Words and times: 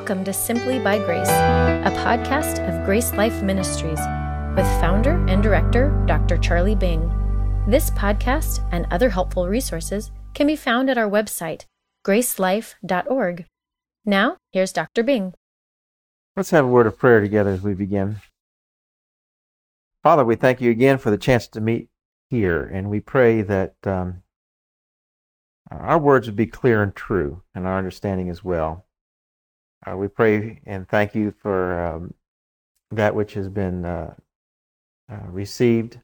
Welcome 0.00 0.24
to 0.24 0.32
Simply 0.32 0.78
by 0.78 0.96
Grace, 0.98 1.28
a 1.28 1.92
podcast 1.98 2.66
of 2.66 2.86
Grace 2.86 3.12
Life 3.12 3.42
Ministries 3.42 3.98
with 4.56 4.64
founder 4.80 5.22
and 5.28 5.42
director 5.42 5.90
Dr. 6.06 6.38
Charlie 6.38 6.74
Bing. 6.74 7.02
This 7.68 7.90
podcast 7.90 8.66
and 8.72 8.86
other 8.90 9.10
helpful 9.10 9.46
resources 9.46 10.10
can 10.32 10.46
be 10.46 10.56
found 10.56 10.88
at 10.88 10.96
our 10.96 11.08
website, 11.08 11.66
gracelife.org. 12.02 13.44
Now, 14.06 14.38
here's 14.52 14.72
Dr. 14.72 15.02
Bing. 15.02 15.34
Let's 16.34 16.50
have 16.50 16.64
a 16.64 16.68
word 16.68 16.86
of 16.86 16.98
prayer 16.98 17.20
together 17.20 17.50
as 17.50 17.60
we 17.60 17.74
begin. 17.74 18.22
Father, 20.02 20.24
we 20.24 20.34
thank 20.34 20.62
you 20.62 20.70
again 20.70 20.96
for 20.96 21.10
the 21.10 21.18
chance 21.18 21.46
to 21.48 21.60
meet 21.60 21.90
here, 22.30 22.62
and 22.64 22.88
we 22.88 23.00
pray 23.00 23.42
that 23.42 23.74
um, 23.84 24.22
our 25.70 25.98
words 25.98 26.26
would 26.26 26.36
be 26.36 26.46
clear 26.46 26.82
and 26.82 26.96
true, 26.96 27.42
and 27.54 27.66
our 27.66 27.76
understanding 27.76 28.30
as 28.30 28.42
well. 28.42 28.86
Uh, 29.86 29.96
we 29.96 30.08
pray 30.08 30.60
and 30.66 30.88
thank 30.88 31.14
you 31.14 31.32
for 31.42 31.80
um, 31.80 32.14
that 32.90 33.14
which 33.14 33.34
has 33.34 33.48
been 33.48 33.84
uh, 33.84 34.14
uh, 35.10 35.26
received. 35.28 35.98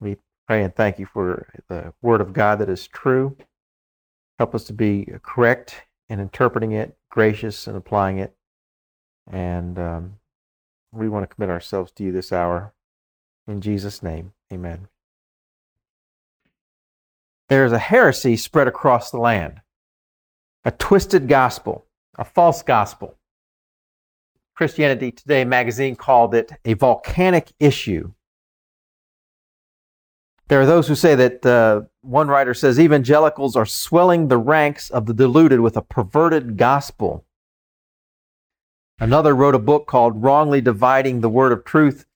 We 0.00 0.16
pray 0.46 0.62
and 0.62 0.74
thank 0.74 0.98
you 0.98 1.06
for 1.06 1.48
the 1.68 1.92
Word 2.02 2.20
of 2.20 2.32
God 2.32 2.60
that 2.60 2.68
is 2.68 2.86
true. 2.86 3.36
Help 4.38 4.54
us 4.54 4.64
to 4.64 4.72
be 4.72 5.08
correct 5.22 5.82
in 6.08 6.20
interpreting 6.20 6.72
it, 6.72 6.96
gracious 7.10 7.66
in 7.66 7.74
applying 7.74 8.18
it. 8.18 8.34
And 9.30 9.78
um, 9.78 10.18
we 10.92 11.08
want 11.08 11.28
to 11.28 11.34
commit 11.34 11.50
ourselves 11.50 11.90
to 11.92 12.04
you 12.04 12.12
this 12.12 12.32
hour. 12.32 12.72
In 13.48 13.60
Jesus' 13.60 14.02
name, 14.02 14.32
amen. 14.52 14.88
There 17.48 17.64
is 17.64 17.72
a 17.72 17.78
heresy 17.78 18.36
spread 18.36 18.68
across 18.68 19.10
the 19.10 19.18
land, 19.18 19.60
a 20.64 20.70
twisted 20.70 21.28
gospel 21.28 21.85
a 22.16 22.24
false 22.24 22.62
gospel. 22.62 23.18
Christianity 24.54 25.12
Today 25.12 25.44
magazine 25.44 25.96
called 25.96 26.34
it 26.34 26.50
a 26.64 26.74
volcanic 26.74 27.52
issue. 27.60 28.12
There 30.48 30.60
are 30.60 30.66
those 30.66 30.88
who 30.88 30.94
say 30.94 31.14
that 31.14 31.44
uh, 31.44 31.82
one 32.02 32.28
writer 32.28 32.54
says 32.54 32.78
evangelicals 32.78 33.56
are 33.56 33.66
swelling 33.66 34.28
the 34.28 34.38
ranks 34.38 34.90
of 34.90 35.06
the 35.06 35.14
deluded 35.14 35.60
with 35.60 35.76
a 35.76 35.82
perverted 35.82 36.56
gospel. 36.56 37.24
Another 38.98 39.34
wrote 39.34 39.54
a 39.54 39.58
book 39.58 39.86
called 39.86 40.22
Wrongly 40.22 40.60
Dividing 40.60 41.20
the 41.20 41.28
Word 41.28 41.52
of 41.52 41.64
Truth 41.64 42.06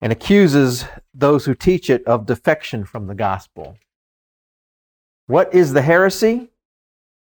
and 0.00 0.12
accuses 0.12 0.86
those 1.12 1.44
who 1.44 1.54
teach 1.54 1.90
it 1.90 2.04
of 2.06 2.24
defection 2.24 2.84
from 2.84 3.06
the 3.06 3.14
gospel. 3.14 3.76
What 5.26 5.52
is 5.52 5.72
the 5.72 5.82
heresy? 5.82 6.52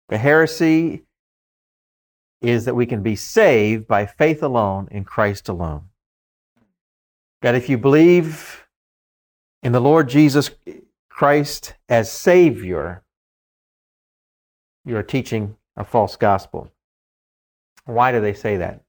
The 0.10 0.18
heresy 0.20 1.07
is 2.42 2.66
that 2.66 2.76
we 2.76 2.86
can 2.86 3.02
be 3.02 3.16
saved 3.16 3.88
by 3.88 4.06
faith 4.06 4.44
alone 4.44 4.88
in 4.92 5.04
Christ 5.04 5.50
alone. 5.50 5.90
That 7.42 7.56
if 7.56 7.70
you 7.70 7.78
believe 7.78 8.68
in 9.64 9.72
the 9.72 9.80
Lord 9.80 10.10
Jesus 10.10 10.52
Christ 11.10 11.74
as 11.90 12.12
Savior, 12.12 13.04
you 14.86 14.96
are 14.98 15.04
teaching 15.04 15.58
a 15.76 15.84
false 15.84 16.16
gospel. 16.16 16.72
Why 17.86 18.12
do 18.12 18.22
they 18.22 18.34
say 18.34 18.58
that? 18.58 18.82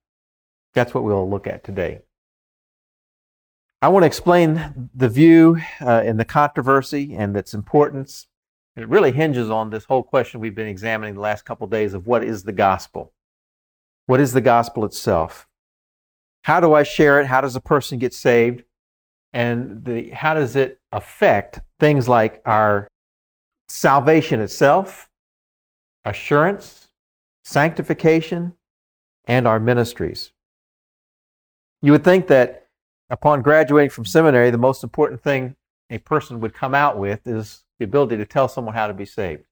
That's 0.74 0.92
what 0.92 1.05
we'll 1.05 1.28
look 1.28 1.46
at 1.46 1.64
today. 1.64 2.00
I 3.80 3.88
want 3.88 4.02
to 4.02 4.08
explain 4.08 4.90
the 4.94 5.08
view 5.08 5.58
uh, 5.80 6.02
and 6.05 6.18
the 6.18 6.24
controversy 6.24 7.14
and 7.14 7.36
its 7.36 7.55
importance. 7.55 8.27
It 8.77 8.88
really 8.88 9.12
hinges 9.12 9.50
on 9.50 9.70
this 9.70 9.84
whole 9.84 10.02
question 10.02 10.40
we've 10.40 10.55
been 10.55 10.66
examining 10.66 11.14
the 11.14 11.20
last 11.20 11.44
couple 11.44 11.64
of 11.64 11.70
days 11.70 11.94
of 11.94 12.06
what 12.06 12.24
is 12.24 12.42
the 12.42 12.52
gospel. 12.52 13.12
What 14.09 14.20
is 14.20 14.33
the 14.33 14.41
gospel 14.41 14.87
itself? 14.87 15.47
How 16.45 16.61
do 16.61 16.73
I 16.73 16.83
share 16.83 17.20
it? 17.20 17.27
How 17.27 17.42
does 17.42 17.55
a 17.55 17.61
person 17.61 17.98
get 17.98 18.14
saved? 18.14 18.64
And 19.35 19.85
the, 19.85 20.08
how 20.08 20.33
does 20.33 20.57
it 20.57 20.80
affect 20.92 21.61
things 21.79 22.08
like 22.08 22.41
our 22.47 22.89
salvation 23.68 24.41
itself, 24.41 25.11
assurance, 26.07 26.89
sanctification, 27.45 28.55
and 29.27 29.47
our 29.47 29.61
ministries? 29.61 30.33
You 31.83 31.92
would 31.92 32.02
think 32.02 32.29
that 32.29 32.68
upon 33.11 33.42
graduating 33.42 33.91
from 33.91 34.07
seminary, 34.07 34.51
the 34.51 34.57
most 34.57 34.83
important 34.83 35.23
thing 35.23 35.55
a 35.91 35.98
person 35.98 36.41
would 36.41 36.55
come 36.55 36.74
out 36.74 36.97
with 36.97 37.27
is 37.27 37.63
the 37.79 37.85
ability 37.85 38.17
to 38.17 38.24
tell 38.24 38.48
someone 38.48 38.74
how 38.74 38.86
to 38.86 38.95
be 38.95 39.05
saved. 39.05 39.45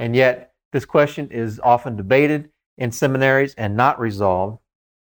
And 0.00 0.16
yet, 0.16 0.52
this 0.72 0.84
question 0.84 1.30
is 1.30 1.60
often 1.62 1.94
debated 1.94 2.50
in 2.78 2.92
seminaries 2.92 3.54
and 3.54 3.76
not 3.76 3.98
resolved. 3.98 4.58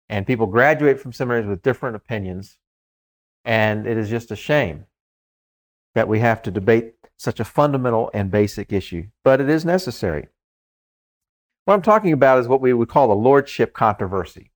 And 0.08 0.26
people 0.26 0.46
graduate 0.46 1.00
from 1.00 1.12
seminaries 1.12 1.46
with 1.46 1.62
different 1.62 1.96
opinions. 1.96 2.58
And 3.44 3.86
it 3.86 3.96
is 3.96 4.10
just 4.10 4.30
a 4.30 4.36
shame 4.36 4.86
that 5.94 6.08
we 6.08 6.20
have 6.20 6.42
to 6.42 6.50
debate 6.50 6.94
such 7.16 7.40
a 7.40 7.44
fundamental 7.44 8.10
and 8.14 8.30
basic 8.30 8.72
issue, 8.72 9.06
but 9.24 9.40
it 9.40 9.50
is 9.50 9.64
necessary. 9.64 10.28
What 11.64 11.74
I'm 11.74 11.82
talking 11.82 12.12
about 12.12 12.38
is 12.38 12.48
what 12.48 12.60
we 12.60 12.72
would 12.72 12.88
call 12.88 13.08
the 13.08 13.14
lordship 13.14 13.72
controversy. 13.72 14.50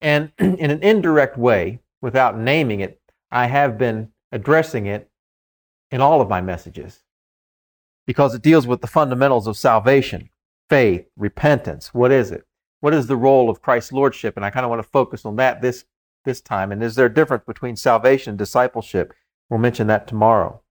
And 0.00 0.32
in 0.38 0.70
an 0.70 0.82
indirect 0.82 1.36
way, 1.36 1.80
without 2.00 2.38
naming 2.38 2.80
it, 2.80 3.00
I 3.30 3.46
have 3.46 3.76
been 3.76 4.12
addressing 4.30 4.86
it 4.86 5.10
in 5.90 6.00
all 6.00 6.20
of 6.20 6.28
my 6.28 6.40
messages 6.40 7.02
because 8.06 8.34
it 8.34 8.42
deals 8.42 8.66
with 8.66 8.80
the 8.80 8.86
fundamentals 8.86 9.46
of 9.46 9.56
salvation 9.56 10.30
faith, 10.68 11.06
repentance. 11.16 11.92
What 11.94 12.12
is 12.12 12.30
it? 12.30 12.44
What 12.80 12.94
is 12.94 13.06
the 13.06 13.16
role 13.16 13.50
of 13.50 13.62
Christ's 13.62 13.92
lordship? 13.92 14.36
And 14.36 14.44
I 14.44 14.50
kind 14.50 14.64
of 14.64 14.70
want 14.70 14.82
to 14.82 14.88
focus 14.88 15.24
on 15.24 15.36
that 15.36 15.60
this 15.62 15.84
this 16.24 16.40
time. 16.40 16.72
And 16.72 16.82
is 16.82 16.94
there 16.94 17.06
a 17.06 17.14
difference 17.14 17.44
between 17.46 17.76
salvation 17.76 18.30
and 18.30 18.38
discipleship? 18.38 19.14
We'll 19.48 19.60
mention 19.60 19.86
that 19.86 20.06
tomorrow. 20.06 20.62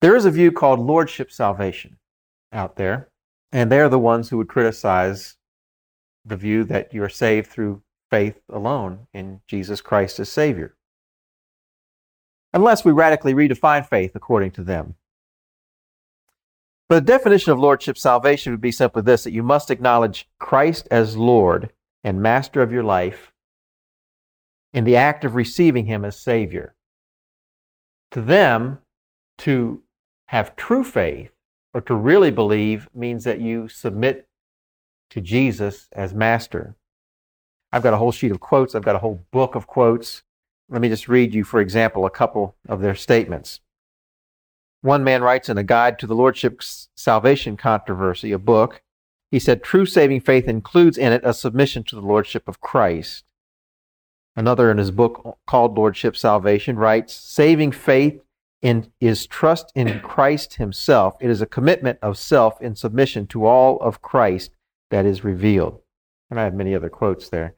There 0.00 0.16
is 0.16 0.24
a 0.24 0.30
view 0.30 0.52
called 0.52 0.80
lordship 0.80 1.32
salvation 1.32 1.96
out 2.52 2.76
there, 2.76 3.08
and 3.52 3.72
they're 3.72 3.88
the 3.88 3.98
ones 3.98 4.28
who 4.28 4.36
would 4.38 4.48
criticize 4.48 5.36
the 6.24 6.36
view 6.36 6.64
that 6.64 6.92
you 6.94 7.02
are 7.02 7.08
saved 7.08 7.48
through 7.48 7.82
faith 8.10 8.40
alone 8.48 9.06
in 9.12 9.40
Jesus 9.48 9.80
Christ 9.80 10.20
as 10.20 10.28
Savior. 10.28 10.76
Unless 12.52 12.84
we 12.84 12.92
radically 12.92 13.34
redefine 13.34 13.88
faith 13.88 14.12
according 14.14 14.52
to 14.52 14.62
them. 14.62 14.94
But 16.94 17.06
the 17.06 17.12
definition 17.12 17.50
of 17.50 17.58
lordship 17.58 17.98
salvation 17.98 18.52
would 18.52 18.60
be 18.60 18.70
simply 18.70 19.02
this 19.02 19.24
that 19.24 19.32
you 19.32 19.42
must 19.42 19.68
acknowledge 19.68 20.28
Christ 20.38 20.86
as 20.92 21.16
Lord 21.16 21.72
and 22.04 22.22
master 22.22 22.62
of 22.62 22.70
your 22.70 22.84
life 22.84 23.32
in 24.72 24.84
the 24.84 24.94
act 24.94 25.24
of 25.24 25.34
receiving 25.34 25.86
him 25.86 26.04
as 26.04 26.16
Savior. 26.16 26.76
To 28.12 28.20
them, 28.20 28.78
to 29.38 29.82
have 30.28 30.54
true 30.54 30.84
faith 30.84 31.32
or 31.72 31.80
to 31.80 31.96
really 31.96 32.30
believe 32.30 32.88
means 32.94 33.24
that 33.24 33.40
you 33.40 33.66
submit 33.66 34.28
to 35.10 35.20
Jesus 35.20 35.88
as 35.90 36.14
master. 36.14 36.76
I've 37.72 37.82
got 37.82 37.94
a 37.94 37.96
whole 37.96 38.12
sheet 38.12 38.30
of 38.30 38.38
quotes, 38.38 38.76
I've 38.76 38.84
got 38.84 38.94
a 38.94 39.00
whole 39.00 39.26
book 39.32 39.56
of 39.56 39.66
quotes. 39.66 40.22
Let 40.68 40.80
me 40.80 40.88
just 40.88 41.08
read 41.08 41.34
you, 41.34 41.42
for 41.42 41.60
example, 41.60 42.06
a 42.06 42.10
couple 42.10 42.54
of 42.68 42.80
their 42.80 42.94
statements. 42.94 43.58
One 44.84 45.02
man 45.02 45.22
writes 45.22 45.48
in 45.48 45.56
a 45.56 45.62
guide 45.62 45.98
to 46.00 46.06
the 46.06 46.14
Lordship 46.14 46.60
Salvation 46.62 47.56
Controversy, 47.56 48.32
a 48.32 48.38
book, 48.38 48.82
he 49.30 49.38
said, 49.38 49.62
True 49.62 49.86
saving 49.86 50.20
faith 50.20 50.46
includes 50.46 50.98
in 50.98 51.10
it 51.10 51.22
a 51.24 51.32
submission 51.32 51.84
to 51.84 51.94
the 51.94 52.02
Lordship 52.02 52.46
of 52.46 52.60
Christ. 52.60 53.24
Another 54.36 54.70
in 54.70 54.76
his 54.76 54.90
book 54.90 55.38
called 55.46 55.78
Lordship 55.78 56.14
Salvation 56.18 56.76
writes, 56.76 57.14
Saving 57.14 57.72
faith 57.72 58.20
in, 58.60 58.92
is 59.00 59.26
trust 59.26 59.72
in 59.74 60.00
Christ 60.00 60.56
himself. 60.56 61.16
It 61.18 61.30
is 61.30 61.40
a 61.40 61.46
commitment 61.46 61.98
of 62.02 62.18
self 62.18 62.60
in 62.60 62.76
submission 62.76 63.26
to 63.28 63.46
all 63.46 63.80
of 63.80 64.02
Christ 64.02 64.50
that 64.90 65.06
is 65.06 65.24
revealed. 65.24 65.80
And 66.28 66.38
I 66.38 66.44
have 66.44 66.52
many 66.52 66.74
other 66.74 66.90
quotes 66.90 67.30
there. 67.30 67.54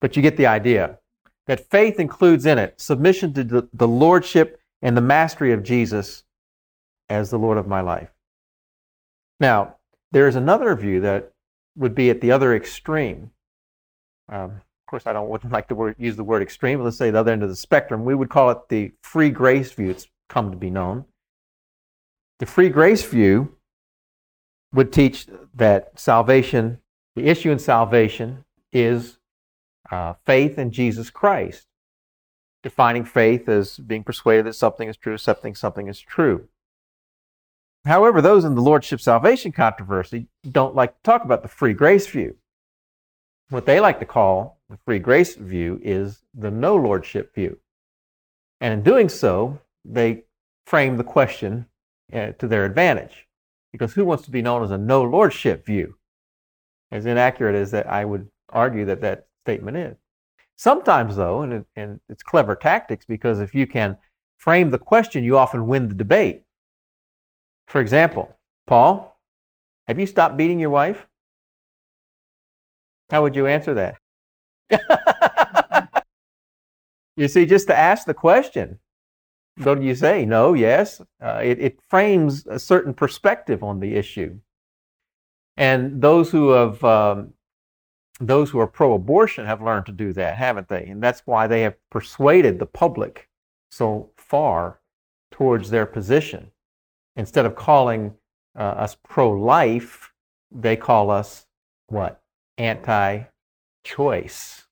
But 0.00 0.14
you 0.14 0.22
get 0.22 0.36
the 0.36 0.46
idea 0.46 1.00
that 1.48 1.68
faith 1.68 1.98
includes 1.98 2.46
in 2.46 2.58
it 2.58 2.80
submission 2.80 3.34
to 3.34 3.42
the, 3.42 3.68
the 3.72 3.88
lordship 3.88 4.60
and 4.80 4.96
the 4.96 5.00
mastery 5.00 5.52
of 5.52 5.64
Jesus 5.64 6.22
as 7.10 7.28
the 7.28 7.38
Lord 7.38 7.58
of 7.58 7.66
my 7.66 7.80
life. 7.80 8.08
Now, 9.40 9.76
there 10.12 10.28
is 10.28 10.36
another 10.36 10.74
view 10.76 11.00
that 11.00 11.32
would 11.76 11.94
be 11.94 12.08
at 12.08 12.20
the 12.20 12.30
other 12.30 12.54
extreme. 12.54 13.32
Um, 14.28 14.50
of 14.52 14.86
course, 14.88 15.06
I 15.06 15.12
don't 15.12 15.28
wouldn't 15.28 15.52
like 15.52 15.68
to 15.68 15.74
word, 15.74 15.96
use 15.98 16.16
the 16.16 16.24
word 16.24 16.40
extreme, 16.40 16.78
but 16.78 16.84
let's 16.84 16.96
say 16.96 17.10
the 17.10 17.18
other 17.18 17.32
end 17.32 17.42
of 17.42 17.48
the 17.48 17.56
spectrum. 17.56 18.04
We 18.04 18.14
would 18.14 18.30
call 18.30 18.50
it 18.50 18.68
the 18.68 18.92
free 19.02 19.30
grace 19.30 19.72
view. 19.72 19.90
It's 19.90 20.06
come 20.28 20.50
to 20.50 20.56
be 20.56 20.70
known. 20.70 21.04
The 22.38 22.46
free 22.46 22.70
grace 22.70 23.04
view 23.04 23.56
would 24.72 24.92
teach 24.92 25.26
that 25.54 25.98
salvation, 25.98 26.78
the 27.16 27.26
issue 27.26 27.50
in 27.50 27.58
salvation 27.58 28.44
is 28.72 29.18
uh, 29.90 30.14
faith 30.24 30.58
in 30.58 30.70
Jesus 30.70 31.10
Christ, 31.10 31.66
defining 32.62 33.04
faith 33.04 33.48
as 33.48 33.78
being 33.78 34.04
persuaded 34.04 34.46
that 34.46 34.54
something 34.54 34.88
is 34.88 34.96
true, 34.96 35.14
accepting 35.14 35.56
something 35.56 35.88
is 35.88 36.00
true. 36.00 36.48
However, 37.86 38.20
those 38.20 38.44
in 38.44 38.54
the 38.54 38.60
Lordship 38.60 39.00
salvation 39.00 39.52
controversy 39.52 40.26
don't 40.50 40.74
like 40.74 40.94
to 40.94 41.02
talk 41.02 41.24
about 41.24 41.42
the 41.42 41.48
free 41.48 41.72
grace 41.72 42.06
view. 42.06 42.36
What 43.48 43.66
they 43.66 43.80
like 43.80 43.98
to 44.00 44.06
call 44.06 44.60
the 44.68 44.78
free 44.84 44.98
grace 44.98 45.34
view 45.34 45.80
is 45.82 46.22
the 46.34 46.50
no 46.50 46.76
Lordship 46.76 47.34
view. 47.34 47.58
And 48.60 48.74
in 48.74 48.82
doing 48.82 49.08
so, 49.08 49.58
they 49.84 50.24
frame 50.66 50.96
the 50.96 51.04
question 51.04 51.66
uh, 52.12 52.32
to 52.32 52.46
their 52.46 52.64
advantage. 52.64 53.26
Because 53.72 53.94
who 53.94 54.04
wants 54.04 54.24
to 54.24 54.30
be 54.30 54.42
known 54.42 54.62
as 54.62 54.70
a 54.70 54.78
no 54.78 55.02
Lordship 55.02 55.64
view? 55.64 55.96
As 56.92 57.06
inaccurate 57.06 57.54
as 57.54 57.70
that, 57.70 57.88
I 57.88 58.04
would 58.04 58.28
argue 58.50 58.84
that 58.86 59.00
that 59.00 59.26
statement 59.44 59.76
is. 59.76 59.96
Sometimes, 60.56 61.16
though, 61.16 61.42
and, 61.42 61.52
it, 61.52 61.66
and 61.76 62.00
it's 62.08 62.22
clever 62.22 62.54
tactics 62.54 63.06
because 63.06 63.40
if 63.40 63.54
you 63.54 63.66
can 63.66 63.96
frame 64.36 64.70
the 64.70 64.78
question, 64.78 65.24
you 65.24 65.38
often 65.38 65.66
win 65.66 65.88
the 65.88 65.94
debate. 65.94 66.42
For 67.70 67.80
example, 67.80 68.36
Paul, 68.66 69.16
have 69.86 70.00
you 70.00 70.06
stopped 70.06 70.36
beating 70.36 70.58
your 70.58 70.70
wife? 70.70 71.06
How 73.10 73.22
would 73.22 73.36
you 73.36 73.46
answer 73.46 73.74
that? 73.74 73.96
you 77.16 77.28
see, 77.28 77.46
just 77.46 77.68
to 77.68 77.78
ask 77.78 78.06
the 78.06 78.14
question, 78.14 78.80
what 79.62 79.78
do 79.78 79.86
you 79.86 79.94
say? 79.94 80.24
No, 80.24 80.52
yes. 80.52 81.00
Uh, 81.22 81.40
it, 81.44 81.60
it 81.60 81.80
frames 81.88 82.44
a 82.48 82.58
certain 82.58 82.92
perspective 82.92 83.62
on 83.62 83.78
the 83.78 83.94
issue. 83.94 84.40
And 85.56 86.02
those 86.02 86.32
who 86.32 86.48
have 86.48 86.82
um, 86.82 87.34
those 88.18 88.50
who 88.50 88.58
are 88.58 88.66
pro 88.66 88.94
abortion 88.94 89.46
have 89.46 89.62
learned 89.62 89.86
to 89.86 89.92
do 89.92 90.12
that, 90.14 90.36
haven't 90.36 90.68
they? 90.68 90.86
And 90.86 91.00
that's 91.00 91.22
why 91.24 91.46
they 91.46 91.62
have 91.62 91.76
persuaded 91.88 92.58
the 92.58 92.66
public 92.66 93.28
so 93.70 94.10
far 94.16 94.80
towards 95.30 95.70
their 95.70 95.86
position. 95.86 96.50
Instead 97.16 97.46
of 97.46 97.54
calling 97.54 98.14
uh, 98.56 98.62
us 98.62 98.96
pro 99.02 99.30
life, 99.30 100.12
they 100.50 100.76
call 100.76 101.10
us 101.10 101.46
what? 101.86 102.22
Anti 102.58 103.24
choice. 103.84 104.66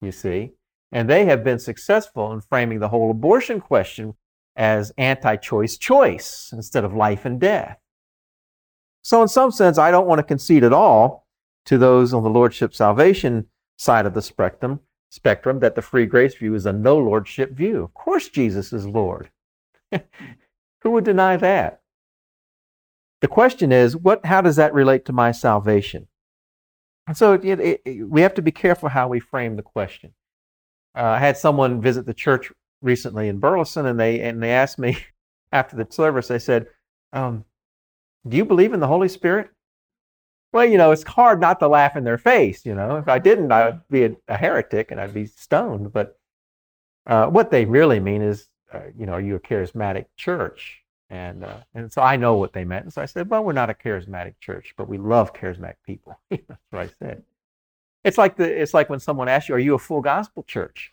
You 0.00 0.12
see? 0.12 0.52
And 0.92 1.08
they 1.08 1.26
have 1.26 1.44
been 1.44 1.58
successful 1.58 2.32
in 2.32 2.40
framing 2.40 2.80
the 2.80 2.88
whole 2.88 3.10
abortion 3.10 3.60
question 3.60 4.14
as 4.56 4.92
anti 4.98 5.36
choice 5.36 5.76
choice 5.76 6.50
instead 6.52 6.84
of 6.84 6.94
life 6.94 7.24
and 7.24 7.40
death. 7.40 7.78
So, 9.02 9.22
in 9.22 9.28
some 9.28 9.50
sense, 9.50 9.78
I 9.78 9.90
don't 9.90 10.06
want 10.06 10.18
to 10.18 10.24
concede 10.24 10.64
at 10.64 10.72
all 10.72 11.26
to 11.66 11.78
those 11.78 12.12
on 12.12 12.22
the 12.22 12.30
lordship 12.30 12.74
salvation 12.74 13.46
side 13.78 14.06
of 14.06 14.14
the 14.14 14.22
spectrum, 14.22 14.80
spectrum 15.10 15.60
that 15.60 15.74
the 15.74 15.82
free 15.82 16.06
grace 16.06 16.34
view 16.34 16.54
is 16.54 16.66
a 16.66 16.72
no 16.72 16.98
lordship 16.98 17.52
view. 17.52 17.82
Of 17.82 17.94
course, 17.94 18.28
Jesus 18.28 18.72
is 18.72 18.86
Lord. 18.86 19.30
Who 20.82 20.90
would 20.92 21.04
deny 21.04 21.36
that? 21.36 21.80
The 23.20 23.28
question 23.28 23.70
is, 23.70 23.96
what, 23.96 24.24
how 24.24 24.40
does 24.40 24.56
that 24.56 24.72
relate 24.72 25.04
to 25.06 25.12
my 25.12 25.32
salvation? 25.32 26.08
And 27.06 27.16
so 27.16 27.34
it, 27.34 27.44
it, 27.44 27.82
it, 27.84 28.08
we 28.08 28.22
have 28.22 28.34
to 28.34 28.42
be 28.42 28.52
careful 28.52 28.88
how 28.88 29.08
we 29.08 29.20
frame 29.20 29.56
the 29.56 29.62
question. 29.62 30.14
Uh, 30.96 31.02
I 31.02 31.18
had 31.18 31.36
someone 31.36 31.80
visit 31.80 32.06
the 32.06 32.14
church 32.14 32.52
recently 32.82 33.28
in 33.28 33.38
Burleson, 33.38 33.86
and 33.86 33.98
they 33.98 34.20
and 34.20 34.42
they 34.42 34.50
asked 34.50 34.78
me 34.78 34.98
after 35.52 35.76
the 35.76 35.86
service. 35.90 36.28
They 36.28 36.38
said, 36.38 36.66
um, 37.12 37.44
"Do 38.26 38.36
you 38.36 38.44
believe 38.44 38.72
in 38.72 38.80
the 38.80 38.86
Holy 38.86 39.08
Spirit?" 39.08 39.50
Well, 40.52 40.64
you 40.64 40.78
know, 40.78 40.90
it's 40.90 41.04
hard 41.04 41.40
not 41.40 41.60
to 41.60 41.68
laugh 41.68 41.96
in 41.96 42.04
their 42.04 42.18
face. 42.18 42.66
You 42.66 42.74
know, 42.74 42.96
if 42.96 43.08
I 43.08 43.20
didn't, 43.20 43.52
I 43.52 43.66
would 43.66 43.80
be 43.88 44.04
a, 44.04 44.16
a 44.26 44.36
heretic 44.36 44.90
and 44.90 45.00
I'd 45.00 45.14
be 45.14 45.26
stoned. 45.26 45.92
But 45.92 46.18
uh, 47.06 47.26
what 47.26 47.50
they 47.50 47.64
really 47.64 48.00
mean 48.00 48.20
is, 48.22 48.48
uh, 48.72 48.80
you 48.96 49.06
know, 49.06 49.12
are 49.12 49.20
you 49.20 49.36
a 49.36 49.40
charismatic 49.40 50.06
church? 50.16 50.82
And 51.10 51.44
uh, 51.44 51.58
and 51.74 51.92
so 51.92 52.02
I 52.02 52.16
know 52.16 52.36
what 52.36 52.52
they 52.52 52.64
meant. 52.64 52.84
And 52.84 52.92
so 52.92 53.02
I 53.02 53.06
said, 53.06 53.28
well, 53.28 53.42
we're 53.42 53.52
not 53.52 53.70
a 53.70 53.74
charismatic 53.74 54.34
church, 54.40 54.74
but 54.76 54.88
we 54.88 54.96
love 54.96 55.32
charismatic 55.34 55.74
people. 55.84 56.18
That's 56.30 56.60
what 56.70 56.82
I 56.82 56.90
said. 57.00 57.24
It's 58.04 58.16
like 58.16 58.36
the 58.36 58.44
it's 58.44 58.74
like 58.74 58.88
when 58.88 59.00
someone 59.00 59.28
asks 59.28 59.48
you, 59.48 59.54
are 59.56 59.58
you 59.58 59.74
a 59.74 59.78
full 59.78 60.00
gospel 60.00 60.44
church? 60.44 60.92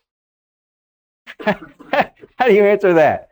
How 1.43 2.45
do 2.45 2.53
you 2.53 2.63
answer 2.63 2.93
that? 2.93 3.29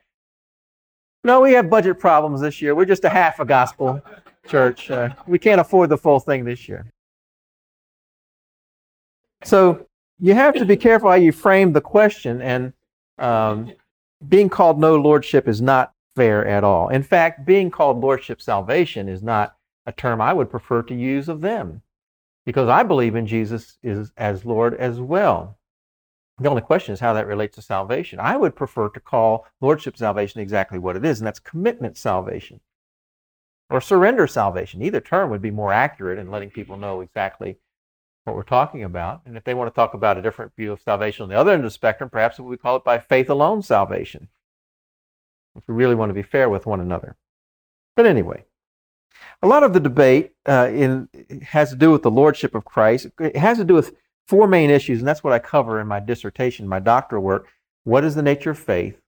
No, 1.24 1.42
we 1.42 1.54
have 1.54 1.72
budget 1.72 1.98
problems 1.98 2.40
this 2.40 2.62
year. 2.62 2.76
We're 2.76 2.86
just 2.86 3.04
a 3.04 3.10
half 3.10 3.40
a 3.40 3.46
gospel 3.46 4.00
church. 4.48 4.92
Uh, 4.92 5.10
we 5.26 5.40
can't 5.40 5.60
afford 5.60 5.90
the 5.90 5.98
full 5.98 6.20
thing 6.20 6.46
this 6.46 6.70
year. 6.70 6.86
So 9.44 9.88
you 10.20 10.34
have 10.36 10.54
to 10.56 10.66
be 10.66 10.78
careful 10.78 11.10
how 11.10 11.16
you 11.16 11.32
frame 11.32 11.74
the 11.74 11.82
question, 11.82 12.42
and 12.42 12.74
um, 13.18 13.72
being 14.28 14.50
called 14.50 14.80
no 14.80 14.96
lordship 14.96 15.48
is 15.48 15.62
not 15.62 15.94
fair 16.16 16.46
at 16.46 16.64
all. 16.64 16.90
In 16.90 17.04
fact, 17.04 17.46
being 17.46 17.70
called 17.70 18.00
lordship 18.00 18.42
salvation 18.42 19.10
is 19.10 19.22
not 19.22 19.56
a 19.86 19.92
term 19.92 20.22
I 20.22 20.34
would 20.34 20.50
prefer 20.50 20.82
to 20.84 20.96
use 20.96 21.28
of 21.30 21.42
them, 21.42 21.82
because 22.46 22.70
I 22.70 22.84
believe 22.84 23.16
in 23.16 23.28
Jesus 23.28 23.78
is 23.84 24.12
as 24.18 24.46
Lord 24.46 24.74
as 24.76 25.00
well. 25.00 25.58
The 26.40 26.50
only 26.50 26.62
question 26.62 26.94
is 26.94 27.00
how 27.00 27.14
that 27.14 27.28
relates 27.28 27.56
to 27.56 27.62
salvation. 27.62 28.20
I 28.20 28.36
would 28.36 28.56
prefer 28.56 28.90
to 28.90 29.00
call 29.00 29.46
lordship 29.62 29.98
salvation 29.98 30.42
exactly 30.42 30.80
what 30.80 30.96
it 30.96 31.06
is, 31.06 31.20
and 31.20 31.28
that's 31.28 31.40
commitment 31.40 31.98
salvation 31.98 32.60
or 33.70 33.82
surrender 33.82 34.28
salvation. 34.28 34.82
Either 34.82 35.02
term 35.02 35.30
would 35.30 35.42
be 35.42 35.52
more 35.52 35.72
accurate 35.72 36.20
in 36.20 36.32
letting 36.32 36.50
people 36.50 36.78
know 36.78 37.02
exactly 37.02 37.58
what 38.26 38.36
we're 38.36 38.44
talking 38.44 38.84
about. 38.84 39.22
And 39.26 39.38
if 39.38 39.44
they 39.44 39.54
want 39.54 39.72
to 39.72 39.76
talk 39.76 39.94
about 39.94 40.18
a 40.18 40.22
different 40.22 40.56
view 40.56 40.72
of 40.72 40.82
salvation 40.82 41.24
on 41.24 41.30
the 41.30 41.38
other 41.38 41.52
end 41.52 41.62
of 41.62 41.66
the 41.66 41.72
spectrum, 41.72 42.10
perhaps 42.10 42.40
we 42.40 42.58
call 42.58 42.76
it 42.76 42.84
by 42.84 43.00
faith 43.00 43.30
alone 43.30 43.62
salvation, 43.62 44.28
if 45.56 45.64
we 45.68 45.74
really 45.74 45.96
want 45.96 46.10
to 46.10 46.14
be 46.14 46.24
fair 46.24 46.50
with 46.50 46.66
one 46.66 46.82
another. 46.82 47.16
But 47.96 48.08
anyway, 48.08 48.44
a 49.42 49.48
lot 49.48 49.64
of 49.64 49.74
the 49.74 49.80
debate 49.80 50.34
uh, 50.48 50.70
in, 50.72 51.08
has 51.44 51.70
to 51.70 51.76
do 51.76 51.92
with 51.92 52.02
the 52.02 52.12
lordship 52.12 52.56
of 52.56 52.66
Christ. 52.66 53.08
It 53.20 53.38
has 53.38 53.60
to 53.60 53.64
do 53.64 53.76
with 53.76 53.96
four 54.28 54.48
main 54.48 54.70
issues, 54.70 55.00
and 55.00 55.08
that's 55.08 55.24
what 55.24 55.34
I 55.34 55.40
cover 55.40 55.80
in 55.80 55.88
my 55.88 56.00
dissertation, 56.00 56.68
my 56.68 56.80
doctoral 56.80 57.24
work. 57.24 57.48
What 57.84 58.04
is 58.04 58.16
the 58.16 58.24
nature 58.24 58.52
of 58.52 58.60
faith? 58.60 59.00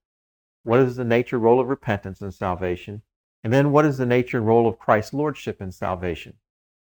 What 0.62 0.80
is 0.80 0.96
the 0.96 1.04
nature, 1.04 1.38
role 1.38 1.60
of 1.60 1.68
repentance 1.68 2.20
and 2.20 2.32
salvation? 2.32 3.02
And 3.42 3.52
then 3.52 3.72
what 3.72 3.84
is 3.84 3.98
the 3.98 4.06
nature 4.06 4.38
and 4.38 4.46
role 4.46 4.68
of 4.68 4.78
Christ's 4.78 5.14
lordship 5.14 5.60
in 5.60 5.72
salvation? 5.72 6.34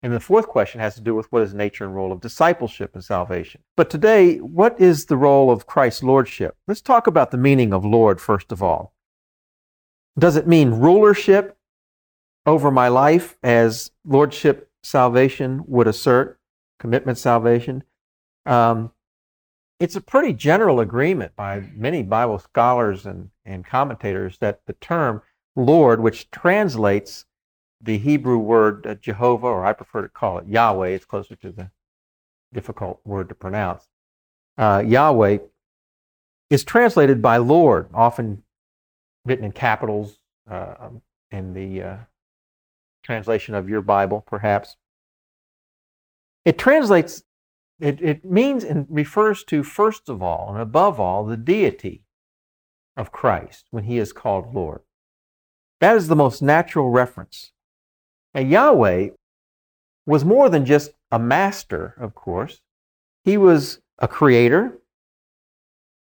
And 0.03 0.13
the 0.13 0.19
fourth 0.19 0.47
question 0.47 0.81
has 0.81 0.94
to 0.95 1.01
do 1.01 1.15
with 1.15 1.31
what 1.31 1.42
is 1.42 1.53
nature 1.53 1.83
and 1.83 1.95
role 1.95 2.12
of 2.12 2.21
discipleship 2.21 2.95
in 2.95 3.01
salvation. 3.01 3.62
But 3.75 3.89
today, 3.89 4.38
what 4.38 4.80
is 4.80 5.06
the 5.06 5.18
role 5.18 5.50
of 5.50 5.65
Christ's 5.65 6.03
lordship? 6.03 6.56
Let's 6.68 6.81
talk 6.81 7.07
about 7.07 7.31
the 7.31 7.38
meaning 7.38 7.74
of 7.74 7.83
Lord 7.83 8.21
first 8.21 8.51
of 8.51 8.62
all. 8.62 8.94
Does 10.18 10.36
it 10.36 10.47
mean 10.47 10.71
rulership 10.71 11.57
over 12.45 12.69
my 12.71 12.88
life 12.88 13.37
as 13.42 13.92
lordship 14.06 14.69
salvation 14.83 15.64
would 15.66 15.87
assert, 15.87 16.40
commitment 16.80 17.18
salvation? 17.18 17.83
Um, 18.45 18.92
it's 19.80 19.95
a 19.95 20.02
pretty 20.02 20.33
general 20.33 20.80
agreement 20.80 21.35
by 21.35 21.64
many 21.75 22.04
Bible 22.04 22.40
scholars 22.40 23.06
and, 23.06 23.30
and 23.44 23.66
commentators 23.66 24.37
that 24.37 24.61
the 24.68 24.73
term 24.73 25.21
Lord, 25.56 25.99
which 25.99 26.30
translates 26.31 27.25
the 27.85 27.97
Hebrew 27.99 28.37
word 28.37 28.85
uh, 28.85 28.95
Jehovah, 28.95 29.47
or 29.47 29.65
I 29.65 29.73
prefer 29.73 30.01
to 30.01 30.09
call 30.09 30.39
it 30.39 30.47
Yahweh, 30.47 30.89
it's 30.89 31.06
closer 31.06 31.35
to 31.37 31.51
the 31.51 31.71
difficult 32.54 32.99
word 33.06 33.30
to 33.30 33.35
pronounce. 33.35 33.87
Uh, 34.57 34.83
Yahweh 34.85 35.37
is 36.49 36.63
translated 36.63 37.21
by 37.21 37.37
Lord, 37.37 37.89
often 37.94 38.44
written 39.23 39.45
in 39.45 39.51
capitals 39.51 40.19
uh, 40.49 40.89
in 41.31 41.54
the 41.54 41.81
uh, 41.81 41.97
translation 43.04 43.56
of 43.56 43.69
your 43.69 43.81
Bible, 43.81 44.23
perhaps. 44.25 44.77
It 46.44 46.57
translates, 46.57 47.23
it, 47.80 48.01
it 48.01 48.25
means 48.25 48.63
and 48.63 48.87
refers 48.89 49.44
to, 49.45 49.63
first 49.63 50.09
of 50.09 50.21
all 50.21 50.49
and 50.51 50.61
above 50.61 50.99
all, 50.99 51.25
the 51.25 51.37
deity 51.37 52.04
of 52.97 53.11
Christ 53.11 53.65
when 53.71 53.83
he 53.83 53.97
is 53.97 54.13
called 54.13 54.54
Lord. 54.54 54.81
That 55.81 55.97
is 55.97 56.07
the 56.07 56.15
most 56.15 56.42
natural 56.42 56.89
reference. 56.89 57.51
Now, 58.35 58.42
Yahweh 58.42 59.09
was 60.06 60.25
more 60.25 60.49
than 60.49 60.65
just 60.65 60.92
a 61.09 61.18
master, 61.18 61.95
of 61.97 62.13
course. 62.13 62.59
He 63.23 63.37
was 63.37 63.80
a 63.97 64.09
creator. 64.09 64.77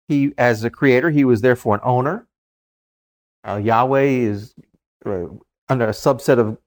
He, 0.09 0.33
as 0.37 0.63
a 0.65 0.69
creator, 0.69 1.09
he 1.09 1.23
was 1.23 1.39
therefore 1.39 1.75
an 1.75 1.81
owner. 1.83 2.27
Uh, 3.47 3.61
Yahweh 3.63 4.01
is 4.01 4.53
uh, 5.05 5.27
under 5.69 5.87
a 5.87 5.91
subset 5.91 6.37
of 6.37 6.57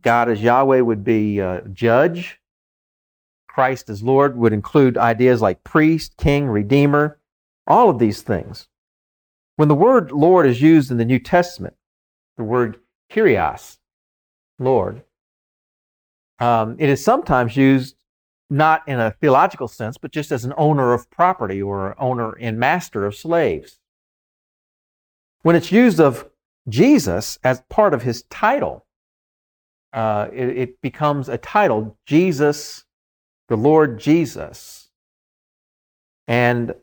God 0.00 0.28
as 0.28 0.40
Yahweh 0.40 0.80
would 0.80 1.02
be 1.02 1.40
uh, 1.40 1.62
judge. 1.72 2.40
Christ 3.48 3.90
as 3.90 4.02
Lord 4.02 4.36
would 4.36 4.52
include 4.52 4.96
ideas 4.96 5.42
like 5.42 5.64
priest, 5.64 6.16
king, 6.16 6.46
redeemer, 6.46 7.18
all 7.66 7.90
of 7.90 7.98
these 7.98 8.22
things. 8.22 8.68
When 9.56 9.68
the 9.68 9.74
word 9.74 10.12
Lord 10.12 10.46
is 10.46 10.62
used 10.62 10.90
in 10.90 10.98
the 10.98 11.04
New 11.04 11.18
Testament, 11.18 11.74
the 12.36 12.44
word 12.44 12.78
Kyrios, 13.10 13.78
Lord. 14.58 15.02
Um, 16.38 16.76
it 16.78 16.88
is 16.88 17.02
sometimes 17.02 17.56
used 17.56 17.96
not 18.48 18.86
in 18.86 19.00
a 19.00 19.10
theological 19.10 19.68
sense, 19.68 19.96
but 19.98 20.12
just 20.12 20.30
as 20.30 20.44
an 20.44 20.54
owner 20.56 20.92
of 20.92 21.10
property 21.10 21.60
or 21.60 22.00
owner 22.00 22.32
and 22.40 22.58
master 22.58 23.04
of 23.04 23.14
slaves. 23.14 23.78
When 25.42 25.56
it's 25.56 25.72
used 25.72 26.00
of 26.00 26.28
Jesus 26.68 27.38
as 27.44 27.62
part 27.68 27.94
of 27.94 28.02
his 28.02 28.24
title. 28.24 28.84
Uh, 29.92 30.28
it, 30.32 30.48
it 30.58 30.82
becomes 30.82 31.28
a 31.28 31.38
title, 31.38 31.96
Jesus, 32.06 32.84
the 33.48 33.56
Lord 33.56 33.98
Jesus. 33.98 34.90
And 36.26 36.74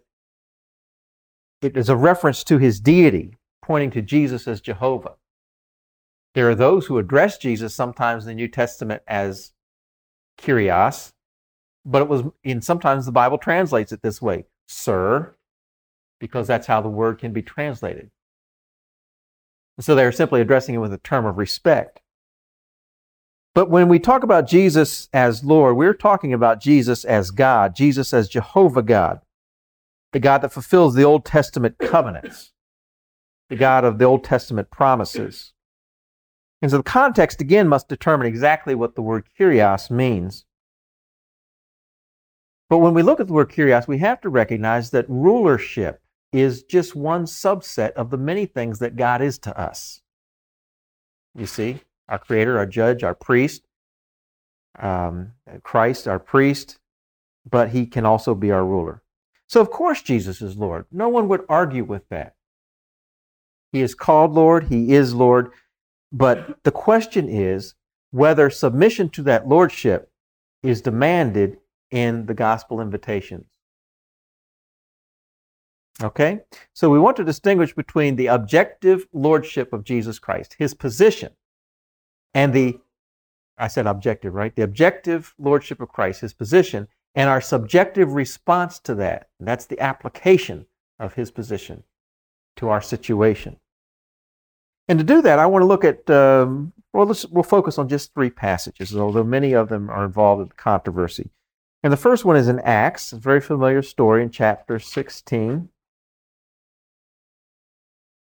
it 1.61 1.77
is 1.77 1.89
a 1.89 1.95
reference 1.95 2.43
to 2.45 2.57
his 2.57 2.79
deity, 2.79 3.37
pointing 3.61 3.91
to 3.91 4.01
Jesus 4.01 4.47
as 4.47 4.61
Jehovah. 4.61 5.15
There 6.33 6.49
are 6.49 6.55
those 6.55 6.87
who 6.87 6.97
address 6.97 7.37
Jesus 7.37 7.75
sometimes 7.75 8.23
in 8.23 8.29
the 8.29 8.35
New 8.35 8.47
Testament 8.47 9.03
as 9.07 9.51
Kyrios, 10.39 11.13
but 11.85 12.01
it 12.01 12.07
was 12.07 12.23
in 12.43 12.61
sometimes 12.61 13.05
the 13.05 13.11
Bible 13.11 13.37
translates 13.37 13.91
it 13.91 14.01
this 14.01 14.21
way, 14.21 14.45
sir, 14.67 15.35
because 16.19 16.47
that's 16.47 16.67
how 16.67 16.81
the 16.81 16.89
word 16.89 17.19
can 17.19 17.33
be 17.33 17.41
translated. 17.41 18.09
So 19.79 19.95
they're 19.95 20.11
simply 20.11 20.41
addressing 20.41 20.75
it 20.75 20.79
with 20.79 20.93
a 20.93 20.97
term 20.97 21.25
of 21.25 21.37
respect. 21.37 22.01
But 23.55 23.69
when 23.69 23.87
we 23.87 23.99
talk 23.99 24.23
about 24.23 24.47
Jesus 24.47 25.09
as 25.13 25.43
Lord, 25.43 25.75
we're 25.75 25.93
talking 25.93 26.33
about 26.33 26.59
Jesus 26.59 27.05
as 27.05 27.29
God, 27.29 27.75
Jesus 27.75 28.13
as 28.13 28.27
Jehovah 28.27 28.81
God, 28.81 29.21
the 30.11 30.19
God 30.19 30.39
that 30.39 30.51
fulfills 30.51 30.95
the 30.95 31.03
Old 31.03 31.25
Testament 31.25 31.77
covenants, 31.77 32.51
the 33.49 33.55
God 33.55 33.83
of 33.83 33.99
the 33.99 34.05
Old 34.05 34.23
Testament 34.23 34.71
promises. 34.71 35.52
And 36.63 36.71
so 36.71 36.77
the 36.77 36.83
context 36.83 37.41
again 37.41 37.67
must 37.67 37.89
determine 37.89 38.25
exactly 38.25 38.73
what 38.73 38.95
the 38.95 39.01
word 39.01 39.27
kyrios 39.37 39.91
means. 39.91 40.45
But 42.69 42.77
when 42.77 42.93
we 42.93 43.03
look 43.03 43.19
at 43.19 43.27
the 43.27 43.33
word 43.33 43.49
kyrios, 43.49 43.85
we 43.85 43.97
have 43.97 44.21
to 44.21 44.29
recognize 44.29 44.89
that 44.91 45.09
rulership 45.09 46.01
is 46.31 46.63
just 46.63 46.95
one 46.95 47.25
subset 47.25 47.91
of 47.91 48.11
the 48.11 48.17
many 48.17 48.45
things 48.45 48.79
that 48.79 48.95
God 48.95 49.21
is 49.21 49.37
to 49.39 49.59
us. 49.59 49.99
You 51.35 51.47
see, 51.47 51.81
our 52.07 52.17
creator, 52.17 52.57
our 52.57 52.65
judge, 52.65 53.03
our 53.03 53.13
priest, 53.13 53.67
um, 54.79 55.33
Christ, 55.63 56.07
our 56.07 56.17
priest, 56.17 56.79
but 57.45 57.71
he 57.71 57.85
can 57.85 58.05
also 58.05 58.33
be 58.33 58.51
our 58.51 58.65
ruler. 58.65 59.03
So, 59.47 59.59
of 59.59 59.69
course, 59.69 60.01
Jesus 60.01 60.41
is 60.41 60.55
Lord. 60.55 60.85
No 60.93 61.09
one 61.09 61.27
would 61.27 61.43
argue 61.49 61.83
with 61.83 62.07
that. 62.07 62.35
He 63.73 63.81
is 63.81 63.95
called 63.95 64.31
Lord, 64.31 64.69
he 64.69 64.93
is 64.93 65.13
Lord, 65.13 65.51
but 66.13 66.63
the 66.63 66.71
question 66.71 67.27
is 67.27 67.73
whether 68.11 68.49
submission 68.51 69.09
to 69.09 69.23
that 69.23 69.47
lordship 69.47 70.11
is 70.61 70.81
demanded 70.81 71.57
in 71.89 72.27
the 72.27 72.35
gospel 72.35 72.79
invitations. 72.79 73.47
Okay? 76.01 76.41
So 76.73 76.89
we 76.89 76.99
want 76.99 77.17
to 77.17 77.23
distinguish 77.23 77.73
between 77.73 78.15
the 78.15 78.27
objective 78.27 79.07
lordship 79.11 79.73
of 79.73 79.83
Jesus 79.83 80.19
Christ, 80.19 80.55
his 80.59 80.75
position, 80.75 81.33
and 82.35 82.53
the, 82.53 82.79
I 83.57 83.67
said 83.67 83.87
objective, 83.87 84.33
right? 84.33 84.55
The 84.55 84.63
objective 84.63 85.33
lordship 85.39 85.81
of 85.81 85.89
Christ, 85.89 86.21
his 86.21 86.33
position, 86.33 86.87
and 87.15 87.29
our 87.29 87.41
subjective 87.41 88.13
response 88.13 88.79
to 88.79 88.95
that. 88.95 89.29
That's 89.39 89.65
the 89.65 89.79
application 89.79 90.67
of 90.99 91.13
his 91.15 91.31
position 91.31 91.83
to 92.57 92.69
our 92.69 92.81
situation. 92.81 93.57
And 94.87 94.99
to 94.99 95.05
do 95.05 95.21
that, 95.21 95.39
I 95.39 95.45
want 95.45 95.61
to 95.61 95.67
look 95.67 95.85
at, 95.85 96.09
um, 96.09 96.73
well, 96.91 97.05
let's, 97.05 97.25
we'll 97.25 97.43
focus 97.43 97.77
on 97.77 97.87
just 97.87 98.13
three 98.13 98.29
passages, 98.29 98.95
although 98.95 99.23
many 99.23 99.53
of 99.53 99.69
them 99.69 99.89
are 99.89 100.05
involved 100.05 100.41
in 100.41 100.47
the 100.49 100.55
controversy. 100.55 101.29
And 101.83 101.91
the 101.91 101.97
first 101.97 102.25
one 102.25 102.35
is 102.35 102.47
in 102.47 102.59
Acts, 102.61 103.13
a 103.13 103.17
very 103.17 103.41
familiar 103.41 103.81
story 103.81 104.23
in 104.23 104.29
chapter 104.29 104.79
16. 104.79 105.69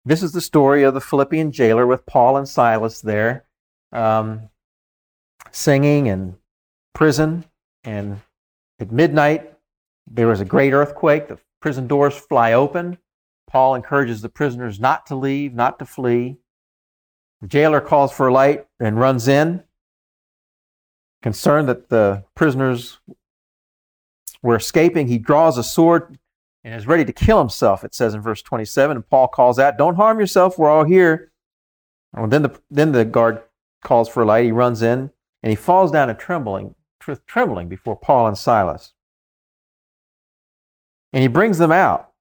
This 0.03 0.21
is 0.21 0.33
the 0.33 0.41
story 0.41 0.83
of 0.83 0.93
the 0.93 1.01
Philippian 1.01 1.51
jailer 1.51 1.87
with 1.87 2.05
Paul 2.05 2.37
and 2.37 2.47
Silas 2.47 3.01
there, 3.01 3.45
um, 3.91 4.49
singing 5.51 6.07
in 6.07 6.35
prison. 6.93 7.45
And 7.83 8.21
at 8.79 8.91
midnight, 8.91 9.53
there 10.05 10.27
was 10.27 10.41
a 10.41 10.45
great 10.45 10.73
earthquake. 10.73 11.27
The 11.27 11.39
prison 11.59 11.87
doors 11.87 12.15
fly 12.15 12.53
open. 12.53 12.97
Paul 13.47 13.75
encourages 13.75 14.21
the 14.21 14.29
prisoners 14.29 14.79
not 14.79 15.05
to 15.07 15.15
leave, 15.15 15.53
not 15.53 15.79
to 15.79 15.85
flee. 15.85 16.37
Jailer 17.47 17.81
calls 17.81 18.11
for 18.11 18.27
a 18.27 18.33
light 18.33 18.65
and 18.79 18.99
runs 18.99 19.27
in. 19.27 19.63
Concerned 21.21 21.67
that 21.69 21.89
the 21.89 22.23
prisoners 22.35 22.99
were 24.41 24.55
escaping, 24.55 25.07
he 25.07 25.17
draws 25.17 25.57
a 25.57 25.63
sword 25.63 26.19
and 26.63 26.75
is 26.75 26.87
ready 26.87 27.03
to 27.05 27.13
kill 27.13 27.39
himself, 27.39 27.83
it 27.83 27.95
says 27.95 28.13
in 28.13 28.21
verse 28.21 28.41
27. 28.41 28.97
And 28.97 29.09
Paul 29.09 29.27
calls 29.27 29.57
out, 29.59 29.77
Don't 29.77 29.95
harm 29.95 30.19
yourself, 30.19 30.57
we're 30.57 30.69
all 30.69 30.83
here. 30.83 31.31
Well, 32.13 32.27
then, 32.27 32.43
the, 32.43 32.59
then 32.69 32.91
the 32.91 33.05
guard 33.05 33.41
calls 33.83 34.07
for 34.07 34.23
a 34.23 34.25
light. 34.25 34.45
He 34.45 34.51
runs 34.51 34.81
in 34.81 35.11
and 35.43 35.49
he 35.49 35.55
falls 35.55 35.91
down 35.91 36.09
and 36.09 36.17
trembling, 36.17 36.75
trembling 37.27 37.69
before 37.69 37.95
Paul 37.95 38.27
and 38.27 38.37
Silas. 38.37 38.93
And 41.11 41.21
he 41.21 41.27
brings 41.27 41.57
them 41.57 41.71
out. 41.71 42.11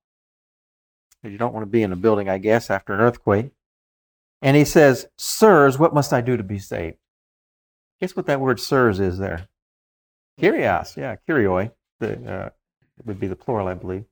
You 1.23 1.39
don't 1.39 1.55
want 1.55 1.63
to 1.63 1.71
be 1.71 1.83
in 1.83 1.93
a 1.93 1.97
building, 1.97 2.29
I 2.29 2.39
guess, 2.39 2.71
after 2.71 2.93
an 2.93 3.01
earthquake. 3.01 3.51
And 4.45 4.59
he 4.59 4.67
says, 4.67 5.07
Sirs, 5.17 5.79
what 5.79 5.95
must 5.95 6.13
I 6.13 6.21
do 6.21 6.37
to 6.37 6.43
be 6.43 6.59
saved? 6.59 6.99
Guess 7.99 8.15
what 8.15 8.27
that 8.27 8.43
word 8.43 8.61
sirs 8.61 9.01
is 9.01 9.17
there? 9.17 9.49
Kyrios, 10.39 10.99
yeah, 10.99 11.17
kyrioi. 11.27 11.73
The, 11.99 12.13
uh, 12.31 12.51
it 12.99 13.07
would 13.07 13.19
be 13.19 13.27
the 13.27 13.37
plural, 13.37 13.69
I 13.69 13.75
believe. 13.75 14.05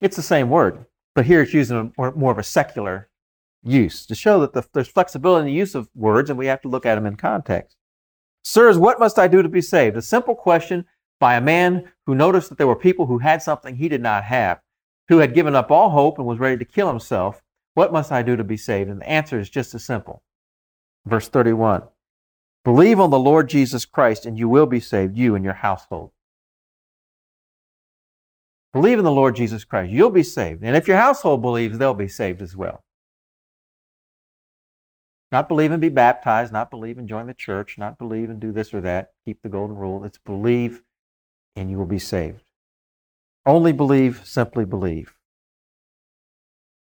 It's 0.00 0.14
the 0.14 0.22
same 0.22 0.50
word, 0.50 0.86
but 1.16 1.26
here 1.26 1.42
it's 1.42 1.52
using 1.52 1.76
a 1.76 1.90
more, 1.98 2.12
more 2.12 2.30
of 2.30 2.38
a 2.38 2.44
secular 2.44 3.08
use 3.64 4.06
to 4.06 4.14
show 4.14 4.38
that 4.40 4.52
the, 4.52 4.64
there's 4.72 4.86
flexibility 4.86 5.40
in 5.40 5.52
the 5.52 5.58
use 5.58 5.74
of 5.74 5.90
words 5.96 6.30
and 6.30 6.38
we 6.38 6.46
have 6.46 6.62
to 6.62 6.68
look 6.68 6.86
at 6.86 6.94
them 6.94 7.06
in 7.06 7.16
context. 7.16 7.76
Sirs, 8.44 8.78
what 8.78 9.00
must 9.00 9.18
I 9.18 9.26
do 9.26 9.42
to 9.42 9.48
be 9.48 9.60
saved? 9.60 9.96
A 9.96 10.02
simple 10.02 10.36
question 10.36 10.84
by 11.18 11.34
a 11.34 11.40
man 11.40 11.90
who 12.06 12.14
noticed 12.14 12.50
that 12.50 12.58
there 12.58 12.68
were 12.68 12.76
people 12.76 13.06
who 13.06 13.18
had 13.18 13.42
something 13.42 13.74
he 13.74 13.88
did 13.88 14.00
not 14.00 14.22
have, 14.22 14.60
who 15.08 15.18
had 15.18 15.34
given 15.34 15.56
up 15.56 15.72
all 15.72 15.90
hope 15.90 16.18
and 16.18 16.26
was 16.26 16.38
ready 16.38 16.56
to 16.56 16.64
kill 16.64 16.86
himself. 16.86 17.42
What 17.80 17.94
must 17.94 18.12
I 18.12 18.20
do 18.20 18.36
to 18.36 18.44
be 18.44 18.58
saved? 18.58 18.90
And 18.90 19.00
the 19.00 19.08
answer 19.08 19.40
is 19.40 19.48
just 19.48 19.74
as 19.74 19.82
simple. 19.82 20.22
Verse 21.06 21.28
31 21.30 21.84
Believe 22.62 23.00
on 23.00 23.08
the 23.08 23.18
Lord 23.18 23.48
Jesus 23.48 23.86
Christ, 23.86 24.26
and 24.26 24.38
you 24.38 24.50
will 24.50 24.66
be 24.66 24.80
saved, 24.80 25.16
you 25.16 25.34
and 25.34 25.42
your 25.42 25.54
household. 25.54 26.10
Believe 28.74 28.98
in 28.98 29.04
the 29.06 29.10
Lord 29.10 29.34
Jesus 29.34 29.64
Christ, 29.64 29.90
you'll 29.90 30.10
be 30.10 30.22
saved. 30.22 30.62
And 30.62 30.76
if 30.76 30.86
your 30.86 30.98
household 30.98 31.40
believes, 31.40 31.78
they'll 31.78 31.94
be 31.94 32.06
saved 32.06 32.42
as 32.42 32.54
well. 32.54 32.84
Not 35.32 35.48
believe 35.48 35.72
and 35.72 35.80
be 35.80 35.88
baptized, 35.88 36.52
not 36.52 36.70
believe 36.70 36.98
and 36.98 37.08
join 37.08 37.28
the 37.28 37.32
church, 37.32 37.78
not 37.78 37.96
believe 37.96 38.28
and 38.28 38.38
do 38.38 38.52
this 38.52 38.74
or 38.74 38.82
that, 38.82 39.12
keep 39.24 39.40
the 39.40 39.48
golden 39.48 39.78
rule. 39.78 40.04
It's 40.04 40.18
believe 40.18 40.82
and 41.56 41.70
you 41.70 41.78
will 41.78 41.86
be 41.86 41.98
saved. 41.98 42.42
Only 43.46 43.72
believe, 43.72 44.20
simply 44.26 44.66
believe. 44.66 45.14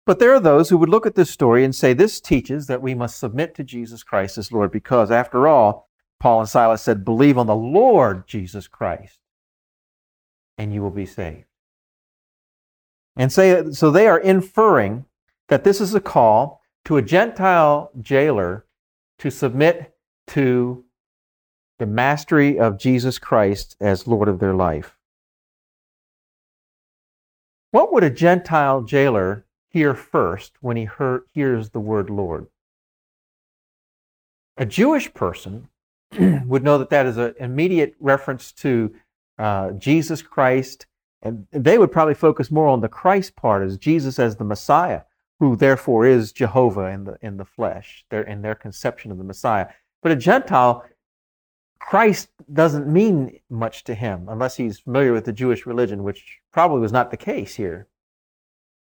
But 0.05 0.19
there 0.19 0.33
are 0.33 0.39
those 0.39 0.69
who 0.69 0.77
would 0.77 0.89
look 0.89 1.05
at 1.05 1.15
this 1.15 1.31
story 1.31 1.63
and 1.63 1.73
say 1.73 1.93
this 1.93 2.21
teaches 2.21 2.67
that 2.67 2.81
we 2.81 2.93
must 2.93 3.17
submit 3.17 3.55
to 3.55 3.63
Jesus 3.63 4.03
Christ 4.03 4.37
as 4.37 4.51
Lord 4.51 4.71
because, 4.71 5.09
after 5.09 5.47
all, 5.47 5.89
Paul 6.19 6.41
and 6.41 6.49
Silas 6.49 6.81
said, 6.81 7.03
believe 7.03 7.37
on 7.37 7.47
the 7.47 7.55
Lord 7.55 8.27
Jesus 8.27 8.67
Christ 8.67 9.19
and 10.57 10.73
you 10.73 10.81
will 10.81 10.91
be 10.91 11.05
saved. 11.05 11.45
And 13.17 13.31
say, 13.31 13.71
so 13.71 13.91
they 13.91 14.07
are 14.07 14.19
inferring 14.19 15.05
that 15.47 15.63
this 15.63 15.79
is 15.79 15.93
a 15.95 15.99
call 15.99 16.61
to 16.85 16.97
a 16.97 17.01
Gentile 17.01 17.91
jailer 17.99 18.65
to 19.19 19.29
submit 19.29 19.95
to 20.27 20.83
the 21.79 21.85
mastery 21.85 22.59
of 22.59 22.77
Jesus 22.77 23.19
Christ 23.19 23.75
as 23.79 24.07
Lord 24.07 24.27
of 24.27 24.39
their 24.39 24.53
life. 24.53 24.97
What 27.71 27.91
would 27.91 28.03
a 28.03 28.09
Gentile 28.09 28.83
jailer 28.83 29.44
hear 29.75 29.93
first 29.93 30.53
when 30.61 30.77
he 30.77 30.87
hear, 30.97 31.23
hears 31.33 31.69
the 31.69 31.79
word 31.79 32.09
Lord? 32.09 32.47
A 34.57 34.65
Jewish 34.65 35.13
person 35.13 35.67
would 36.45 36.63
know 36.63 36.77
that 36.77 36.89
that 36.89 37.05
is 37.05 37.17
an 37.17 37.35
immediate 37.39 37.95
reference 37.99 38.53
to 38.53 38.95
uh, 39.37 39.71
Jesus 39.71 40.21
Christ 40.21 40.87
and 41.25 41.47
they 41.51 41.79
would 41.79 41.91
probably 41.91 42.13
focus 42.13 42.51
more 42.51 42.67
on 42.67 42.81
the 42.81 42.87
Christ 42.87 43.35
part 43.35 43.65
as 43.65 43.79
Jesus 43.79 44.19
as 44.19 44.35
the 44.35 44.43
Messiah, 44.43 45.01
who 45.39 45.55
therefore 45.55 46.05
is 46.05 46.31
Jehovah 46.31 46.85
in 46.85 47.03
the, 47.05 47.17
in 47.19 47.37
the 47.37 47.45
flesh, 47.45 48.05
their, 48.11 48.21
in 48.21 48.43
their 48.43 48.53
conception 48.53 49.11
of 49.11 49.17
the 49.17 49.23
Messiah. 49.23 49.67
But 50.03 50.11
a 50.11 50.15
Gentile, 50.15 50.85
Christ 51.79 52.29
doesn't 52.53 52.87
mean 52.87 53.39
much 53.49 53.83
to 53.85 53.95
him 53.95 54.27
unless 54.29 54.55
he's 54.55 54.79
familiar 54.79 55.13
with 55.13 55.25
the 55.25 55.33
Jewish 55.33 55.65
religion, 55.65 56.03
which 56.03 56.39
probably 56.53 56.79
was 56.79 56.91
not 56.91 57.09
the 57.09 57.17
case 57.17 57.55
here. 57.55 57.87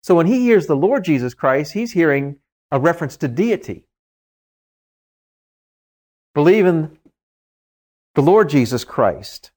So 0.01 0.15
when 0.15 0.27
he 0.27 0.39
hears 0.39 0.67
the 0.67 0.75
Lord 0.75 1.03
Jesus 1.03 1.33
Christ, 1.33 1.73
he's 1.73 1.91
hearing 1.91 2.37
a 2.71 2.79
reference 2.79 3.17
to 3.17 3.27
deity. 3.27 3.85
Believe 6.33 6.65
in 6.65 6.97
the 8.15 8.21
Lord 8.21 8.49
Jesus 8.49 8.83
Christ. 8.83 9.51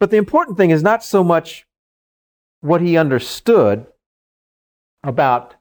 But 0.00 0.10
the 0.10 0.16
important 0.16 0.56
thing 0.56 0.70
is 0.70 0.82
not 0.82 1.02
so 1.02 1.24
much 1.24 1.66
what 2.60 2.80
he 2.80 2.96
understood 2.96 3.86
about 5.02 5.56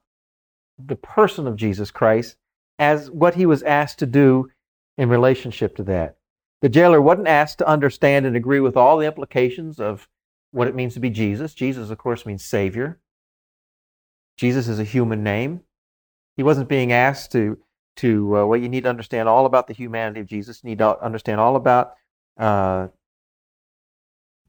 the 0.78 0.96
person 0.96 1.48
of 1.48 1.56
Jesus 1.56 1.92
Christ 1.92 2.36
as 2.78 3.10
what 3.10 3.36
he 3.36 3.46
was 3.46 3.64
asked 3.64 4.00
to 4.00 4.06
do 4.06 4.50
in 4.98 5.10
relationship 5.10 5.76
to 5.78 5.84
that. 5.84 6.18
The 6.62 6.70
jailer 6.70 7.02
wasn't 7.02 7.28
asked 7.28 7.60
to 7.60 7.68
understand 7.68 8.26
and 8.26 8.36
agree 8.36 8.60
with 8.60 8.78
all 8.78 8.98
the 8.98 9.06
implications 9.06 9.80
of 9.80 10.08
what 10.52 10.68
it 10.68 10.76
means 10.76 10.94
to 10.96 11.00
be 11.00 11.10
Jesus. 11.10 11.54
Jesus, 11.54 11.90
of 11.90 11.98
course, 11.98 12.26
means 12.26 12.44
Savior. 12.44 13.00
Jesus 14.38 14.68
is 14.68 14.80
a 14.80 14.84
human 14.84 15.24
name. 15.24 15.62
He 16.36 16.44
wasn't 16.44 16.70
being 16.70 16.92
asked 16.92 17.32
to, 17.32 17.58
to 17.98 18.38
uh, 18.38 18.46
well, 18.46 18.60
you 18.60 18.70
need 18.70 18.84
to 18.84 18.90
understand 18.90 19.28
all 19.28 19.46
about 19.46 19.68
the 19.68 19.74
humanity 19.74 20.20
of 20.20 20.28
Jesus. 20.28 20.62
You 20.64 20.70
need 20.70 20.78
to 20.80 21.04
understand 21.04 21.40
all 21.40 21.56
about 21.56 21.94
uh, 22.38 22.88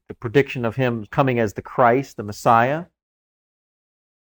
the 0.07 0.13
prediction 0.13 0.65
of 0.65 0.75
him 0.75 1.05
coming 1.09 1.39
as 1.39 1.53
the 1.53 1.61
Christ, 1.61 2.17
the 2.17 2.23
Messiah. 2.23 2.85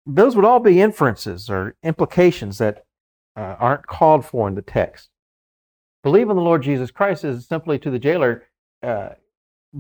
Those 0.05 0.37
would 0.37 0.45
all 0.45 0.61
be 0.61 0.81
inferences 0.81 1.51
or 1.51 1.75
implications 1.83 2.59
that 2.59 2.85
uh, 3.37 3.57
aren't 3.59 3.87
called 3.87 4.25
for 4.25 4.47
in 4.49 4.55
the 4.55 4.63
text. 4.63 5.11
Believe 6.03 6.31
in 6.31 6.37
the 6.37 6.43
Lord 6.43 6.63
Jesus 6.63 6.91
Christ 6.91 7.25
is 7.25 7.47
simply 7.47 7.79
to 7.81 7.91
the 7.91 7.99
jailer 7.99 8.45
uh, 8.83 9.11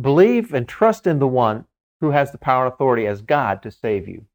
believe 0.00 0.52
and 0.52 0.68
trust 0.68 1.06
in 1.06 1.18
the 1.18 1.26
one 1.26 1.64
who 2.00 2.10
has 2.10 2.32
the 2.32 2.38
power 2.38 2.64
and 2.64 2.74
authority 2.74 3.06
as 3.06 3.22
God 3.22 3.62
to 3.62 3.70
save 3.70 4.08
you, 4.08 4.26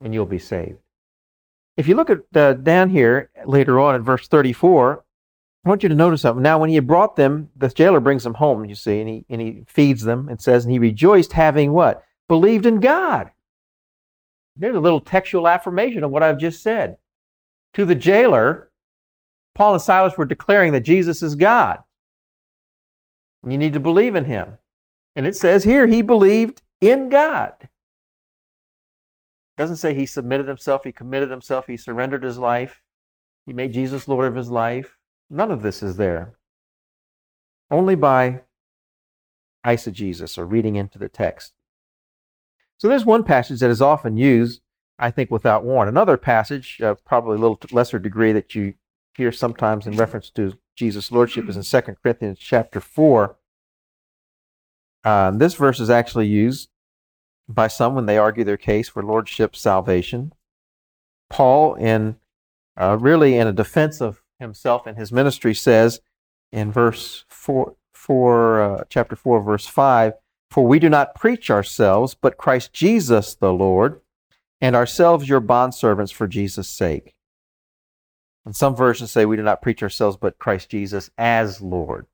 and 0.00 0.14
you'll 0.14 0.26
be 0.26 0.38
saved. 0.38 0.78
If 1.76 1.88
you 1.88 1.94
look 1.94 2.10
at 2.10 2.18
uh, 2.34 2.54
down 2.54 2.90
here 2.90 3.30
later 3.46 3.80
on 3.80 3.94
in 3.94 4.02
verse 4.02 4.28
34, 4.28 5.04
I 5.64 5.68
want 5.68 5.82
you 5.82 5.88
to 5.88 5.94
notice 5.94 6.22
something. 6.22 6.42
Now, 6.42 6.58
when 6.58 6.68
he 6.68 6.74
had 6.74 6.86
brought 6.86 7.16
them, 7.16 7.50
the 7.56 7.68
jailer 7.68 8.00
brings 8.00 8.24
them 8.24 8.34
home, 8.34 8.64
you 8.64 8.74
see, 8.74 9.00
and 9.00 9.08
he, 9.08 9.24
and 9.28 9.40
he 9.40 9.64
feeds 9.66 10.02
them 10.02 10.28
and 10.28 10.40
says, 10.40 10.64
and 10.64 10.72
he 10.72 10.78
rejoiced 10.78 11.32
having 11.32 11.72
what? 11.72 12.02
Believed 12.28 12.66
in 12.66 12.80
God. 12.80 13.30
There's 14.56 14.76
a 14.76 14.80
little 14.80 15.00
textual 15.00 15.48
affirmation 15.48 16.02
of 16.02 16.10
what 16.10 16.22
I've 16.22 16.38
just 16.38 16.62
said. 16.62 16.96
To 17.74 17.84
the 17.84 17.94
jailer, 17.94 18.70
Paul 19.54 19.74
and 19.74 19.82
Silas 19.82 20.16
were 20.16 20.24
declaring 20.24 20.72
that 20.72 20.80
Jesus 20.80 21.22
is 21.22 21.34
God. 21.34 21.80
You 23.46 23.58
need 23.58 23.72
to 23.74 23.80
believe 23.80 24.16
in 24.16 24.24
him. 24.24 24.58
And 25.16 25.26
it 25.26 25.36
says 25.36 25.64
here, 25.64 25.86
he 25.86 26.02
believed 26.02 26.62
in 26.80 27.08
God. 27.08 27.52
Doesn't 29.60 29.76
say 29.76 29.92
he 29.92 30.06
submitted 30.06 30.48
himself, 30.48 30.84
he 30.84 30.90
committed 30.90 31.30
himself, 31.30 31.66
he 31.66 31.76
surrendered 31.76 32.22
his 32.22 32.38
life, 32.38 32.80
he 33.44 33.52
made 33.52 33.74
Jesus 33.74 34.08
Lord 34.08 34.26
of 34.26 34.34
his 34.34 34.48
life. 34.48 34.96
None 35.28 35.50
of 35.50 35.60
this 35.60 35.82
is 35.82 35.98
there. 35.98 36.32
Only 37.70 37.94
by 37.94 38.40
eisegesis 39.66 40.38
or 40.38 40.46
reading 40.46 40.76
into 40.76 40.98
the 40.98 41.10
text. 41.10 41.52
So 42.78 42.88
there's 42.88 43.04
one 43.04 43.22
passage 43.22 43.60
that 43.60 43.68
is 43.68 43.82
often 43.82 44.16
used, 44.16 44.62
I 44.98 45.10
think, 45.10 45.30
without 45.30 45.62
warrant. 45.62 45.90
Another 45.90 46.16
passage, 46.16 46.80
uh, 46.80 46.94
probably 47.04 47.36
a 47.36 47.40
little 47.40 47.60
lesser 47.70 47.98
degree, 47.98 48.32
that 48.32 48.54
you 48.54 48.72
hear 49.14 49.30
sometimes 49.30 49.86
in 49.86 49.94
reference 49.94 50.30
to 50.30 50.56
Jesus' 50.74 51.12
lordship 51.12 51.50
is 51.50 51.58
in 51.58 51.82
2 51.82 51.96
Corinthians 52.02 52.38
chapter 52.38 52.80
4. 52.80 53.36
Uh, 55.04 55.32
this 55.32 55.52
verse 55.52 55.80
is 55.80 55.90
actually 55.90 56.28
used 56.28 56.70
by 57.54 57.68
some 57.68 57.94
when 57.94 58.06
they 58.06 58.18
argue 58.18 58.44
their 58.44 58.56
case 58.56 58.88
for 58.88 59.02
lordship 59.02 59.56
salvation. 59.56 60.32
Paul, 61.28 61.74
in 61.74 62.16
uh, 62.80 62.96
really 62.98 63.36
in 63.36 63.46
a 63.46 63.52
defense 63.52 64.00
of 64.00 64.22
himself 64.38 64.86
and 64.86 64.96
his 64.96 65.12
ministry, 65.12 65.54
says 65.54 66.00
in 66.52 66.72
verse 66.72 67.24
4, 67.28 67.74
4 67.92 68.62
uh, 68.62 68.84
chapter 68.88 69.16
4, 69.16 69.42
verse 69.42 69.66
5, 69.66 70.14
For 70.50 70.66
we 70.66 70.78
do 70.78 70.88
not 70.88 71.14
preach 71.14 71.50
ourselves, 71.50 72.14
but 72.14 72.38
Christ 72.38 72.72
Jesus 72.72 73.34
the 73.34 73.52
Lord, 73.52 74.00
and 74.60 74.74
ourselves 74.74 75.28
your 75.28 75.40
bondservants 75.40 76.12
for 76.12 76.26
Jesus' 76.26 76.68
sake. 76.68 77.14
And 78.44 78.56
some 78.56 78.74
versions 78.74 79.10
say 79.10 79.26
we 79.26 79.36
do 79.36 79.42
not 79.42 79.62
preach 79.62 79.82
ourselves 79.82 80.16
but 80.16 80.38
Christ 80.38 80.70
Jesus 80.70 81.10
as 81.18 81.60
Lord. 81.60 82.06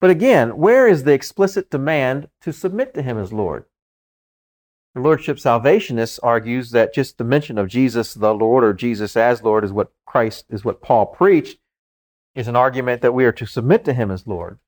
But 0.00 0.10
again, 0.10 0.56
where 0.56 0.88
is 0.88 1.04
the 1.04 1.12
explicit 1.12 1.70
demand 1.70 2.28
to 2.40 2.52
submit 2.52 2.94
to 2.94 3.02
him 3.02 3.18
as 3.18 3.32
Lord? 3.32 3.66
The 4.94 5.00
Lordship 5.00 5.36
Salvationist 5.38 6.18
argues 6.22 6.72
that 6.72 6.92
just 6.92 7.16
the 7.16 7.24
mention 7.24 7.58
of 7.58 7.68
Jesus 7.68 8.12
the 8.12 8.34
Lord 8.34 8.64
or 8.64 8.72
Jesus 8.72 9.16
as 9.16 9.42
Lord 9.42 9.64
is 9.64 9.72
what 9.72 9.92
Christ 10.04 10.46
is 10.50 10.64
what 10.64 10.82
Paul 10.82 11.06
preached 11.06 11.58
is 12.34 12.48
an 12.48 12.56
argument 12.56 13.00
that 13.02 13.14
we 13.14 13.24
are 13.24 13.32
to 13.32 13.46
submit 13.46 13.84
to 13.84 13.92
him 13.92 14.10
as 14.10 14.26
Lord. 14.26 14.58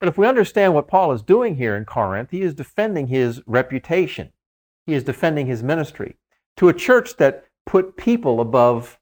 But 0.00 0.08
if 0.08 0.18
we 0.18 0.26
understand 0.26 0.74
what 0.74 0.88
Paul 0.88 1.12
is 1.12 1.22
doing 1.22 1.56
here 1.56 1.76
in 1.76 1.86
Corinth, 1.86 2.30
he 2.30 2.42
is 2.42 2.54
defending 2.54 3.06
his 3.06 3.40
reputation. 3.46 4.32
He 4.84 4.94
is 4.94 5.04
defending 5.04 5.46
his 5.46 5.62
ministry 5.62 6.16
to 6.56 6.68
a 6.68 6.74
church 6.74 7.16
that 7.16 7.44
put 7.64 7.96
people 7.96 8.40
above, 8.40 8.98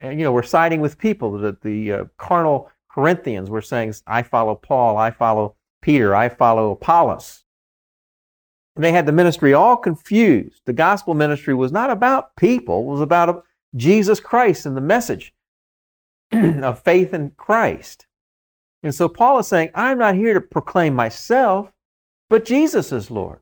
and 0.00 0.18
you 0.18 0.24
know, 0.24 0.32
we're 0.32 0.42
siding 0.44 0.80
with 0.80 0.96
people. 0.96 1.36
The, 1.38 1.56
the 1.60 1.92
uh, 1.92 2.04
carnal 2.16 2.70
Corinthians 2.90 3.50
were 3.50 3.60
saying, 3.60 3.94
I 4.06 4.22
follow 4.22 4.54
Paul, 4.54 4.96
I 4.96 5.10
follow 5.10 5.56
Peter, 5.82 6.14
I 6.14 6.28
follow 6.28 6.70
Apollos. 6.70 7.41
And 8.74 8.84
they 8.84 8.92
had 8.92 9.06
the 9.06 9.12
ministry 9.12 9.52
all 9.52 9.76
confused. 9.76 10.62
The 10.64 10.72
gospel 10.72 11.14
ministry 11.14 11.54
was 11.54 11.72
not 11.72 11.90
about 11.90 12.36
people, 12.36 12.80
it 12.80 12.92
was 12.92 13.00
about 13.00 13.44
Jesus 13.76 14.20
Christ 14.20 14.66
and 14.66 14.76
the 14.76 14.80
message 14.80 15.34
of 16.32 16.82
faith 16.82 17.14
in 17.14 17.30
Christ. 17.36 18.06
And 18.82 18.94
so 18.94 19.08
Paul 19.08 19.38
is 19.38 19.46
saying, 19.46 19.70
I'm 19.74 19.98
not 19.98 20.16
here 20.16 20.34
to 20.34 20.40
proclaim 20.40 20.94
myself, 20.94 21.70
but 22.28 22.44
Jesus 22.44 22.92
is 22.92 23.10
Lord. 23.10 23.40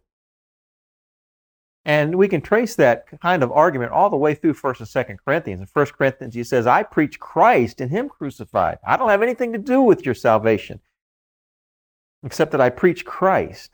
And 1.85 2.17
we 2.17 2.29
can 2.29 2.43
trace 2.43 2.75
that 2.77 3.07
kind 3.21 3.43
of 3.43 3.51
argument 3.51 3.93
all 3.93 4.11
the 4.11 4.17
way 4.17 4.35
through 4.35 4.55
1st 4.55 4.81
and 4.81 4.89
2nd 4.89 5.17
Corinthians. 5.25 5.61
In 5.61 5.67
1st 5.67 5.93
Corinthians, 5.95 6.35
he 6.35 6.45
says, 6.45 6.67
I 6.67 6.83
preach 6.83 7.19
Christ 7.19 7.81
and 7.81 7.91
Him 7.91 8.09
crucified. 8.09 8.79
I 8.87 8.97
don't 8.97 9.09
have 9.09 9.23
anything 9.23 9.53
to 9.53 9.59
do 9.59 9.81
with 9.81 10.05
your 10.05 10.15
salvation, 10.15 10.81
except 12.23 12.53
that 12.53 12.61
I 12.61 12.69
preach 12.69 13.07
Christ. 13.07 13.71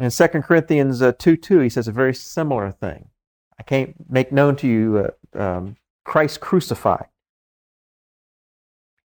In 0.00 0.10
2 0.10 0.28
Corinthians 0.40 1.02
uh, 1.02 1.12
2 1.12 1.36
2, 1.36 1.60
he 1.60 1.68
says 1.68 1.86
a 1.86 1.92
very 1.92 2.14
similar 2.14 2.72
thing. 2.72 3.10
I 3.58 3.62
can't 3.62 3.94
make 4.08 4.32
known 4.32 4.56
to 4.56 4.66
you 4.66 5.12
uh, 5.36 5.38
um, 5.38 5.76
Christ 6.04 6.40
crucified. 6.40 7.06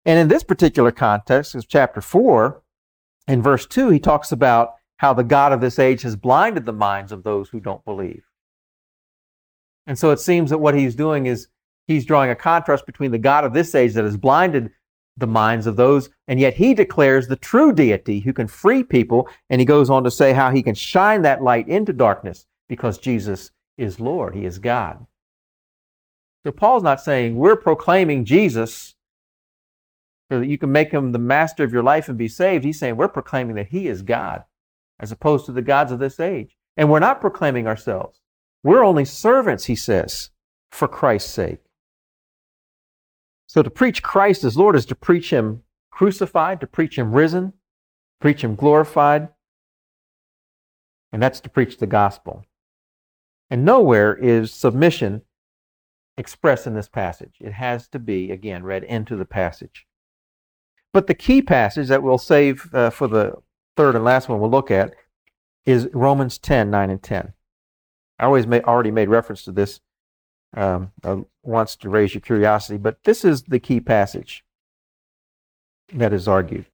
And 0.06 0.18
in 0.18 0.30
this 0.30 0.44
particular 0.44 0.92
context, 0.92 1.54
is 1.54 1.66
chapter 1.66 2.00
4, 2.00 2.62
in 3.28 3.42
verse 3.42 3.66
2, 3.66 3.90
he 3.90 4.00
talks 4.00 4.32
about 4.32 4.76
how 4.98 5.14
the 5.14 5.24
God 5.24 5.52
of 5.52 5.60
this 5.60 5.80
age 5.80 6.04
has 6.04 6.16
blinded 6.16 6.66
the 6.66 6.72
minds 6.72 7.12
of 7.12 7.24
those 7.24 7.50
who 7.50 7.60
don't 7.60 7.84
believe. 7.84 8.24
And 9.88 10.00
so 10.00 10.12
it 10.12 10.20
seems 10.22 10.50
that 10.50 10.60
what 10.60 10.76
he's 10.76 10.96
doing 10.96 11.26
is 11.26 11.50
he's 11.88 12.06
drawing 12.06 12.30
a 12.30 12.36
contrast 12.36 12.86
between 12.86 13.12
the 13.12 13.18
God 13.18 13.44
of 13.44 13.54
this 13.54 13.76
age 13.76 13.94
that 13.96 14.06
has 14.06 14.16
blinded 14.16 14.72
the 15.18 15.28
minds 15.28 15.68
of 15.68 15.76
those, 15.76 16.10
and 16.28 16.40
yet 16.40 16.56
he 16.56 16.74
declares 16.74 17.28
the 17.28 17.36
true 17.36 17.72
deity 17.72 18.20
who 18.20 18.34
can 18.34 18.48
free 18.48 18.84
people. 18.84 19.30
And 19.50 19.62
he 19.62 19.66
goes 19.66 19.90
on 19.90 20.04
to 20.04 20.12
say 20.12 20.34
how 20.34 20.52
he 20.52 20.62
can 20.64 20.76
shine 20.76 21.22
that 21.22 21.42
light 21.42 21.68
into 21.68 21.94
darkness 21.94 22.46
because 22.68 22.98
Jesus 22.98 23.52
is 23.78 24.00
Lord, 24.00 24.36
he 24.36 24.46
is 24.46 24.60
God. 24.60 25.06
So 26.46 26.52
Paul's 26.52 26.84
not 26.84 27.02
saying 27.02 27.36
we're 27.36 27.56
proclaiming 27.56 28.26
Jesus 28.26 28.96
so 30.32 30.40
that 30.40 30.48
you 30.48 30.58
can 30.58 30.72
make 30.72 30.92
him 30.92 31.12
the 31.12 31.20
master 31.20 31.64
of 31.64 31.74
your 31.74 31.84
life 31.84 32.10
and 32.10 32.18
be 32.18 32.28
saved. 32.28 32.64
He's 32.64 32.80
saying 32.80 32.98
we're 32.98 33.08
proclaiming 33.08 33.56
that 33.56 33.70
he 33.70 33.88
is 33.88 34.02
God 34.02 34.44
as 35.00 35.12
opposed 35.12 35.46
to 35.46 35.52
the 35.52 35.62
gods 35.62 35.92
of 35.92 36.00
this 36.00 36.20
age. 36.20 36.56
And 36.78 36.90
we're 36.90 37.00
not 37.00 37.22
proclaiming 37.22 37.68
ourselves. 37.68 38.22
We're 38.64 38.84
only 38.84 39.06
servants, 39.06 39.66
he 39.66 39.76
says, 39.76 40.32
for 40.72 40.88
Christ's 40.88 41.32
sake. 41.32 41.65
So 43.48 43.62
to 43.64 43.70
preach 43.70 44.04
Christ 44.04 44.44
as 44.44 44.58
Lord 44.58 44.76
is 44.76 44.86
to 44.88 44.96
preach 44.96 45.32
him 45.32 45.64
crucified, 45.92 46.60
to 46.62 46.68
preach 46.68 46.98
him 46.98 47.14
risen, 47.14 47.54
preach 48.20 48.44
him 48.44 48.56
glorified. 48.56 49.30
And 51.12 51.22
that's 51.22 51.40
to 51.42 51.50
preach 51.50 51.78
the 51.78 51.88
gospel. 51.88 52.46
And 53.50 53.64
nowhere 53.64 54.16
is 54.16 54.52
submission 54.52 55.22
expressed 56.18 56.68
in 56.68 56.74
this 56.74 56.90
passage. 56.90 57.36
It 57.40 57.54
has 57.54 57.88
to 57.90 58.00
be, 58.00 58.32
again, 58.32 58.64
read 58.64 58.84
into 58.84 59.16
the 59.16 59.26
passage. 59.26 59.86
But 60.94 61.08
the 61.08 61.14
key 61.14 61.42
passage 61.42 61.88
that 61.90 62.04
we'll 62.04 62.18
save 62.18 62.74
uh, 62.74 62.90
for 62.90 63.08
the 63.08 63.36
third 63.76 63.96
and 63.96 64.04
last 64.04 64.30
one 64.30 64.40
we'll 64.40 64.50
look 64.50 64.72
at 64.72 64.96
is 65.66 65.90
Romans 65.94 66.38
10 66.38 66.70
9 66.70 66.90
and 66.90 67.04
10. 67.04 67.34
I 68.18 68.26
always 68.26 68.46
already 68.46 68.92
made 68.92 69.10
reference 69.10 69.44
to 69.44 69.52
this 69.52 69.82
um, 70.56 70.92
uh, 71.04 71.18
once 71.44 71.76
to 71.78 71.90
raise 71.90 72.14
your 72.14 72.22
curiosity, 72.22 72.78
but 72.78 73.04
this 73.04 73.24
is 73.24 73.44
the 73.44 73.60
key 73.60 73.80
passage 73.80 74.44
that 75.94 76.14
is 76.14 76.28
argued. 76.28 76.66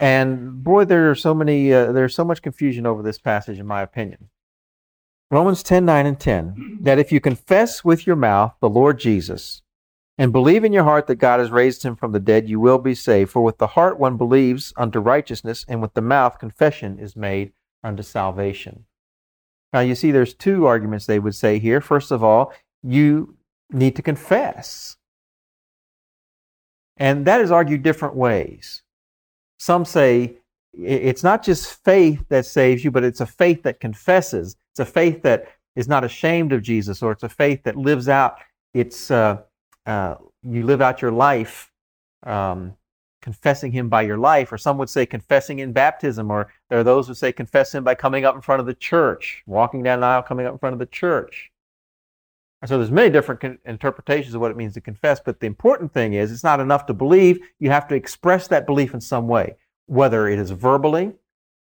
And 0.00 0.62
boy, 0.64 0.84
there 0.84 1.10
are 1.10 1.14
so 1.14 1.34
many, 1.34 1.72
uh, 1.72 1.92
there's 1.92 2.14
so 2.14 2.24
much 2.24 2.42
confusion 2.42 2.86
over 2.86 3.02
this 3.02 3.18
passage, 3.18 3.58
in 3.58 3.66
my 3.66 3.82
opinion. 3.82 4.28
Romans 5.30 5.62
10 5.62 5.84
9 5.84 6.06
and 6.06 6.20
10 6.20 6.78
that 6.82 6.98
if 6.98 7.10
you 7.10 7.20
confess 7.20 7.84
with 7.84 8.06
your 8.06 8.16
mouth 8.16 8.54
the 8.60 8.68
Lord 8.68 8.98
Jesus 8.98 9.62
and 10.16 10.32
believe 10.32 10.62
in 10.62 10.72
your 10.72 10.84
heart 10.84 11.06
that 11.08 11.16
God 11.16 11.40
has 11.40 11.50
raised 11.50 11.82
him 11.82 11.96
from 11.96 12.12
the 12.12 12.20
dead, 12.20 12.48
you 12.48 12.60
will 12.60 12.78
be 12.78 12.94
saved. 12.94 13.30
For 13.30 13.42
with 13.42 13.58
the 13.58 13.68
heart 13.68 13.98
one 13.98 14.16
believes 14.16 14.72
unto 14.76 15.00
righteousness, 15.00 15.64
and 15.66 15.82
with 15.82 15.94
the 15.94 16.00
mouth 16.00 16.38
confession 16.38 16.98
is 16.98 17.16
made 17.16 17.52
unto 17.82 18.02
salvation. 18.02 18.84
Now, 19.74 19.80
you 19.80 19.96
see, 19.96 20.12
there's 20.12 20.34
two 20.34 20.66
arguments 20.66 21.06
they 21.06 21.18
would 21.18 21.34
say 21.34 21.58
here. 21.58 21.80
First 21.80 22.12
of 22.12 22.22
all, 22.22 22.52
you 22.84 23.36
need 23.72 23.96
to 23.96 24.02
confess. 24.02 24.96
And 26.96 27.26
that 27.26 27.40
is 27.40 27.50
argued 27.50 27.82
different 27.82 28.14
ways. 28.14 28.84
Some 29.58 29.84
say 29.84 30.36
it's 30.72 31.24
not 31.24 31.42
just 31.42 31.82
faith 31.84 32.24
that 32.28 32.46
saves 32.46 32.84
you, 32.84 32.92
but 32.92 33.02
it's 33.02 33.20
a 33.20 33.26
faith 33.26 33.64
that 33.64 33.80
confesses. 33.80 34.54
It's 34.72 34.80
a 34.80 34.84
faith 34.84 35.22
that 35.22 35.48
is 35.74 35.88
not 35.88 36.04
ashamed 36.04 36.52
of 36.52 36.62
Jesus, 36.62 37.02
or 37.02 37.10
it's 37.10 37.24
a 37.24 37.28
faith 37.28 37.64
that 37.64 37.74
lives 37.74 38.08
out. 38.08 38.36
It's 38.74 39.10
uh, 39.10 39.38
uh, 39.86 40.14
you 40.44 40.64
live 40.64 40.82
out 40.82 41.02
your 41.02 41.10
life 41.10 41.72
um, 42.22 42.76
confessing 43.24 43.72
Him 43.72 43.88
by 43.88 44.02
your 44.02 44.18
life, 44.18 44.52
or 44.52 44.58
some 44.58 44.76
would 44.76 44.90
say 44.90 45.06
confessing 45.06 45.58
in 45.58 45.72
baptism, 45.72 46.30
or 46.30 46.52
there 46.68 46.78
are 46.78 46.84
those 46.84 47.08
who 47.08 47.14
say 47.14 47.32
confess 47.32 47.74
Him 47.74 47.82
by 47.82 47.94
coming 47.94 48.26
up 48.26 48.34
in 48.34 48.42
front 48.42 48.60
of 48.60 48.66
the 48.66 48.74
church, 48.74 49.42
walking 49.46 49.82
down 49.82 50.00
the 50.00 50.06
aisle, 50.06 50.22
coming 50.22 50.44
up 50.44 50.52
in 50.52 50.58
front 50.58 50.74
of 50.74 50.78
the 50.78 50.84
church. 50.86 51.50
And 52.60 52.68
so 52.68 52.76
there's 52.76 52.90
many 52.90 53.08
different 53.08 53.40
con- 53.40 53.58
interpretations 53.64 54.34
of 54.34 54.42
what 54.42 54.50
it 54.50 54.58
means 54.58 54.74
to 54.74 54.82
confess, 54.82 55.20
but 55.24 55.40
the 55.40 55.46
important 55.46 55.90
thing 55.94 56.12
is 56.12 56.30
it's 56.30 56.44
not 56.44 56.60
enough 56.60 56.84
to 56.84 56.92
believe. 56.92 57.40
You 57.60 57.70
have 57.70 57.88
to 57.88 57.94
express 57.94 58.46
that 58.48 58.66
belief 58.66 58.92
in 58.92 59.00
some 59.00 59.26
way, 59.26 59.56
whether 59.86 60.28
it 60.28 60.38
is 60.38 60.50
verbally, 60.50 61.12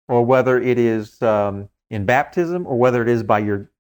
or 0.08 0.24
whether 0.24 0.62
it 0.62 0.78
is 0.78 1.20
um, 1.24 1.70
in 1.90 2.06
baptism, 2.06 2.68
or 2.68 2.78
whether 2.78 3.02
it 3.02 3.10
is 3.10 3.24
by 3.24 3.40
your 3.40 3.72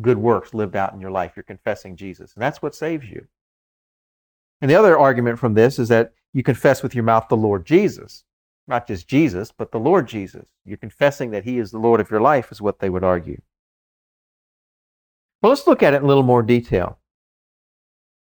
good 0.00 0.16
works 0.16 0.54
lived 0.54 0.74
out 0.74 0.94
in 0.94 1.02
your 1.02 1.10
life. 1.10 1.32
You're 1.36 1.42
confessing 1.42 1.96
Jesus, 1.96 2.32
and 2.32 2.42
that's 2.42 2.62
what 2.62 2.74
saves 2.74 3.04
you. 3.10 3.26
And 4.62 4.70
the 4.70 4.74
other 4.74 4.98
argument 4.98 5.38
from 5.38 5.52
this 5.52 5.78
is 5.78 5.88
that 5.88 6.14
you 6.36 6.42
confess 6.42 6.82
with 6.82 6.94
your 6.94 7.02
mouth 7.02 7.28
the 7.30 7.36
Lord 7.36 7.64
Jesus, 7.64 8.22
not 8.68 8.86
just 8.86 9.08
Jesus, 9.08 9.50
but 9.56 9.72
the 9.72 9.78
Lord 9.78 10.06
Jesus. 10.06 10.44
You're 10.66 10.76
confessing 10.76 11.30
that 11.30 11.44
He 11.44 11.56
is 11.56 11.70
the 11.70 11.78
Lord 11.78 11.98
of 11.98 12.10
your 12.10 12.20
life, 12.20 12.52
is 12.52 12.60
what 12.60 12.78
they 12.78 12.90
would 12.90 13.02
argue. 13.02 13.40
Well, 15.40 15.48
let's 15.48 15.66
look 15.66 15.82
at 15.82 15.94
it 15.94 15.98
in 15.98 16.02
a 16.02 16.06
little 16.06 16.22
more 16.22 16.42
detail. 16.42 16.98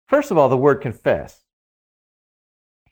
First 0.08 0.30
of 0.30 0.38
all, 0.38 0.50
the 0.50 0.56
word 0.56 0.82
confess. 0.82 1.46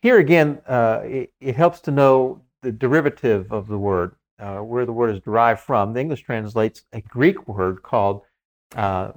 Here 0.02 0.18
again, 0.18 0.64
uh, 0.68 1.02
it, 1.04 1.34
it, 1.40 1.56
helps 1.56 1.80
to 1.82 1.92
know 1.92 2.42
the 2.64 2.72
derivative 2.72 3.54
of 3.54 3.68
the 3.68 3.78
word, 3.78 4.16
uh, 4.40 4.62
where 4.62 4.88
the 4.88 4.94
word 4.94 5.12
is 5.12 5.20
derived 5.20 5.60
from. 5.60 5.94
The 5.94 6.00
English 6.00 6.24
translates 6.24 6.86
a 6.92 7.02
Greek 7.02 7.48
word 7.48 7.84
called 7.84 8.24
uh, 8.76 9.12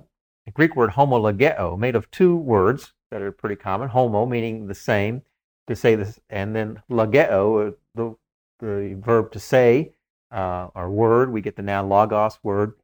a 0.46 0.50
Greek 0.50 0.76
word 0.76 0.90
homologeo, 0.90 1.78
made 1.78 1.96
of 1.96 2.10
two 2.10 2.36
words 2.36 2.92
that 3.10 3.22
are 3.22 3.32
pretty 3.32 3.56
common. 3.56 3.88
Homo, 3.88 4.26
meaning 4.26 4.66
the 4.66 4.74
same, 4.74 5.22
to 5.66 5.76
say 5.76 5.94
this, 5.94 6.20
and 6.30 6.54
then 6.54 6.82
logeo, 6.90 7.68
uh, 7.68 7.72
the, 7.94 8.16
the 8.60 8.94
verb 9.00 9.32
to 9.32 9.40
say, 9.40 9.92
uh, 10.30 10.68
or 10.74 10.90
word. 10.90 11.32
We 11.32 11.40
get 11.40 11.56
the 11.56 11.62
noun 11.62 11.88
logos, 11.88 12.38
word, 12.42 12.74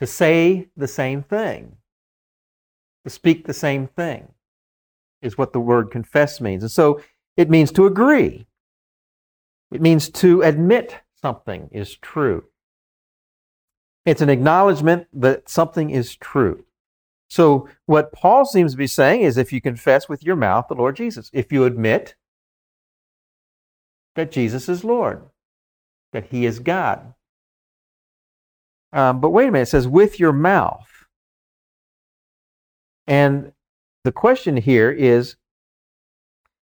to 0.00 0.06
say 0.06 0.68
the 0.76 0.88
same 0.88 1.22
thing, 1.22 1.76
to 3.04 3.10
speak 3.10 3.46
the 3.46 3.54
same 3.54 3.86
thing, 3.86 4.32
is 5.22 5.36
what 5.36 5.52
the 5.52 5.60
word 5.60 5.90
confess 5.90 6.40
means. 6.40 6.62
And 6.62 6.72
so 6.72 7.00
it 7.36 7.50
means 7.50 7.72
to 7.72 7.86
agree. 7.86 8.46
It 9.70 9.80
means 9.80 10.08
to 10.10 10.42
admit 10.42 10.96
something 11.20 11.68
is 11.72 11.96
true. 11.96 12.44
It's 14.06 14.22
an 14.22 14.30
acknowledgement 14.30 15.06
that 15.12 15.48
something 15.48 15.90
is 15.90 16.16
true. 16.16 16.64
So, 17.28 17.68
what 17.86 18.12
Paul 18.12 18.44
seems 18.44 18.72
to 18.72 18.78
be 18.78 18.88
saying 18.88 19.20
is 19.20 19.36
if 19.36 19.52
you 19.52 19.60
confess 19.60 20.08
with 20.08 20.24
your 20.24 20.34
mouth 20.34 20.66
the 20.68 20.74
Lord 20.74 20.96
Jesus, 20.96 21.30
if 21.32 21.52
you 21.52 21.64
admit 21.64 22.16
that 24.14 24.32
Jesus 24.32 24.68
is 24.68 24.84
Lord, 24.84 25.22
that 26.12 26.26
He 26.26 26.46
is 26.46 26.58
God. 26.58 27.14
Um, 28.92 29.20
but 29.20 29.30
wait 29.30 29.48
a 29.48 29.50
minute, 29.52 29.68
it 29.68 29.70
says 29.70 29.86
with 29.86 30.18
your 30.18 30.32
mouth. 30.32 30.88
And 33.06 33.52
the 34.04 34.12
question 34.12 34.56
here 34.56 34.90
is 34.90 35.36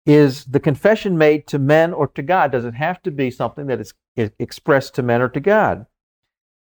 Is 0.06 0.46
the 0.46 0.60
confession 0.60 1.18
made 1.18 1.48
to 1.48 1.60
men 1.60 1.94
or 1.94 2.08
to 2.08 2.22
God? 2.22 2.52
Does 2.52 2.66
it 2.66 2.76
have 2.76 3.02
to 3.04 3.12
be 3.12 3.32
something 3.32 3.68
that 3.68 3.80
is 3.80 3.94
expressed 4.40 4.96
to 4.96 5.04
men 5.04 5.22
or 5.22 5.30
to 5.30 5.40
God? 5.40 5.86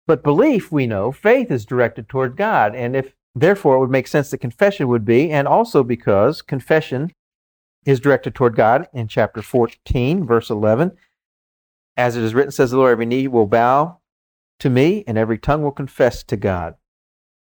But 0.06 0.22
belief, 0.22 0.72
we 0.72 0.86
know, 0.86 1.12
faith 1.12 1.50
is 1.50 1.66
directed 1.66 2.08
toward 2.08 2.36
God. 2.36 2.74
And 2.74 2.96
if 2.96 3.14
therefore 3.34 3.76
it 3.76 3.80
would 3.80 3.90
make 3.90 4.06
sense 4.06 4.30
that 4.30 4.38
confession 4.38 4.88
would 4.88 5.04
be, 5.04 5.30
and 5.30 5.46
also 5.46 5.82
because 5.82 6.40
confession 6.40 7.12
is 7.84 8.00
directed 8.00 8.34
toward 8.34 8.56
God 8.56 8.88
in 8.92 9.08
chapter 9.08 9.42
14, 9.42 10.26
verse 10.26 10.50
11. 10.50 10.92
As 11.96 12.16
it 12.16 12.22
is 12.22 12.34
written, 12.34 12.52
says 12.52 12.70
the 12.70 12.76
Lord, 12.76 12.92
every 12.92 13.06
knee 13.06 13.28
will 13.28 13.46
bow 13.46 13.98
to 14.60 14.70
me, 14.70 15.04
and 15.06 15.16
every 15.16 15.38
tongue 15.38 15.62
will 15.62 15.72
confess 15.72 16.22
to 16.24 16.36
God. 16.36 16.74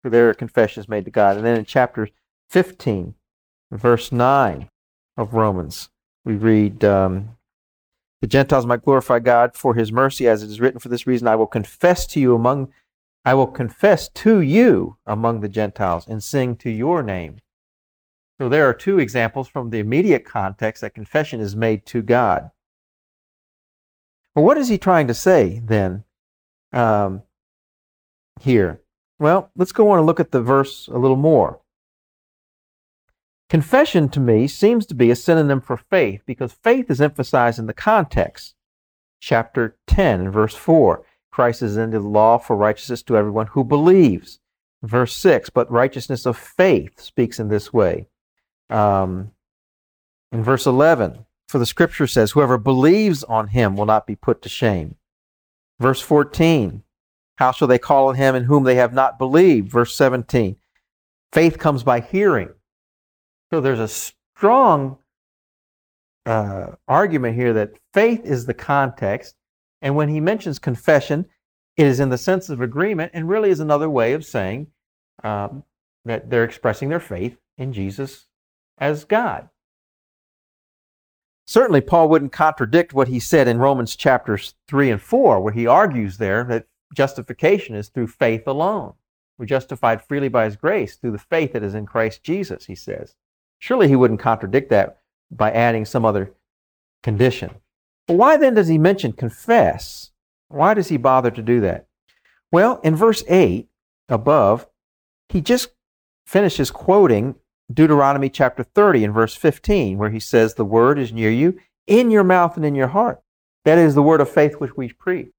For 0.02 0.10
there 0.10 0.28
are 0.28 0.34
confessions 0.34 0.88
made 0.88 1.04
to 1.04 1.10
God. 1.10 1.36
And 1.36 1.46
then 1.46 1.58
in 1.58 1.64
chapter 1.64 2.08
15, 2.50 3.14
verse 3.70 4.10
9 4.10 4.68
of 5.16 5.34
Romans, 5.34 5.90
we 6.24 6.34
read, 6.34 6.84
um, 6.84 7.36
the 8.20 8.26
Gentiles 8.26 8.66
might 8.66 8.84
glorify 8.84 9.18
God 9.18 9.54
for 9.54 9.74
his 9.74 9.92
mercy, 9.92 10.28
as 10.28 10.42
it 10.42 10.50
is 10.50 10.60
written, 10.60 10.80
For 10.80 10.88
this 10.88 11.06
reason 11.06 11.28
I 11.28 11.36
will 11.36 11.46
confess 11.46 12.06
to 12.08 12.20
you 12.20 12.34
among 12.34 12.72
I 13.24 13.34
will 13.34 13.46
confess 13.46 14.08
to 14.08 14.40
you 14.40 14.96
among 15.06 15.40
the 15.40 15.48
Gentiles 15.48 16.06
and 16.08 16.22
sing 16.22 16.56
to 16.56 16.70
your 16.70 17.02
name. 17.02 17.38
So 18.40 18.48
there 18.48 18.68
are 18.68 18.74
two 18.74 18.98
examples 18.98 19.48
from 19.48 19.70
the 19.70 19.78
immediate 19.78 20.24
context 20.24 20.80
that 20.80 20.94
confession 20.94 21.40
is 21.40 21.54
made 21.54 21.86
to 21.86 22.02
God. 22.02 22.50
Well, 24.34 24.44
what 24.44 24.58
is 24.58 24.68
he 24.68 24.78
trying 24.78 25.06
to 25.08 25.14
say 25.14 25.60
then 25.64 26.04
um, 26.72 27.22
here? 28.40 28.80
Well, 29.18 29.50
let's 29.54 29.72
go 29.72 29.90
on 29.90 29.98
and 29.98 30.06
look 30.06 30.20
at 30.20 30.32
the 30.32 30.42
verse 30.42 30.88
a 30.88 30.98
little 30.98 31.16
more. 31.16 31.60
Confession 33.50 34.08
to 34.08 34.18
me 34.18 34.48
seems 34.48 34.86
to 34.86 34.94
be 34.94 35.10
a 35.10 35.16
synonym 35.16 35.60
for 35.60 35.76
faith 35.76 36.22
because 36.24 36.54
faith 36.54 36.90
is 36.90 37.02
emphasized 37.02 37.58
in 37.58 37.66
the 37.66 37.74
context. 37.74 38.54
Chapter 39.20 39.76
10, 39.86 40.30
verse 40.30 40.54
4 40.54 41.04
Christ 41.30 41.62
is 41.62 41.78
ended 41.78 42.02
the 42.02 42.08
law 42.08 42.38
for 42.38 42.56
righteousness 42.56 43.02
to 43.04 43.16
everyone 43.16 43.48
who 43.48 43.62
believes. 43.62 44.38
Verse 44.82 45.14
6 45.14 45.50
But 45.50 45.70
righteousness 45.70 46.26
of 46.26 46.36
faith 46.36 47.00
speaks 47.00 47.38
in 47.38 47.48
this 47.48 47.72
way. 47.72 48.08
Um, 48.70 49.32
in 50.30 50.42
verse 50.42 50.66
11, 50.66 51.26
for 51.48 51.58
the 51.58 51.66
scripture 51.66 52.06
says, 52.06 52.30
Whoever 52.30 52.58
believes 52.58 53.22
on 53.24 53.48
him 53.48 53.76
will 53.76 53.86
not 53.86 54.06
be 54.06 54.16
put 54.16 54.42
to 54.42 54.48
shame. 54.48 54.96
Verse 55.78 56.00
14, 56.00 56.82
How 57.36 57.52
shall 57.52 57.68
they 57.68 57.78
call 57.78 58.08
on 58.08 58.14
him 58.14 58.34
in 58.34 58.44
whom 58.44 58.64
they 58.64 58.76
have 58.76 58.94
not 58.94 59.18
believed? 59.18 59.70
Verse 59.70 59.94
17, 59.94 60.56
Faith 61.32 61.58
comes 61.58 61.82
by 61.82 62.00
hearing 62.00 62.50
so 63.52 63.60
there's 63.60 63.80
a 63.80 63.88
strong 63.88 64.96
uh, 66.24 66.68
argument 66.88 67.34
here 67.36 67.52
that 67.52 67.74
faith 67.92 68.24
is 68.24 68.46
the 68.46 68.54
context. 68.54 69.34
And 69.82 69.94
when 69.94 70.08
he 70.08 70.20
mentions 70.20 70.58
confession, 70.58 71.26
it 71.76 71.86
is 71.86 72.00
in 72.00 72.08
the 72.08 72.16
sense 72.16 72.48
of 72.48 72.62
agreement 72.62 73.10
and 73.12 73.28
really 73.28 73.50
is 73.50 73.60
another 73.60 73.90
way 73.90 74.14
of 74.14 74.24
saying 74.24 74.68
um, 75.22 75.64
that 76.06 76.30
they're 76.30 76.44
expressing 76.44 76.88
their 76.88 77.00
faith 77.00 77.36
in 77.58 77.74
Jesus 77.74 78.26
as 78.82 79.04
God. 79.04 79.48
Certainly, 81.46 81.82
Paul 81.82 82.08
wouldn't 82.08 82.32
contradict 82.32 82.92
what 82.92 83.06
he 83.06 83.20
said 83.20 83.46
in 83.46 83.58
Romans 83.58 83.94
chapters 83.94 84.54
3 84.66 84.90
and 84.90 85.00
4, 85.00 85.40
where 85.40 85.52
he 85.52 85.68
argues 85.68 86.18
there 86.18 86.42
that 86.44 86.66
justification 86.92 87.76
is 87.76 87.88
through 87.88 88.08
faith 88.08 88.44
alone. 88.44 88.94
We're 89.38 89.46
justified 89.46 90.02
freely 90.02 90.28
by 90.28 90.46
his 90.46 90.56
grace 90.56 90.96
through 90.96 91.12
the 91.12 91.18
faith 91.18 91.52
that 91.52 91.62
is 91.62 91.76
in 91.76 91.86
Christ 91.86 92.24
Jesus, 92.24 92.66
he 92.66 92.74
says. 92.74 93.14
Surely 93.60 93.86
he 93.86 93.94
wouldn't 93.94 94.18
contradict 94.18 94.68
that 94.70 94.98
by 95.30 95.52
adding 95.52 95.84
some 95.84 96.04
other 96.04 96.32
condition. 97.04 97.52
But 98.08 98.16
why 98.16 98.36
then 98.36 98.54
does 98.54 98.66
he 98.66 98.78
mention 98.78 99.12
confess? 99.12 100.10
Why 100.48 100.74
does 100.74 100.88
he 100.88 100.96
bother 100.96 101.30
to 101.30 101.42
do 101.42 101.60
that? 101.60 101.86
Well, 102.50 102.80
in 102.82 102.96
verse 102.96 103.22
8 103.28 103.68
above, 104.08 104.66
he 105.28 105.40
just 105.40 105.70
finishes 106.26 106.72
quoting 106.72 107.36
Deuteronomy 107.74 108.28
chapter 108.28 108.62
30 108.62 109.04
and 109.04 109.14
verse 109.14 109.34
15, 109.34 109.98
where 109.98 110.10
he 110.10 110.20
says, 110.20 110.54
The 110.54 110.64
word 110.64 110.98
is 110.98 111.12
near 111.12 111.30
you, 111.30 111.58
in 111.86 112.10
your 112.10 112.24
mouth 112.24 112.56
and 112.56 112.64
in 112.64 112.74
your 112.74 112.88
heart. 112.88 113.20
That 113.64 113.78
is 113.78 113.94
the 113.94 114.02
word 114.02 114.20
of 114.20 114.30
faith 114.30 114.54
which 114.54 114.76
we 114.76 114.92
preach. 114.92 115.30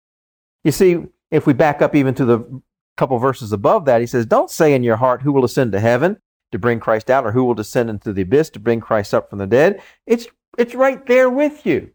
You 0.64 0.72
see, 0.72 1.06
if 1.32 1.46
we 1.46 1.54
back 1.54 1.82
up 1.82 1.96
even 1.96 2.14
to 2.16 2.26
the 2.26 2.62
couple 2.96 3.18
verses 3.18 3.52
above 3.52 3.86
that, 3.86 4.02
he 4.02 4.08
says, 4.08 4.26
Don't 4.26 4.50
say 4.50 4.74
in 4.74 4.84
your 4.84 4.98
heart, 4.98 5.22
Who 5.22 5.32
will 5.32 5.46
ascend 5.46 5.72
to 5.74 5.80
heaven? 5.80 6.18
to 6.54 6.60
bring 6.60 6.80
Christ 6.80 7.10
out, 7.10 7.26
or 7.26 7.32
who 7.32 7.44
will 7.44 7.56
descend 7.56 7.90
into 7.90 8.14
the 8.14 8.22
abyss 8.22 8.52
to 8.52 8.60
bring 8.60 8.80
Christ 8.80 9.14
up 9.14 9.28
from 9.28 9.40
the 9.40 9.48
dead. 9.48 9.82
It's, 10.06 10.28
it's 10.56 10.76
right 10.76 11.04
there 11.08 11.28
with 11.28 11.66
you. 11.66 11.90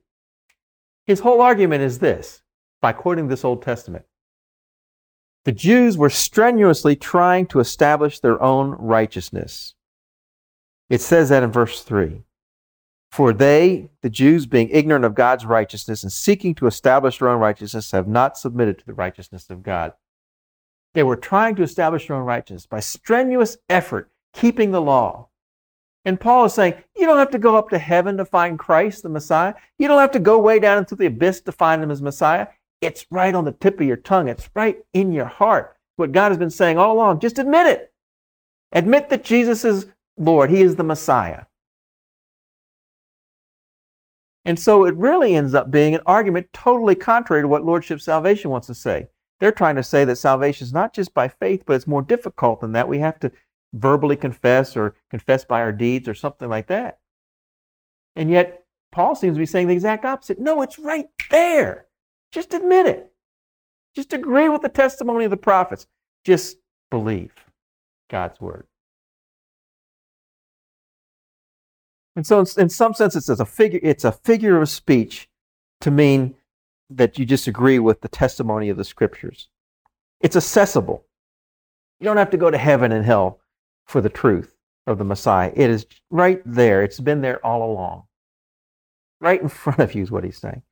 His 1.07 1.21
whole 1.21 1.41
argument 1.41 1.83
is 1.83 2.01
this 2.01 2.43
by 2.83 2.93
quoting 2.93 3.29
this 3.29 3.45
Old 3.45 3.63
Testament. 3.63 4.05
The 5.45 5.53
Jews 5.53 5.97
were 5.97 6.11
strenuously 6.11 6.97
trying 6.97 7.47
to 7.47 7.61
establish 7.61 8.19
their 8.19 8.43
own 8.43 8.73
righteousness. 8.73 9.77
It 10.91 11.01
says 11.01 11.29
that 11.29 11.43
in 11.43 11.53
verse 11.53 11.83
3. 11.83 12.23
For 13.11 13.33
they, 13.33 13.91
the 14.03 14.11
Jews, 14.11 14.47
being 14.47 14.69
ignorant 14.71 15.05
of 15.05 15.15
God's 15.15 15.47
righteousness 15.47 16.03
and 16.03 16.13
seeking 16.13 16.55
to 16.57 16.67
establish 16.67 17.19
their 17.19 17.29
own 17.29 17.41
righteousness, 17.41 17.91
have 17.93 18.07
not 18.07 18.37
submitted 18.37 18.79
to 18.79 18.87
the 18.87 18.95
righteousness 18.95 19.49
of 19.51 19.63
God. 19.63 19.95
They 20.95 21.03
were 21.03 21.17
trying 21.17 21.55
to 21.57 21.63
establish 21.63 22.07
their 22.07 22.17
own 22.17 22.25
righteousness 22.25 22.67
by 22.67 22.81
strenuous 22.81 23.57
effort, 23.69 24.11
keeping 24.35 24.71
the 24.71 24.83
law. 24.83 25.29
And 26.05 26.21
Paul 26.21 26.47
is 26.47 26.55
saying, 26.55 26.75
you 26.97 27.07
don't 27.07 27.19
have 27.19 27.31
to 27.31 27.39
go 27.39 27.57
up 27.57 27.71
to 27.71 27.79
heaven 27.79 28.17
to 28.17 28.25
find 28.25 28.59
Christ, 28.59 29.03
the 29.03 29.09
Messiah. 29.09 29.55
You 29.79 29.89
don't 29.89 30.01
have 30.01 30.13
to 30.13 30.19
go 30.19 30.39
way 30.39 30.59
down 30.59 30.79
into 30.79 30.97
the 30.97 31.07
abyss 31.07 31.41
to 31.43 31.53
find 31.53 31.83
him 31.83 31.91
as 31.91 32.01
Messiah. 32.01 32.49
It's 32.81 33.07
right 33.11 33.35
on 33.35 33.45
the 33.45 33.53
tip 33.53 33.81
of 33.81 33.87
your 33.87 33.97
tongue. 33.97 34.29
It's 34.29 34.49
right 34.55 34.79
in 34.93 35.13
your 35.13 35.27
heart. 35.27 35.77
What 35.97 36.13
God 36.13 36.31
has 36.31 36.39
been 36.39 36.51
saying 36.51 36.79
all 36.79 36.95
along. 36.95 37.21
Just 37.21 37.39
admit 37.39 37.67
it. 37.67 37.93
Admit 38.73 39.09
that 39.09 39.25
Jesus 39.25 39.65
is 39.65 39.87
Lord. 40.19 40.51
He 40.51 40.63
is 40.63 40.77
the 40.77 40.85
Messiah. 40.85 41.45
And 44.45 44.59
so 44.59 44.87
it 44.87 44.95
really 44.97 45.35
ends 45.35 45.55
up 45.55 45.71
being 45.71 45.95
an 45.95 46.01
argument 46.07 46.49
totally 46.53 46.95
contrary 46.95 47.43
to 47.43 47.49
what 47.49 47.65
Lordship 47.65 48.01
Salvation 48.01 48.51
wants 48.51 48.67
to 48.69 48.75
say. 48.75 49.09
They're 49.41 49.53
trying 49.53 49.77
to 49.77 49.83
say 49.83 50.05
that 50.05 50.17
salvation 50.17 50.65
is 50.67 50.73
not 50.73 50.95
just 50.95 51.15
by 51.15 51.29
faith, 51.29 51.65
but 51.67 51.75
it's 51.75 51.87
more 51.87 52.03
difficult 52.03 52.61
than 52.61 52.73
that. 52.73 52.89
We 52.89 52.99
have 52.99 53.21
to 53.21 53.31
verbally 53.75 54.17
confess 54.17 54.77
or 54.77 54.95
confess 55.11 55.45
by 55.45 55.61
our 55.61 55.73
deeds 55.73 56.09
or 56.09 56.15
something 56.15 56.49
like 56.49 56.67
that. 56.69 56.99
And 58.17 58.31
yet, 58.31 58.65
Paul 58.91 59.15
seems 59.15 59.37
to 59.37 59.41
be 59.41 59.47
saying 59.47 59.69
the 59.69 59.75
exact 59.75 60.05
opposite. 60.05 60.39
No, 60.39 60.63
it's 60.63 60.79
right 60.79 61.07
there. 61.31 61.87
Just 62.33 62.55
admit 62.55 62.87
it. 62.87 63.13
Just 63.95 64.13
agree 64.13 64.49
with 64.49 64.63
the 64.63 64.69
testimony 64.69 65.25
of 65.25 65.31
the 65.31 65.37
prophets. 65.37 65.87
Just 66.25 66.57
believe 66.91 67.33
God's 68.11 68.41
word. 68.41 68.67
And 72.19 72.27
so, 72.27 72.41
in 72.41 72.69
some 72.69 72.95
sense, 72.95 73.15
it's 73.15 73.29
a 73.29 73.45
figure. 73.45 73.79
It's 73.81 74.03
a 74.03 74.11
figure 74.11 74.61
of 74.61 74.69
speech 74.69 75.29
to 75.81 75.89
mean 75.93 76.35
that 76.91 77.17
you 77.17 77.25
disagree 77.25 77.79
with 77.79 78.01
the 78.01 78.09
testimony 78.09 78.71
of 78.71 78.77
the 78.77 78.83
scriptures. 78.83 79.51
It's 80.21 80.35
accessible. 80.35 81.05
You 82.01 82.07
don't 82.07 82.17
have 82.17 82.31
to 82.31 82.37
go 82.37 82.51
to 82.51 82.59
heaven 82.59 82.91
and 82.91 83.05
hell 83.05 83.39
for 83.87 84.01
the 84.01 84.09
truth 84.09 84.57
of 84.85 84.99
the 84.99 85.05
Messiah. 85.05 85.53
It 85.55 85.71
is 85.71 85.87
right 86.11 86.43
there. 86.45 86.83
It's 86.83 86.99
been 86.99 87.21
there 87.21 87.39
all 87.47 87.71
along. 87.71 88.03
Right 89.21 89.41
in 89.41 89.49
front 89.49 89.79
of 89.79 89.95
you 89.95 90.03
is 90.03 90.11
what 90.11 90.25
he's 90.25 90.39
saying. 90.39 90.63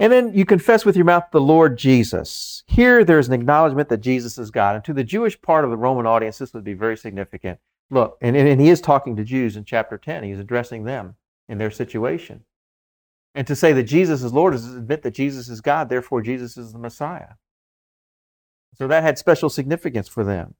And 0.00 0.12
then 0.12 0.34
you 0.34 0.44
confess 0.44 0.84
with 0.84 0.96
your 0.96 1.04
mouth 1.04 1.26
the 1.30 1.40
Lord 1.40 1.78
Jesus. 1.78 2.64
Here 2.66 3.04
there's 3.04 3.28
an 3.28 3.34
acknowledgement 3.34 3.90
that 3.90 3.98
Jesus 3.98 4.38
is 4.38 4.50
God. 4.50 4.74
And 4.74 4.84
to 4.86 4.92
the 4.92 5.04
Jewish 5.04 5.40
part 5.40 5.64
of 5.64 5.70
the 5.70 5.76
Roman 5.76 6.04
audience, 6.04 6.38
this 6.38 6.52
would 6.52 6.64
be 6.64 6.74
very 6.74 6.96
significant. 6.96 7.60
Look, 7.90 8.18
and, 8.20 8.36
and 8.36 8.60
he 8.60 8.70
is 8.70 8.80
talking 8.80 9.16
to 9.16 9.24
Jews 9.24 9.56
in 9.56 9.64
chapter 9.64 9.98
10. 9.98 10.24
He's 10.24 10.38
addressing 10.38 10.84
them 10.84 11.16
in 11.48 11.58
their 11.58 11.70
situation. 11.70 12.44
And 13.34 13.46
to 13.46 13.56
say 13.56 13.72
that 13.72 13.84
Jesus 13.84 14.22
is 14.22 14.32
Lord 14.32 14.54
is 14.54 14.66
to 14.66 14.76
admit 14.76 15.02
that 15.02 15.14
Jesus 15.14 15.48
is 15.48 15.60
God, 15.60 15.88
therefore 15.88 16.22
Jesus 16.22 16.56
is 16.56 16.72
the 16.72 16.78
Messiah. 16.78 17.34
So 18.74 18.88
that 18.88 19.02
had 19.02 19.18
special 19.18 19.48
significance 19.48 20.08
for 20.08 20.24
them. 20.24 20.54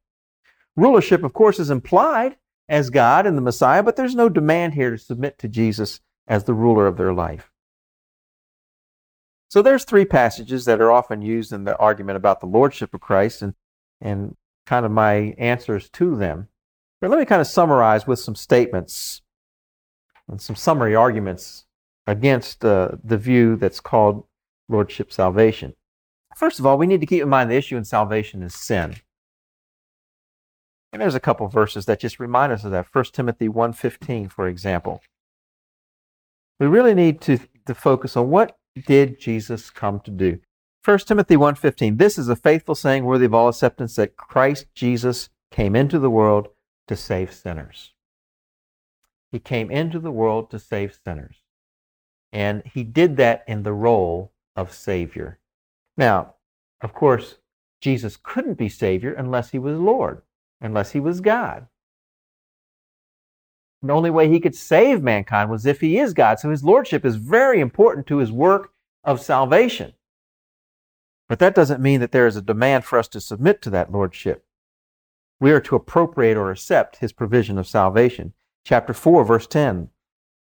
Rulership, 0.76 1.22
of 1.22 1.32
course, 1.32 1.58
is 1.58 1.70
implied 1.70 2.36
as 2.68 2.90
God 2.90 3.26
and 3.26 3.36
the 3.36 3.42
Messiah, 3.42 3.82
but 3.82 3.96
there's 3.96 4.14
no 4.14 4.28
demand 4.28 4.74
here 4.74 4.90
to 4.90 4.98
submit 4.98 5.38
to 5.38 5.48
Jesus 5.48 6.00
as 6.26 6.44
the 6.44 6.54
ruler 6.54 6.86
of 6.86 6.96
their 6.96 7.12
life. 7.12 7.50
So 9.48 9.62
there's 9.62 9.84
three 9.84 10.04
passages 10.04 10.64
that 10.64 10.80
are 10.80 10.90
often 10.90 11.22
used 11.22 11.52
in 11.52 11.64
the 11.64 11.76
argument 11.76 12.16
about 12.16 12.40
the 12.40 12.46
lordship 12.46 12.92
of 12.92 13.00
Christ 13.00 13.42
and, 13.42 13.54
and 14.00 14.36
kind 14.66 14.84
of 14.84 14.90
my 14.90 15.34
answers 15.38 15.88
to 15.90 16.16
them. 16.16 16.48
But 17.04 17.10
let 17.10 17.20
me 17.20 17.26
kind 17.26 17.42
of 17.42 17.46
summarize 17.46 18.06
with 18.06 18.18
some 18.18 18.34
statements 18.34 19.20
and 20.26 20.40
some 20.40 20.56
summary 20.56 20.94
arguments 20.94 21.66
against 22.06 22.64
uh, 22.64 22.92
the 23.04 23.18
view 23.18 23.56
that's 23.56 23.78
called 23.78 24.24
lordship 24.70 25.12
salvation. 25.12 25.74
First 26.34 26.58
of 26.58 26.64
all, 26.64 26.78
we 26.78 26.86
need 26.86 27.02
to 27.02 27.06
keep 27.06 27.22
in 27.22 27.28
mind 27.28 27.50
the 27.50 27.56
issue 27.56 27.76
in 27.76 27.84
salvation 27.84 28.42
is 28.42 28.54
sin. 28.54 28.96
And 30.94 31.02
there's 31.02 31.14
a 31.14 31.20
couple 31.20 31.46
verses 31.48 31.84
that 31.84 32.00
just 32.00 32.18
remind 32.18 32.52
us 32.52 32.64
of 32.64 32.70
that. 32.70 32.86
1 32.90 33.04
Timothy 33.12 33.50
1.15, 33.50 34.32
for 34.32 34.48
example. 34.48 35.02
We 36.58 36.66
really 36.68 36.94
need 36.94 37.20
to, 37.20 37.38
to 37.66 37.74
focus 37.74 38.16
on 38.16 38.30
what 38.30 38.56
did 38.86 39.20
Jesus 39.20 39.68
come 39.68 40.00
to 40.06 40.10
do. 40.10 40.38
1 40.86 41.00
Timothy 41.00 41.36
1.15, 41.36 41.98
this 41.98 42.16
is 42.16 42.30
a 42.30 42.34
faithful 42.34 42.74
saying 42.74 43.04
worthy 43.04 43.26
of 43.26 43.34
all 43.34 43.50
acceptance 43.50 43.94
that 43.96 44.16
Christ 44.16 44.68
Jesus 44.74 45.28
came 45.50 45.76
into 45.76 45.98
the 45.98 46.08
world 46.08 46.48
to 46.88 46.96
save 46.96 47.32
sinners. 47.32 47.92
He 49.32 49.38
came 49.38 49.70
into 49.70 49.98
the 49.98 50.10
world 50.10 50.50
to 50.50 50.58
save 50.58 50.98
sinners. 51.04 51.36
And 52.32 52.62
he 52.64 52.84
did 52.84 53.16
that 53.16 53.44
in 53.46 53.62
the 53.62 53.72
role 53.72 54.32
of 54.56 54.72
Savior. 54.72 55.38
Now, 55.96 56.34
of 56.80 56.92
course, 56.92 57.36
Jesus 57.80 58.16
couldn't 58.16 58.54
be 58.54 58.68
Savior 58.68 59.12
unless 59.12 59.50
he 59.50 59.58
was 59.58 59.78
Lord 59.78 60.22
unless 60.60 60.92
he 60.92 61.00
was 61.00 61.20
God. 61.20 61.66
The 63.82 63.92
only 63.92 64.10
way 64.10 64.28
he 64.28 64.40
could 64.40 64.54
save 64.54 65.02
mankind 65.02 65.50
was 65.50 65.66
if 65.66 65.80
he 65.80 65.98
is 65.98 66.14
God. 66.14 66.40
So 66.40 66.50
his 66.50 66.64
lordship 66.64 67.04
is 67.04 67.16
very 67.16 67.60
important 67.60 68.06
to 68.06 68.16
his 68.16 68.32
work 68.32 68.72
of 69.04 69.20
salvation. 69.20 69.92
But 71.28 71.38
that 71.40 71.54
doesn't 71.54 71.82
mean 71.82 72.00
that 72.00 72.12
there 72.12 72.26
is 72.26 72.36
a 72.36 72.42
demand 72.42 72.84
for 72.84 72.98
us 72.98 73.08
to 73.08 73.20
submit 73.20 73.60
to 73.62 73.70
that 73.70 73.92
lordship. 73.92 74.46
We 75.44 75.52
are 75.52 75.60
to 75.60 75.76
appropriate 75.76 76.38
or 76.38 76.50
accept 76.50 77.00
his 77.00 77.12
provision 77.12 77.58
of 77.58 77.66
salvation. 77.66 78.32
Chapter 78.64 78.94
4, 78.94 79.26
verse 79.26 79.46
10 79.46 79.90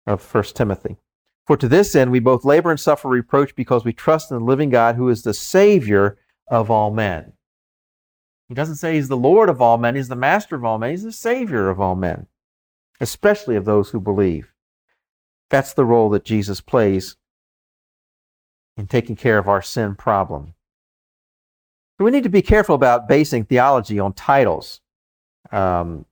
of 0.07 0.23
1 0.23 0.45
Timothy. 0.53 0.99
For 1.47 1.57
to 1.57 1.69
this 1.69 1.95
end 1.95 2.11
we 2.11 2.21
both 2.21 2.45
labor 2.45 2.71
and 2.71 2.79
suffer 2.79 3.09
reproach 3.09 3.57
because 3.57 3.83
we 3.83 3.95
trust 3.95 4.31
in 4.31 4.37
the 4.37 4.45
living 4.45 4.69
God 4.69 4.97
who 4.97 5.09
is 5.09 5.23
the 5.23 5.33
Savior 5.33 6.19
of 6.49 6.71
all 6.71 6.91
men. 6.91 7.33
He 8.51 8.55
doesn't 8.55 8.77
say 8.77 8.97
he's 8.97 9.09
the 9.09 9.17
Lord 9.17 9.49
of 9.49 9.63
all 9.63 9.79
men, 9.79 9.97
he's 9.97 10.09
the 10.09 10.17
master 10.17 10.55
of 10.55 10.67
all 10.67 10.77
men, 10.77 10.91
he's 10.91 11.05
the 11.05 11.13
Savior 11.13 11.71
of 11.71 11.81
all 11.81 11.97
men, 11.97 12.27
especially 13.01 13.57
of 13.57 13.65
those 13.65 13.89
who 13.89 14.01
believe. 14.01 14.53
That's 15.49 15.73
the 15.73 15.87
role 15.87 16.11
that 16.11 16.27
Jesus 16.27 16.61
plays 16.61 17.17
in 18.77 18.87
taking 18.87 19.17
care 19.17 19.39
of 19.39 19.49
our 19.49 19.63
sin 19.63 19.95
problem. 19.95 20.53
So 21.97 22.05
we 22.05 22.11
need 22.11 22.25
to 22.25 22.29
be 22.29 22.43
careful 22.43 22.75
about 22.75 23.09
basing 23.09 23.47
theology 23.47 23.99
on 23.99 24.13
titles. 24.13 24.83
Um, 25.53 26.07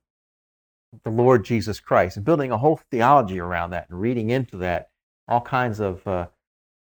the 1.03 1.11
Lord 1.11 1.45
Jesus 1.45 1.79
Christ 1.79 2.17
and 2.17 2.25
building 2.25 2.51
a 2.51 2.57
whole 2.57 2.79
theology 2.89 3.39
around 3.39 3.71
that 3.71 3.87
and 3.89 3.99
reading 4.01 4.31
into 4.31 4.57
that 4.57 4.89
all 5.27 5.41
kinds 5.41 5.79
of 5.79 6.05
uh, 6.07 6.27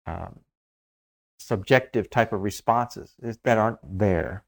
um, 0.07 0.41
subjective 1.39 2.09
type 2.09 2.33
of 2.33 2.43
responses 2.43 3.15
that 3.43 3.59
aren't 3.59 3.79
there. 3.99 4.45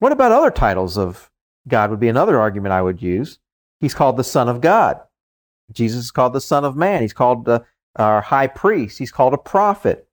What 0.00 0.10
about 0.10 0.32
other 0.32 0.50
titles 0.50 0.98
of 0.98 1.30
God 1.68 1.90
would 1.90 2.00
be 2.00 2.08
another 2.08 2.40
argument 2.40 2.72
I 2.72 2.82
would 2.82 3.02
use. 3.02 3.38
He's 3.80 3.94
called 3.94 4.16
the 4.16 4.24
Son 4.24 4.48
of 4.48 4.60
God. 4.60 5.00
Jesus 5.72 6.04
is 6.04 6.10
called 6.10 6.32
the 6.32 6.40
Son 6.40 6.64
of 6.64 6.76
Man. 6.76 7.02
He's 7.02 7.12
called 7.12 7.44
the, 7.44 7.64
our 7.96 8.20
high 8.20 8.46
priest. 8.46 8.98
He's 8.98 9.12
called 9.12 9.34
a 9.34 9.38
prophet. 9.38 10.08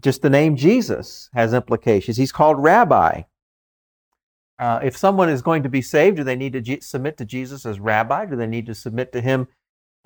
Just 0.00 0.22
the 0.22 0.30
name 0.30 0.56
Jesus 0.56 1.28
has 1.34 1.52
implications. 1.52 2.16
He's 2.16 2.32
called 2.32 2.62
rabbi. 2.62 3.22
Uh, 4.58 4.80
if 4.82 4.96
someone 4.96 5.28
is 5.28 5.42
going 5.42 5.62
to 5.62 5.68
be 5.68 5.82
saved, 5.82 6.16
do 6.16 6.24
they 6.24 6.36
need 6.36 6.52
to 6.52 6.60
G- 6.60 6.80
submit 6.80 7.16
to 7.16 7.24
Jesus 7.24 7.66
as 7.66 7.80
rabbi? 7.80 8.24
Do 8.26 8.36
they 8.36 8.46
need 8.46 8.66
to 8.66 8.74
submit 8.74 9.12
to 9.12 9.20
him 9.20 9.48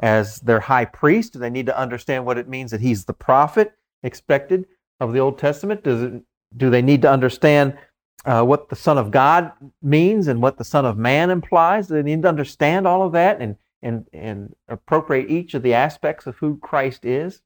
as 0.01 0.41
their 0.41 0.61
high 0.61 0.87
priest? 0.87 1.35
Do 1.35 1.39
they 1.39 1.51
need 1.51 1.67
to 1.67 1.79
understand 1.79 2.25
what 2.25 2.39
it 2.39 2.49
means 2.49 2.71
that 2.71 2.81
he's 2.81 3.05
the 3.05 3.13
prophet 3.13 3.73
expected 4.03 4.67
of 5.01 5.13
the 5.13 5.19
Old 5.19 5.39
Testament? 5.39 5.85
Does 5.85 6.03
it, 6.03 6.23
do 6.57 6.71
they 6.71 6.83
need 6.83 7.03
to 7.03 7.11
understand 7.11 7.77
uh, 8.25 8.43
what 8.43 8.69
the 8.69 8.77
Son 8.77 8.99
of 8.99 9.11
God 9.11 9.53
means 9.83 10.29
and 10.29 10.43
what 10.43 10.59
the 10.59 10.65
Son 10.65 10.85
of 10.85 10.99
Man 10.99 11.31
implies. 11.31 11.89
Do 11.89 11.95
They 11.95 12.03
need 12.03 12.23
to 12.23 12.29
understand 12.29 12.87
all 12.87 13.03
of 13.03 13.13
that 13.13 13.41
and, 13.41 13.57
and, 13.83 14.07
and 14.13 14.55
appropriate 14.69 15.31
each 15.31 15.55
of 15.55 15.63
the 15.63 15.75
aspects 15.75 16.27
of 16.27 16.37
who 16.37 16.59
Christ 16.59 17.05
is. 17.05 17.43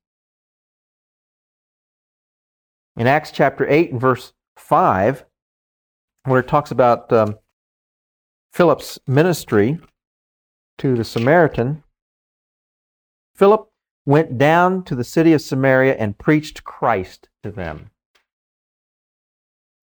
In 2.97 3.07
Acts 3.07 3.31
chapter 3.31 3.69
8 3.69 3.93
and 3.93 4.01
verse 4.01 4.33
5, 4.57 5.25
where 6.25 6.41
it 6.41 6.49
talks 6.49 6.71
about 6.71 7.13
um, 7.13 7.39
Philip's 8.53 8.99
ministry 9.07 9.79
to 10.79 10.97
the 10.97 11.05
Samaritan, 11.05 11.83
Philip 13.35 13.69
went 14.05 14.39
down 14.39 14.85
to 14.85 14.95
the 14.95 15.05
city 15.05 15.33
of 15.33 15.41
Samaria 15.41 15.95
and 15.95 16.19
preached 16.19 16.65
Christ 16.65 17.29
to 17.43 17.51
them. 17.51 17.91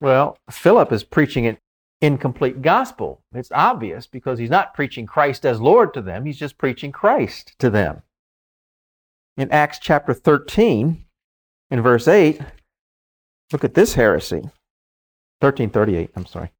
Well, 0.02 0.38
Philip 0.49 0.91
is 0.91 1.04
preaching 1.04 1.45
an 1.45 1.58
incomplete 2.02 2.62
gospel. 2.62 3.21
It's 3.34 3.52
obvious 3.52 4.08
because 4.08 4.39
he's 4.39 4.49
not 4.49 4.73
preaching 4.73 5.06
Christ 5.06 5.45
as 5.45 5.60
Lord 5.60 5.93
to 5.93 6.02
them, 6.02 6.25
he's 6.25 6.38
just 6.38 6.58
preaching 6.58 6.91
Christ 6.91 7.54
to 7.60 7.69
them. 7.69 8.02
In 9.36 9.52
Acts 9.52 9.80
chapter 9.80 10.13
13, 10.13 11.06
in 11.71 11.82
verse 11.82 12.08
8, 12.08 12.41
look 13.52 13.63
at 13.63 13.73
this 13.73 13.93
heresy. 13.93 14.49
1338, 15.41 16.12
I'm 16.15 16.25
sorry. 16.25 16.52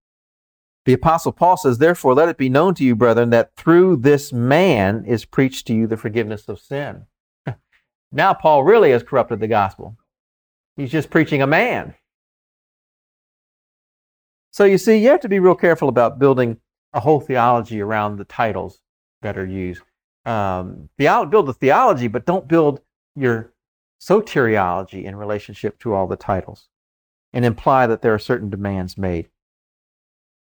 The 0.86 0.94
Apostle 0.94 1.34
Paul 1.34 1.58
says, 1.58 1.78
Therefore, 1.78 2.14
let 2.14 2.30
it 2.30 2.38
be 2.38 2.50
known 2.50 2.74
to 2.76 2.84
you, 2.84 2.96
brethren, 2.96 3.30
that 3.32 3.56
through 3.56 3.98
this 3.98 4.32
man 4.32 5.04
is 5.06 5.26
preached 5.26 5.68
to 5.68 5.74
you 5.74 5.86
the 5.86 5.98
forgiveness 5.98 6.48
of 6.48 6.60
sin. 6.60 7.06
now, 8.12 8.34
Paul 8.34 8.64
really 8.64 8.92
has 8.92 9.04
corrupted 9.04 9.40
the 9.40 9.48
gospel. 9.48 9.98
He's 10.78 10.92
just 10.92 11.10
preaching 11.10 11.42
a 11.42 11.48
man. 11.48 11.96
So 14.52 14.64
you 14.64 14.78
see, 14.78 14.98
you 14.98 15.10
have 15.10 15.20
to 15.22 15.30
be 15.30 15.40
real 15.40 15.56
careful 15.56 15.90
about 15.90 16.20
building 16.20 16.58
a 16.94 17.02
whole 17.02 17.20
theology 17.20 17.82
around 17.82 18.18
the 18.18 18.26
titles 18.26 18.80
that 19.22 19.38
are 19.38 19.46
used. 19.46 19.82
Um, 20.26 20.90
build 20.98 21.32
the 21.32 21.54
theology, 21.54 22.08
but 22.08 22.26
don't 22.26 22.48
build 22.48 22.82
your 23.16 23.54
soteriology 24.02 25.04
in 25.04 25.16
relationship 25.16 25.80
to 25.80 25.94
all 25.94 26.08
the 26.08 26.16
titles 26.16 26.70
and 27.34 27.46
imply 27.46 27.88
that 27.88 28.02
there 28.02 28.14
are 28.14 28.20
certain 28.20 28.50
demands 28.50 28.98
made. 28.98 29.30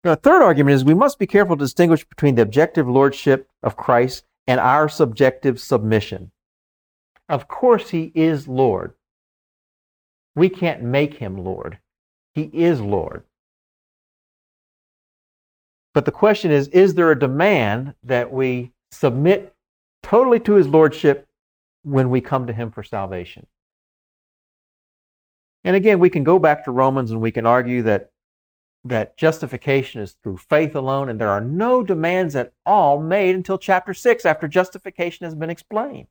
Now, 0.03 0.13
a 0.13 0.15
third 0.15 0.41
argument 0.41 0.75
is 0.75 0.85
we 0.85 0.93
must 0.93 1.19
be 1.19 1.27
careful 1.27 1.57
to 1.57 1.63
distinguish 1.63 2.05
between 2.05 2.35
the 2.35 2.41
objective 2.41 2.87
lordship 2.87 3.49
of 3.63 3.75
Christ 3.75 4.25
and 4.47 4.59
our 4.59 4.87
subjective 4.87 5.59
submission. 5.59 6.31
Of 7.27 7.47
course, 7.47 7.89
he 7.89 8.11
is 8.15 8.47
Lord. 8.47 8.93
We 10.35 10.49
can't 10.49 10.83
make 10.83 11.15
him 11.15 11.37
Lord. 11.37 11.79
He 12.33 12.43
is 12.53 12.79
Lord. 12.79 13.23
But 15.93 16.05
the 16.05 16.11
question 16.11 16.51
is 16.51 16.67
is 16.69 16.93
there 16.93 17.11
a 17.11 17.19
demand 17.19 17.95
that 18.03 18.31
we 18.31 18.71
submit 18.91 19.55
totally 20.03 20.39
to 20.41 20.53
his 20.53 20.67
lordship 20.67 21.27
when 21.83 22.09
we 22.09 22.21
come 22.21 22.45
to 22.47 22.53
him 22.53 22.69
for 22.69 22.83
salvation? 22.83 23.47
And 25.67 25.75
again, 25.75 25.99
we 25.99 26.09
can 26.09 26.23
go 26.23 26.39
back 26.39 26.63
to 26.63 26.71
Romans 26.71 27.11
and 27.11 27.19
we 27.19 27.29
can 27.29 27.45
argue 27.45 27.81
that 27.81 28.11
that 28.85 29.17
justification 29.17 29.99
is 29.99 30.15
through 30.23 30.37
faith 30.37 30.73
alone 30.73 31.09
and 31.09 31.19
there 31.19 31.27
are 31.27 31.41
no 31.41 31.83
demands 31.83 32.37
at 32.37 32.53
all 32.65 33.01
made 33.01 33.35
until 33.35 33.57
chapter 33.57 33.93
6 33.93 34.25
after 34.25 34.47
justification 34.47 35.25
has 35.25 35.35
been 35.35 35.49
explained. 35.49 36.07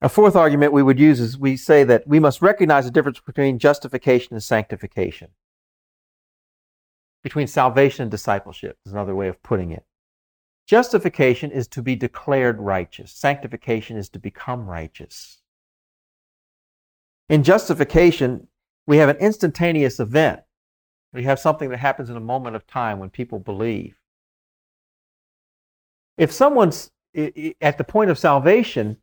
A 0.00 0.08
fourth 0.08 0.36
argument 0.36 0.72
we 0.72 0.84
would 0.84 1.00
use 1.00 1.18
is 1.18 1.36
we 1.36 1.56
say 1.56 1.82
that 1.82 2.06
we 2.06 2.20
must 2.20 2.40
recognize 2.40 2.84
the 2.84 2.92
difference 2.92 3.18
between 3.18 3.58
justification 3.58 4.34
and 4.34 4.44
sanctification 4.44 5.30
between 7.24 7.48
salvation 7.48 8.02
and 8.02 8.10
discipleship, 8.10 8.78
is 8.86 8.92
another 8.92 9.16
way 9.16 9.26
of 9.26 9.42
putting 9.42 9.72
it. 9.72 9.84
Justification 10.66 11.50
is 11.50 11.66
to 11.66 11.82
be 11.82 11.96
declared 11.96 12.60
righteous, 12.60 13.10
sanctification 13.10 13.96
is 13.96 14.08
to 14.10 14.20
become 14.20 14.68
righteous. 14.68 15.39
In 17.30 17.44
justification, 17.44 18.48
we 18.88 18.96
have 18.96 19.08
an 19.08 19.16
instantaneous 19.18 20.00
event. 20.00 20.40
We 21.12 21.22
have 21.22 21.38
something 21.38 21.70
that 21.70 21.78
happens 21.78 22.10
in 22.10 22.16
a 22.16 22.20
moment 22.20 22.56
of 22.56 22.66
time 22.66 22.98
when 22.98 23.08
people 23.08 23.38
believe. 23.38 24.00
If 26.18 26.32
someone's 26.32 26.90
at 27.14 27.78
the 27.78 27.84
point 27.84 28.10
of 28.10 28.18
salvation 28.18 28.96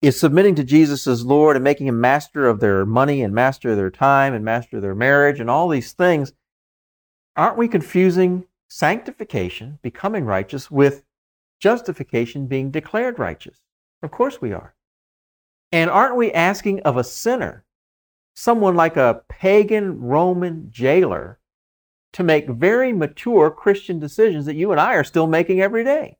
is 0.00 0.18
submitting 0.18 0.54
to 0.54 0.64
Jesus 0.64 1.06
as 1.08 1.26
Lord 1.26 1.56
and 1.56 1.64
making 1.64 1.88
him 1.88 2.00
master 2.00 2.48
of 2.48 2.60
their 2.60 2.86
money 2.86 3.22
and 3.22 3.34
master 3.34 3.70
of 3.70 3.76
their 3.76 3.90
time 3.90 4.34
and 4.34 4.44
master 4.44 4.76
of 4.76 4.82
their 4.82 4.94
marriage 4.94 5.40
and 5.40 5.50
all 5.50 5.68
these 5.68 5.92
things, 5.92 6.32
aren't 7.36 7.58
we 7.58 7.66
confusing 7.66 8.44
sanctification, 8.68 9.80
becoming 9.82 10.24
righteous, 10.24 10.70
with 10.70 11.02
justification, 11.60 12.46
being 12.46 12.70
declared 12.70 13.18
righteous? 13.18 13.58
Of 14.00 14.12
course 14.12 14.40
we 14.40 14.52
are. 14.52 14.76
And 15.72 15.88
aren't 15.88 16.16
we 16.16 16.30
asking 16.32 16.80
of 16.80 16.98
a 16.98 17.04
sinner, 17.04 17.64
someone 18.34 18.76
like 18.76 18.98
a 18.98 19.22
pagan 19.28 20.00
Roman 20.00 20.70
jailer, 20.70 21.38
to 22.12 22.22
make 22.22 22.46
very 22.46 22.92
mature 22.92 23.50
Christian 23.50 23.98
decisions 23.98 24.44
that 24.44 24.54
you 24.54 24.70
and 24.70 24.78
I 24.78 24.94
are 24.94 25.04
still 25.04 25.26
making 25.26 25.62
every 25.62 25.82
day? 25.82 26.18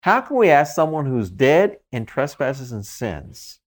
How 0.00 0.22
can 0.22 0.36
we 0.36 0.48
ask 0.48 0.74
someone 0.74 1.04
who's 1.04 1.30
dead 1.30 1.76
in 1.92 2.06
trespasses 2.06 2.72
and 2.72 2.84
sins, 2.84 3.60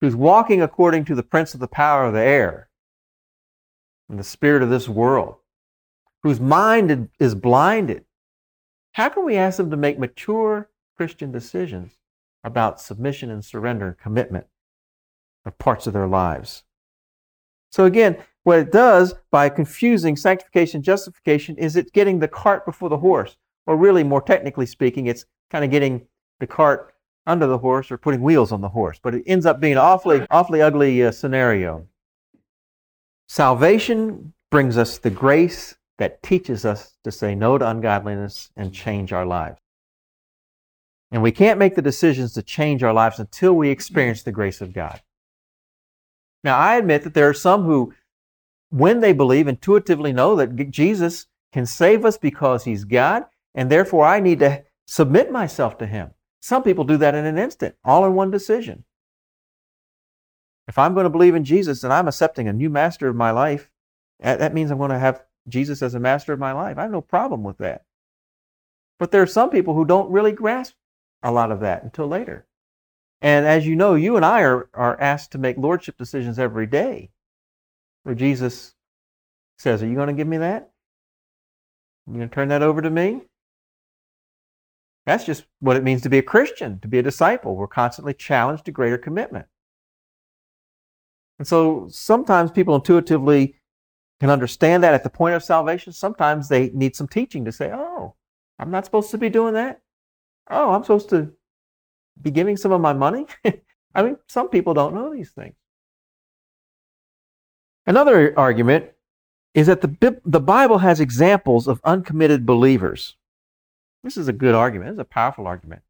who's 0.00 0.16
walking 0.16 0.62
according 0.62 1.04
to 1.04 1.14
the 1.14 1.22
prince 1.22 1.52
of 1.52 1.60
the 1.60 1.68
power 1.68 2.06
of 2.06 2.14
the 2.14 2.20
air, 2.20 2.70
and 4.08 4.18
the 4.18 4.24
spirit 4.24 4.62
of 4.62 4.70
this 4.70 4.88
world, 4.88 5.36
whose 6.22 6.40
mind 6.40 7.10
is 7.20 7.34
blinded, 7.34 8.06
how 8.92 9.10
can 9.10 9.24
we 9.24 9.36
ask 9.36 9.58
them 9.58 9.70
to 9.70 9.76
make 9.76 9.98
mature 9.98 10.70
Christian 10.96 11.30
decisions 11.30 11.99
about 12.44 12.80
submission 12.80 13.30
and 13.30 13.44
surrender 13.44 13.88
and 13.88 13.98
commitment 13.98 14.46
of 15.44 15.58
parts 15.58 15.86
of 15.86 15.92
their 15.92 16.06
lives? 16.06 16.64
So, 17.70 17.84
again, 17.84 18.16
what 18.42 18.58
it 18.58 18.72
does 18.72 19.14
by 19.30 19.48
confusing 19.48 20.16
sanctification 20.16 20.78
and 20.78 20.84
justification 20.84 21.56
is 21.56 21.76
it's 21.76 21.90
getting 21.90 22.18
the 22.18 22.28
cart 22.28 22.64
before 22.64 22.88
the 22.88 22.98
horse. 22.98 23.36
Or, 23.66 23.76
really, 23.76 24.02
more 24.02 24.22
technically 24.22 24.66
speaking, 24.66 25.06
it's 25.06 25.26
kind 25.50 25.64
of 25.64 25.70
getting 25.70 26.06
the 26.40 26.46
cart 26.46 26.94
under 27.26 27.46
the 27.46 27.58
horse 27.58 27.90
or 27.90 27.98
putting 27.98 28.22
wheels 28.22 28.50
on 28.50 28.60
the 28.60 28.68
horse. 28.68 28.98
But 29.00 29.14
it 29.14 29.24
ends 29.26 29.46
up 29.46 29.60
being 29.60 29.74
an 29.74 29.78
awfully, 29.78 30.26
awfully 30.30 30.62
ugly 30.62 31.04
uh, 31.04 31.12
scenario. 31.12 31.86
Salvation 33.28 34.32
brings 34.50 34.76
us 34.76 34.98
the 34.98 35.10
grace 35.10 35.76
that 35.98 36.22
teaches 36.22 36.64
us 36.64 36.96
to 37.04 37.12
say 37.12 37.34
no 37.34 37.58
to 37.58 37.68
ungodliness 37.68 38.50
and 38.56 38.74
change 38.74 39.12
our 39.12 39.26
lives. 39.26 39.60
And 41.10 41.22
we 41.22 41.32
can't 41.32 41.58
make 41.58 41.74
the 41.74 41.82
decisions 41.82 42.32
to 42.34 42.42
change 42.42 42.82
our 42.82 42.92
lives 42.92 43.18
until 43.18 43.54
we 43.54 43.70
experience 43.70 44.22
the 44.22 44.32
grace 44.32 44.60
of 44.60 44.72
God. 44.72 45.02
Now, 46.44 46.56
I 46.56 46.76
admit 46.76 47.02
that 47.02 47.14
there 47.14 47.28
are 47.28 47.34
some 47.34 47.64
who, 47.64 47.92
when 48.70 49.00
they 49.00 49.12
believe, 49.12 49.48
intuitively 49.48 50.12
know 50.12 50.36
that 50.36 50.70
Jesus 50.70 51.26
can 51.52 51.66
save 51.66 52.04
us 52.04 52.16
because 52.16 52.64
he's 52.64 52.84
God, 52.84 53.24
and 53.54 53.70
therefore 53.70 54.06
I 54.06 54.20
need 54.20 54.38
to 54.38 54.64
submit 54.86 55.32
myself 55.32 55.76
to 55.78 55.86
him. 55.86 56.12
Some 56.40 56.62
people 56.62 56.84
do 56.84 56.96
that 56.98 57.14
in 57.14 57.26
an 57.26 57.38
instant, 57.38 57.74
all 57.84 58.06
in 58.06 58.14
one 58.14 58.30
decision. 58.30 58.84
If 60.68 60.78
I'm 60.78 60.94
going 60.94 61.04
to 61.04 61.10
believe 61.10 61.34
in 61.34 61.44
Jesus 61.44 61.82
and 61.82 61.92
I'm 61.92 62.06
accepting 62.06 62.46
a 62.46 62.52
new 62.52 62.70
master 62.70 63.08
of 63.08 63.16
my 63.16 63.32
life, 63.32 63.68
that 64.20 64.54
means 64.54 64.70
I'm 64.70 64.78
going 64.78 64.90
to 64.90 64.98
have 64.98 65.24
Jesus 65.48 65.82
as 65.82 65.94
a 65.94 66.00
master 66.00 66.32
of 66.32 66.38
my 66.38 66.52
life. 66.52 66.78
I 66.78 66.82
have 66.82 66.92
no 66.92 67.00
problem 67.00 67.42
with 67.42 67.58
that. 67.58 67.84
But 69.00 69.10
there 69.10 69.22
are 69.22 69.26
some 69.26 69.50
people 69.50 69.74
who 69.74 69.84
don't 69.84 70.12
really 70.12 70.32
grasp 70.32 70.74
a 71.22 71.32
lot 71.32 71.52
of 71.52 71.60
that 71.60 71.82
until 71.82 72.06
later. 72.06 72.46
And 73.20 73.46
as 73.46 73.66
you 73.66 73.76
know, 73.76 73.94
you 73.94 74.16
and 74.16 74.24
I 74.24 74.42
are, 74.42 74.68
are 74.72 75.00
asked 75.00 75.32
to 75.32 75.38
make 75.38 75.58
lordship 75.58 75.98
decisions 75.98 76.38
every 76.38 76.66
day 76.66 77.10
where 78.02 78.14
Jesus 78.14 78.74
says, 79.58 79.82
Are 79.82 79.86
you 79.86 79.94
going 79.94 80.08
to 80.08 80.14
give 80.14 80.28
me 80.28 80.38
that? 80.38 80.70
You 82.06 82.14
going 82.14 82.28
to 82.28 82.34
turn 82.34 82.48
that 82.48 82.62
over 82.62 82.80
to 82.80 82.90
me? 82.90 83.22
That's 85.06 85.24
just 85.24 85.44
what 85.60 85.76
it 85.76 85.84
means 85.84 86.02
to 86.02 86.08
be 86.08 86.18
a 86.18 86.22
Christian, 86.22 86.78
to 86.80 86.88
be 86.88 86.98
a 86.98 87.02
disciple. 87.02 87.56
We're 87.56 87.66
constantly 87.66 88.14
challenged 88.14 88.64
to 88.66 88.72
greater 88.72 88.98
commitment. 88.98 89.46
And 91.38 91.46
so 91.46 91.88
sometimes 91.90 92.50
people 92.50 92.74
intuitively 92.74 93.56
can 94.20 94.30
understand 94.30 94.82
that 94.84 94.94
at 94.94 95.02
the 95.02 95.10
point 95.10 95.34
of 95.34 95.42
salvation. 95.42 95.92
Sometimes 95.92 96.48
they 96.48 96.68
need 96.70 96.94
some 96.94 97.08
teaching 97.08 97.44
to 97.46 97.52
say, 97.52 97.70
oh, 97.72 98.14
I'm 98.58 98.70
not 98.70 98.84
supposed 98.84 99.10
to 99.12 99.18
be 99.18 99.30
doing 99.30 99.54
that. 99.54 99.80
Oh, 100.50 100.72
I'm 100.72 100.82
supposed 100.82 101.10
to 101.10 101.32
be 102.20 102.30
giving 102.30 102.56
some 102.56 102.72
of 102.72 102.80
my 102.80 102.92
money. 102.92 103.26
I 103.94 104.02
mean, 104.02 104.16
some 104.28 104.48
people 104.48 104.74
don't 104.74 104.94
know 104.94 105.12
these 105.12 105.30
things. 105.30 105.54
Another 107.86 108.38
argument 108.38 108.86
is 109.54 109.66
that 109.66 109.80
the, 109.80 110.20
the 110.24 110.40
Bible 110.40 110.78
has 110.78 111.00
examples 111.00 111.66
of 111.66 111.80
uncommitted 111.84 112.46
believers. 112.46 113.16
This 114.04 114.16
is 114.16 114.28
a 114.28 114.32
good 114.32 114.54
argument. 114.54 114.90
It's 114.90 115.00
a 115.00 115.04
powerful 115.04 115.46
argument. 115.46 115.82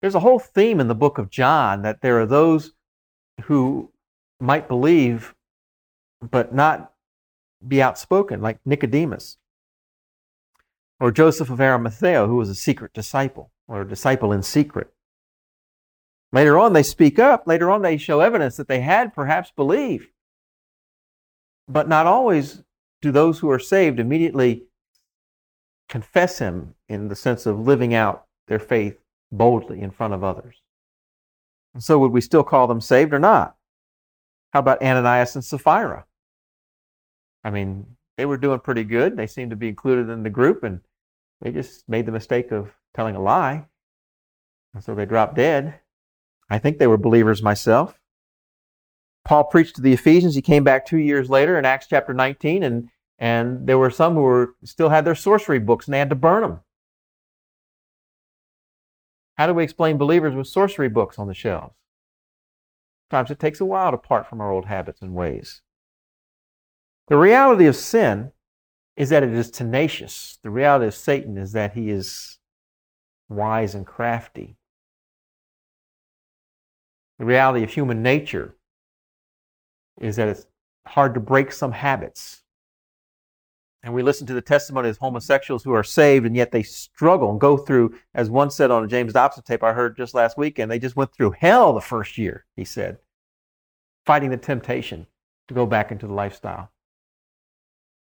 There's 0.00 0.14
a 0.14 0.20
whole 0.20 0.38
theme 0.38 0.80
in 0.80 0.88
the 0.88 0.94
book 0.94 1.18
of 1.18 1.30
John 1.30 1.82
that 1.82 2.00
there 2.00 2.20
are 2.20 2.26
those 2.26 2.72
who 3.44 3.90
might 4.38 4.68
believe 4.68 5.34
but 6.22 6.54
not 6.54 6.92
be 7.66 7.82
outspoken, 7.82 8.40
like 8.40 8.58
Nicodemus 8.64 9.38
or 11.00 11.10
Joseph 11.10 11.50
of 11.50 11.60
Arimathea, 11.60 12.26
who 12.26 12.36
was 12.36 12.50
a 12.50 12.54
secret 12.54 12.92
disciple 12.92 13.50
or 13.66 13.80
a 13.80 13.88
disciple 13.88 14.32
in 14.32 14.42
secret. 14.42 14.92
Later 16.32 16.58
on, 16.58 16.74
they 16.74 16.82
speak 16.82 17.18
up. 17.18 17.46
Later 17.46 17.70
on, 17.70 17.82
they 17.82 17.96
show 17.96 18.20
evidence 18.20 18.56
that 18.56 18.68
they 18.68 18.80
had 18.80 19.14
perhaps 19.14 19.50
believed. 19.50 20.08
But 21.66 21.88
not 21.88 22.06
always 22.06 22.62
do 23.00 23.10
those 23.10 23.38
who 23.38 23.50
are 23.50 23.58
saved 23.58 23.98
immediately 23.98 24.64
confess 25.88 26.38
him 26.38 26.74
in 26.88 27.08
the 27.08 27.16
sense 27.16 27.46
of 27.46 27.58
living 27.58 27.94
out 27.94 28.26
their 28.46 28.58
faith 28.58 28.98
boldly 29.32 29.80
in 29.80 29.90
front 29.90 30.14
of 30.14 30.22
others. 30.22 30.56
And 31.74 31.82
so, 31.82 31.98
would 31.98 32.12
we 32.12 32.20
still 32.20 32.44
call 32.44 32.66
them 32.66 32.80
saved 32.80 33.12
or 33.12 33.18
not? 33.18 33.56
How 34.52 34.60
about 34.60 34.82
Ananias 34.82 35.34
and 35.34 35.44
Sapphira? 35.44 36.04
I 37.42 37.50
mean, 37.50 37.96
they 38.16 38.26
were 38.26 38.36
doing 38.36 38.60
pretty 38.60 38.84
good. 38.84 39.16
They 39.16 39.26
seemed 39.26 39.50
to 39.50 39.56
be 39.56 39.68
included 39.68 40.10
in 40.10 40.24
the 40.24 40.30
group, 40.30 40.62
and 40.62 40.80
they 41.40 41.50
just 41.50 41.88
made 41.88 42.06
the 42.06 42.12
mistake 42.12 42.52
of 42.52 42.72
telling 42.94 43.16
a 43.16 43.22
lie. 43.22 43.66
And 44.74 44.82
so 44.82 44.94
they 44.94 45.06
dropped 45.06 45.36
dead. 45.36 45.80
I 46.48 46.58
think 46.58 46.78
they 46.78 46.86
were 46.86 46.96
believers 46.96 47.42
myself. 47.42 47.98
Paul 49.24 49.44
preached 49.44 49.76
to 49.76 49.82
the 49.82 49.92
Ephesians. 49.92 50.34
He 50.34 50.42
came 50.42 50.64
back 50.64 50.86
two 50.86 50.98
years 50.98 51.30
later 51.30 51.58
in 51.58 51.64
Acts 51.64 51.86
chapter 51.86 52.12
19, 52.12 52.62
and, 52.62 52.88
and 53.18 53.66
there 53.66 53.78
were 53.78 53.90
some 53.90 54.14
who 54.14 54.22
were, 54.22 54.54
still 54.64 54.88
had 54.88 55.04
their 55.04 55.14
sorcery 55.14 55.58
books 55.58 55.86
and 55.86 55.94
they 55.94 55.98
had 55.98 56.10
to 56.10 56.16
burn 56.16 56.42
them. 56.42 56.60
How 59.36 59.46
do 59.46 59.54
we 59.54 59.64
explain 59.64 59.96
believers 59.96 60.34
with 60.34 60.48
sorcery 60.48 60.88
books 60.88 61.18
on 61.18 61.26
the 61.26 61.34
shelves? 61.34 61.74
Sometimes 63.10 63.30
it 63.30 63.40
takes 63.40 63.60
a 63.60 63.64
while 63.64 63.90
to 63.90 63.96
part 63.96 64.28
from 64.28 64.40
our 64.40 64.52
old 64.52 64.66
habits 64.66 65.00
and 65.02 65.14
ways. 65.14 65.62
The 67.08 67.16
reality 67.16 67.66
of 67.66 67.74
sin 67.74 68.32
is 69.00 69.08
that 69.08 69.22
it 69.22 69.32
is 69.32 69.50
tenacious. 69.50 70.38
The 70.42 70.50
reality 70.50 70.84
of 70.84 70.94
Satan 70.94 71.38
is 71.38 71.52
that 71.52 71.72
he 71.72 71.88
is 71.88 72.38
wise 73.30 73.74
and 73.74 73.86
crafty. 73.86 74.58
The 77.18 77.24
reality 77.24 77.64
of 77.64 77.70
human 77.70 78.02
nature 78.02 78.56
is 80.02 80.16
that 80.16 80.28
it's 80.28 80.46
hard 80.86 81.14
to 81.14 81.20
break 81.20 81.50
some 81.50 81.72
habits. 81.72 82.42
And 83.82 83.94
we 83.94 84.02
listen 84.02 84.26
to 84.26 84.34
the 84.34 84.42
testimony 84.42 84.90
of 84.90 84.98
homosexuals 84.98 85.64
who 85.64 85.72
are 85.72 85.82
saved 85.82 86.26
and 86.26 86.36
yet 86.36 86.52
they 86.52 86.62
struggle 86.62 87.30
and 87.30 87.40
go 87.40 87.56
through, 87.56 87.98
as 88.14 88.28
one 88.28 88.50
said 88.50 88.70
on 88.70 88.84
a 88.84 88.86
James 88.86 89.14
Dobson 89.14 89.44
tape 89.44 89.62
I 89.62 89.72
heard 89.72 89.96
just 89.96 90.12
last 90.12 90.36
weekend, 90.36 90.70
they 90.70 90.78
just 90.78 90.96
went 90.96 91.14
through 91.14 91.36
hell 91.38 91.72
the 91.72 91.80
first 91.80 92.18
year, 92.18 92.44
he 92.54 92.66
said, 92.66 92.98
fighting 94.04 94.28
the 94.28 94.36
temptation 94.36 95.06
to 95.48 95.54
go 95.54 95.64
back 95.64 95.90
into 95.90 96.06
the 96.06 96.12
lifestyle. 96.12 96.70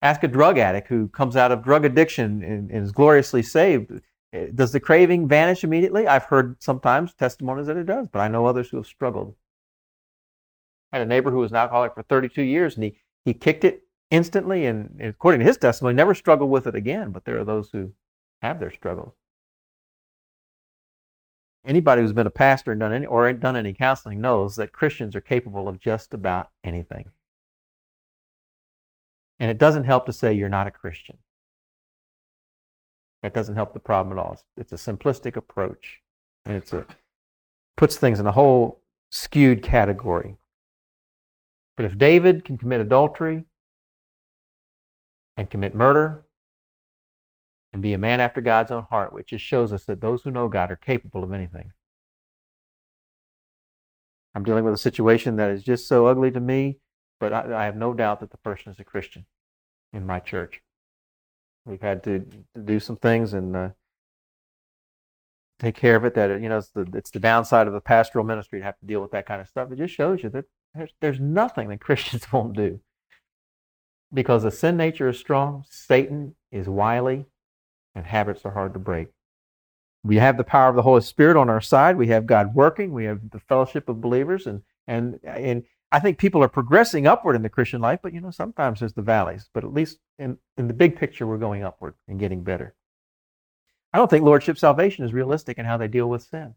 Ask 0.02 0.24
a 0.24 0.28
drug 0.28 0.58
addict 0.58 0.88
who 0.88 1.08
comes 1.10 1.36
out 1.36 1.52
of 1.52 1.64
drug 1.64 1.86
addiction 1.86 2.44
and, 2.44 2.72
and 2.72 2.84
is 2.84 2.92
gloriously 2.92 3.44
saved. 3.44 3.92
Eh, 4.34 4.48
does 4.54 4.72
the 4.72 4.80
craving 4.80 5.28
vanish 5.28 5.64
immediately? 5.64 6.08
I've 6.08 6.24
heard 6.24 6.62
sometimes 6.62 7.14
testimonies 7.14 7.68
that 7.68 7.78
it 7.78 7.86
does, 7.86 8.08
but 8.08 8.20
I 8.20 8.28
know 8.28 8.46
others 8.46 8.70
who 8.70 8.78
have 8.78 8.88
struggled. 8.88 9.36
I 10.92 10.98
had 10.98 11.06
a 11.06 11.10
neighbor 11.10 11.32
who 11.32 11.38
was 11.38 11.52
an 11.52 11.58
alcoholic 11.58 11.94
for 11.94 12.04
32 12.04 12.42
years, 12.42 12.76
and 12.76 12.84
he, 12.84 12.98
he 13.26 13.34
kicked 13.34 13.64
it 13.64 13.84
instantly, 14.10 14.66
and 14.66 15.00
according 15.02 15.40
to 15.40 15.46
his 15.46 15.58
testimony, 15.58 15.96
never 15.96 16.16
struggled 16.16 16.50
with 16.50 16.68
it 16.68 16.76
again. 16.76 17.12
But 17.12 17.26
there 17.26 17.40
are 17.40 17.46
those 17.46 17.70
who 17.72 17.94
have 18.42 18.60
their 18.60 18.72
struggles. 18.72 19.14
Anybody 21.64 22.02
who's 22.02 22.12
been 22.12 22.26
a 22.26 22.32
pastor 22.32 22.72
and 22.72 22.80
done 22.80 22.92
any, 22.92 23.06
or 23.06 23.32
done 23.34 23.56
any 23.56 23.74
counseling 23.74 24.20
knows 24.20 24.56
that 24.56 24.74
Christians 24.74 25.16
are 25.16 25.22
capable 25.22 25.68
of 25.68 25.80
just 25.80 26.14
about 26.14 26.50
anything. 26.64 27.12
And 29.42 29.50
it 29.50 29.58
doesn't 29.58 29.86
help 29.86 30.06
to 30.06 30.14
say 30.14 30.34
you're 30.34 30.50
not 30.50 30.68
a 30.68 30.72
Christian. 30.72 31.18
That 33.24 33.34
doesn't 33.34 33.56
help 33.56 33.74
the 33.74 33.80
problem 33.80 34.16
at 34.16 34.24
all. 34.24 34.34
It's, 34.34 34.72
it's 34.72 34.88
a 34.88 34.94
simplistic 34.94 35.36
approach. 35.36 36.00
And 36.46 36.56
it's 36.56 36.72
a 36.74 36.86
puts 37.76 37.98
things 37.98 38.20
in 38.20 38.28
a 38.28 38.32
whole 38.32 38.84
skewed 39.10 39.64
category. 39.64 40.38
But 41.76 41.88
if 41.88 41.98
David 41.98 42.46
can 42.46 42.60
commit 42.60 42.82
adultery 42.82 43.46
and 45.38 45.50
commit 45.50 45.74
murder 45.74 46.24
and 47.74 47.82
be 47.82 47.94
a 47.94 47.98
man 47.98 48.20
after 48.20 48.42
God's 48.42 48.70
own 48.70 48.84
heart, 48.92 49.12
which 49.12 49.30
just 49.30 49.44
shows 49.44 49.74
us 49.74 49.86
that 49.86 50.02
those 50.02 50.22
who 50.22 50.30
know 50.30 50.50
God 50.50 50.70
are 50.70 50.76
capable 50.76 51.24
of 51.24 51.34
anything. 51.34 51.72
I'm 54.36 54.44
dealing 54.44 54.66
with 54.66 54.76
a 54.76 54.78
situation 54.78 55.38
that 55.38 55.50
is 55.50 55.64
just 55.64 55.88
so 55.88 56.06
ugly 56.06 56.30
to 56.30 56.40
me 56.40 56.78
but 57.22 57.32
I, 57.32 57.62
I 57.62 57.66
have 57.66 57.78
no 57.78 57.94
doubt 57.94 58.20
that 58.20 58.32
the 58.32 58.38
person 58.38 58.74
is 58.74 58.80
a 58.80 58.84
Christian 58.84 59.26
in 59.94 60.06
my 60.06 60.20
church. 60.20 60.62
We've 61.66 61.82
had 61.82 62.04
to, 62.04 62.26
do 62.66 62.80
some 62.80 62.98
things 62.98 63.34
and 63.34 63.56
uh, 63.56 63.70
take 65.60 65.76
care 65.76 65.96
of 65.96 66.06
it. 66.06 66.16
That 66.16 66.42
you 66.42 66.50
know, 66.50 66.58
it's 66.58 66.70
the 66.70 66.88
it's 66.94 67.12
the 67.12 67.20
downside 67.20 67.68
of 67.68 67.74
the 67.74 67.82
pastoral 67.82 68.26
ministry 68.26 68.60
to 68.60 68.66
have 68.66 68.80
to 68.80 68.86
deal 68.86 69.02
with 69.02 69.12
that 69.12 69.26
kind 69.26 69.42
of 69.42 69.48
stuff. 69.48 69.72
It 69.72 69.78
just 69.78 69.94
shows 69.94 70.24
you 70.24 70.30
that 70.30 70.46
there's 70.74 70.92
there's 71.02 71.20
nothing 71.20 71.70
that 71.70 71.80
Christians 71.82 72.32
won't 72.32 72.56
do 72.56 72.80
because 74.14 74.44
the 74.44 74.52
sin 74.52 74.78
nature 74.78 75.10
is 75.10 75.20
strong. 75.20 75.64
Satan 75.70 76.36
is 76.52 76.68
wily, 76.68 77.26
and 77.96 78.06
habits 78.06 78.46
are 78.46 78.52
hard 78.52 78.74
to 78.74 78.80
break. 78.80 79.10
We 80.04 80.16
have 80.16 80.38
the 80.38 80.44
power 80.44 80.70
of 80.70 80.76
the 80.76 80.82
Holy 80.82 81.02
Spirit 81.02 81.38
on 81.38 81.50
our 81.50 81.62
side. 81.62 81.96
We 81.96 82.08
have 82.08 82.26
God 82.26 82.56
working. 82.56 82.92
We 82.92 83.06
have 83.06 83.30
the 83.30 83.40
fellowship 83.40 83.88
of 83.88 84.02
believers, 84.02 84.48
and 84.48 84.64
and 84.88 85.20
and 85.24 85.64
I 85.92 86.00
think 86.00 86.18
people 86.18 86.42
are 86.44 86.48
progressing 86.48 87.06
upward 87.06 87.36
in 87.36 87.42
the 87.42 87.50
Christian 87.50 87.82
life, 87.82 88.00
but 88.02 88.14
you 88.14 88.22
know, 88.22 88.32
sometimes 88.32 88.80
there's 88.80 88.94
the 88.94 89.02
valleys. 89.02 89.50
But 89.54 89.66
at 89.66 89.74
least 89.74 90.00
in, 90.18 90.38
in 90.58 90.68
the 90.68 90.74
big 90.74 90.96
picture, 90.96 91.28
we're 91.28 91.38
going 91.38 91.64
upward 91.64 91.96
and 92.08 92.20
getting 92.20 92.44
better. 92.44 92.76
I 93.94 93.98
don't 93.98 94.10
think 94.10 94.24
Lordship 94.24 94.58
salvation 94.58 95.04
is 95.04 95.14
realistic 95.14 95.58
in 95.58 95.66
how 95.66 95.78
they 95.78 95.90
deal 95.90 96.10
with 96.10 96.24
sin. 96.24 96.56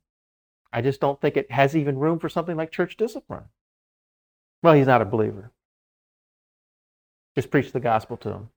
I 0.72 0.82
just 0.82 1.00
don't 1.00 1.20
think 1.20 1.36
it 1.36 1.50
has 1.50 1.76
even 1.76 1.98
room 1.98 2.18
for 2.18 2.28
something 2.28 2.56
like 2.56 2.70
church 2.70 2.96
discipline. 2.96 3.44
Well, 4.62 4.74
he's 4.74 4.86
not 4.86 5.02
a 5.02 5.06
believer. 5.06 5.52
Just 7.34 7.50
preach 7.50 7.72
the 7.72 7.80
gospel 7.80 8.16
to 8.18 8.30
him. 8.30 8.48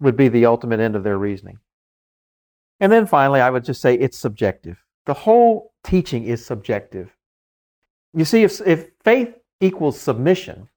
Would 0.00 0.16
be 0.16 0.28
the 0.28 0.46
ultimate 0.46 0.80
end 0.80 0.96
of 0.96 1.04
their 1.04 1.16
reasoning. 1.16 1.58
And 2.80 2.92
then 2.92 3.06
finally, 3.06 3.40
I 3.40 3.50
would 3.50 3.64
just 3.64 3.80
say 3.80 3.94
it's 3.94 4.18
subjective. 4.18 4.84
The 5.06 5.14
whole 5.14 5.72
teaching 5.82 6.24
is 6.24 6.44
subjective. 6.44 7.15
You 8.14 8.24
see, 8.24 8.42
if, 8.42 8.60
if 8.66 8.88
faith 9.04 9.34
equals 9.60 10.00
submission 10.00 10.68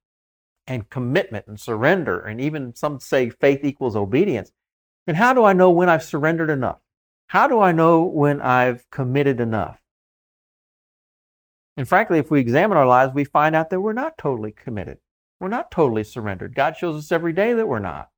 and 0.67 0.89
commitment 0.89 1.47
and 1.47 1.59
surrender, 1.59 2.19
and 2.19 2.39
even 2.39 2.75
some 2.75 2.99
say 2.99 3.29
faith 3.29 3.63
equals 3.63 3.95
obedience, 3.95 4.51
then 5.05 5.15
how 5.15 5.33
do 5.33 5.43
I 5.43 5.53
know 5.53 5.71
when 5.71 5.89
I've 5.89 6.03
surrendered 6.03 6.49
enough? 6.49 6.79
How 7.27 7.47
do 7.47 7.59
I 7.59 7.71
know 7.71 8.03
when 8.03 8.41
I've 8.41 8.89
committed 8.91 9.39
enough? 9.39 9.79
And 11.77 11.87
frankly, 11.87 12.19
if 12.19 12.29
we 12.29 12.39
examine 12.39 12.77
our 12.77 12.87
lives, 12.87 13.13
we 13.13 13.23
find 13.23 13.55
out 13.55 13.69
that 13.69 13.79
we're 13.79 13.93
not 13.93 14.17
totally 14.17 14.51
committed. 14.51 14.97
We're 15.39 15.47
not 15.47 15.71
totally 15.71 16.03
surrendered. 16.03 16.53
God 16.53 16.75
shows 16.75 16.97
us 16.97 17.11
every 17.11 17.31
day 17.31 17.53
that 17.53 17.67
we're 17.67 17.79
not. 17.79 18.09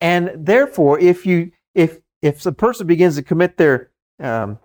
And 0.00 0.32
therefore, 0.34 0.98
if 0.98 1.24
you 1.24 1.52
if 1.74 2.00
if 2.20 2.42
the 2.42 2.52
person 2.52 2.86
begins 2.86 3.14
to 3.16 3.22
commit 3.22 3.56
their 3.56 3.90
um, 4.18 4.58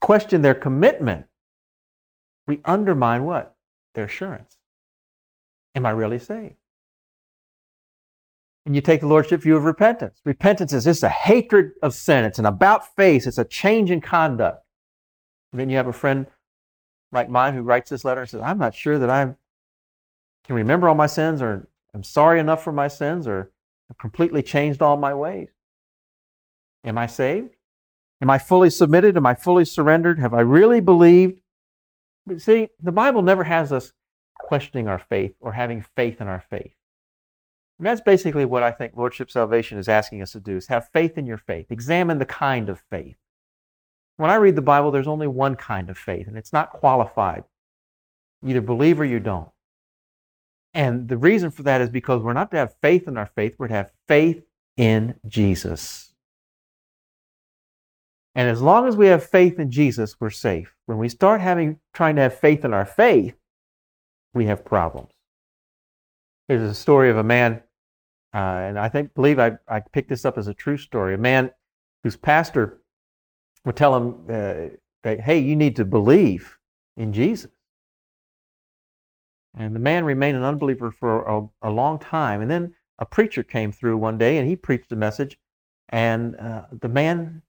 question 0.00 0.42
their 0.42 0.54
commitment, 0.54 1.26
we 2.46 2.60
undermine 2.64 3.24
what? 3.24 3.56
Their 3.94 4.04
assurance. 4.04 4.56
Am 5.74 5.86
I 5.86 5.90
really 5.90 6.18
saved? 6.18 6.56
And 8.64 8.74
you 8.74 8.80
take 8.80 9.00
the 9.00 9.08
Lordship 9.08 9.42
view 9.42 9.56
of 9.56 9.64
repentance. 9.64 10.20
Repentance 10.24 10.72
is 10.72 10.84
just 10.84 11.02
a 11.02 11.08
hatred 11.08 11.72
of 11.82 11.94
sin. 11.94 12.24
It's 12.24 12.38
an 12.38 12.46
about 12.46 12.94
face. 12.94 13.26
It's 13.26 13.38
a 13.38 13.44
change 13.44 13.90
in 13.90 14.00
conduct. 14.00 14.64
And 15.52 15.60
then 15.60 15.68
you 15.68 15.76
have 15.76 15.88
a 15.88 15.92
friend 15.92 16.26
like 17.10 17.28
mine 17.28 17.54
who 17.54 17.62
writes 17.62 17.90
this 17.90 18.04
letter 18.04 18.20
and 18.20 18.30
says, 18.30 18.40
I'm 18.40 18.58
not 18.58 18.74
sure 18.74 18.98
that 18.98 19.10
I 19.10 19.34
can 20.44 20.56
remember 20.56 20.88
all 20.88 20.94
my 20.94 21.06
sins 21.06 21.42
or 21.42 21.68
I'm 21.92 22.04
sorry 22.04 22.40
enough 22.40 22.62
for 22.62 22.72
my 22.72 22.88
sins 22.88 23.26
or 23.26 23.50
I've 23.90 23.98
completely 23.98 24.42
changed 24.42 24.80
all 24.80 24.96
my 24.96 25.12
ways. 25.12 25.48
Am 26.84 26.96
I 26.96 27.06
saved? 27.06 27.56
Am 28.22 28.30
I 28.30 28.38
fully 28.38 28.70
submitted? 28.70 29.16
Am 29.16 29.26
I 29.26 29.34
fully 29.34 29.64
surrendered? 29.64 30.18
Have 30.18 30.32
I 30.32 30.40
really 30.40 30.80
believed 30.80 31.41
but 32.26 32.40
see, 32.40 32.68
the 32.80 32.92
Bible 32.92 33.22
never 33.22 33.44
has 33.44 33.72
us 33.72 33.92
questioning 34.38 34.88
our 34.88 34.98
faith 34.98 35.34
or 35.40 35.52
having 35.52 35.84
faith 35.96 36.20
in 36.20 36.28
our 36.28 36.44
faith. 36.50 36.74
And 37.78 37.86
that's 37.86 38.00
basically 38.00 38.44
what 38.44 38.62
I 38.62 38.70
think 38.70 38.96
Lordship 38.96 39.30
Salvation 39.30 39.78
is 39.78 39.88
asking 39.88 40.22
us 40.22 40.32
to 40.32 40.40
do 40.40 40.56
is 40.56 40.68
have 40.68 40.88
faith 40.92 41.18
in 41.18 41.26
your 41.26 41.38
faith. 41.38 41.66
Examine 41.70 42.18
the 42.18 42.26
kind 42.26 42.68
of 42.68 42.82
faith. 42.90 43.16
When 44.18 44.30
I 44.30 44.36
read 44.36 44.56
the 44.56 44.62
Bible, 44.62 44.90
there's 44.90 45.08
only 45.08 45.26
one 45.26 45.56
kind 45.56 45.90
of 45.90 45.98
faith, 45.98 46.28
and 46.28 46.36
it's 46.36 46.52
not 46.52 46.70
qualified. 46.70 47.44
You 48.42 48.50
either 48.50 48.60
believe 48.60 49.00
or 49.00 49.04
you 49.04 49.18
don't. 49.18 49.48
And 50.74 51.08
the 51.08 51.16
reason 51.16 51.50
for 51.50 51.62
that 51.64 51.80
is 51.80 51.88
because 51.88 52.22
we're 52.22 52.32
not 52.32 52.50
to 52.52 52.56
have 52.56 52.76
faith 52.80 53.08
in 53.08 53.16
our 53.16 53.26
faith, 53.26 53.56
we're 53.58 53.68
to 53.68 53.74
have 53.74 53.92
faith 54.06 54.44
in 54.76 55.16
Jesus. 55.26 56.11
And 58.34 58.48
as 58.48 58.62
long 58.62 58.88
as 58.88 58.96
we 58.96 59.08
have 59.08 59.22
faith 59.24 59.58
in 59.58 59.70
Jesus, 59.70 60.16
we're 60.18 60.30
safe. 60.30 60.74
When 60.86 60.98
we 60.98 61.08
start 61.08 61.40
having 61.40 61.78
trying 61.92 62.16
to 62.16 62.22
have 62.22 62.38
faith 62.38 62.64
in 62.64 62.72
our 62.72 62.86
faith, 62.86 63.36
we 64.32 64.46
have 64.46 64.64
problems. 64.64 65.10
There's 66.48 66.70
a 66.70 66.74
story 66.74 67.10
of 67.10 67.18
a 67.18 67.22
man, 67.22 67.62
uh, 68.34 68.38
and 68.38 68.78
I 68.78 68.88
think 68.88 69.14
believe 69.14 69.38
I, 69.38 69.52
I 69.68 69.80
picked 69.80 70.08
this 70.08 70.24
up 70.24 70.38
as 70.38 70.48
a 70.48 70.54
true 70.54 70.78
story. 70.78 71.14
A 71.14 71.18
man 71.18 71.50
whose 72.02 72.16
pastor 72.16 72.80
would 73.64 73.76
tell 73.76 73.94
him 73.94 74.14
uh, 74.28 74.76
that, 75.02 75.20
"Hey, 75.20 75.38
you 75.38 75.54
need 75.54 75.76
to 75.76 75.84
believe 75.84 76.58
in 76.96 77.12
Jesus." 77.12 77.50
And 79.54 79.74
the 79.74 79.80
man 79.80 80.06
remained 80.06 80.38
an 80.38 80.44
unbeliever 80.44 80.90
for 80.90 81.22
a, 81.24 81.68
a 81.68 81.70
long 81.70 81.98
time. 81.98 82.40
And 82.40 82.50
then 82.50 82.74
a 82.98 83.04
preacher 83.04 83.42
came 83.42 83.70
through 83.70 83.98
one 83.98 84.16
day, 84.16 84.38
and 84.38 84.48
he 84.48 84.56
preached 84.56 84.90
a 84.92 84.96
message, 84.96 85.38
and 85.90 86.34
uh, 86.36 86.64
the 86.80 86.88
man 86.88 87.42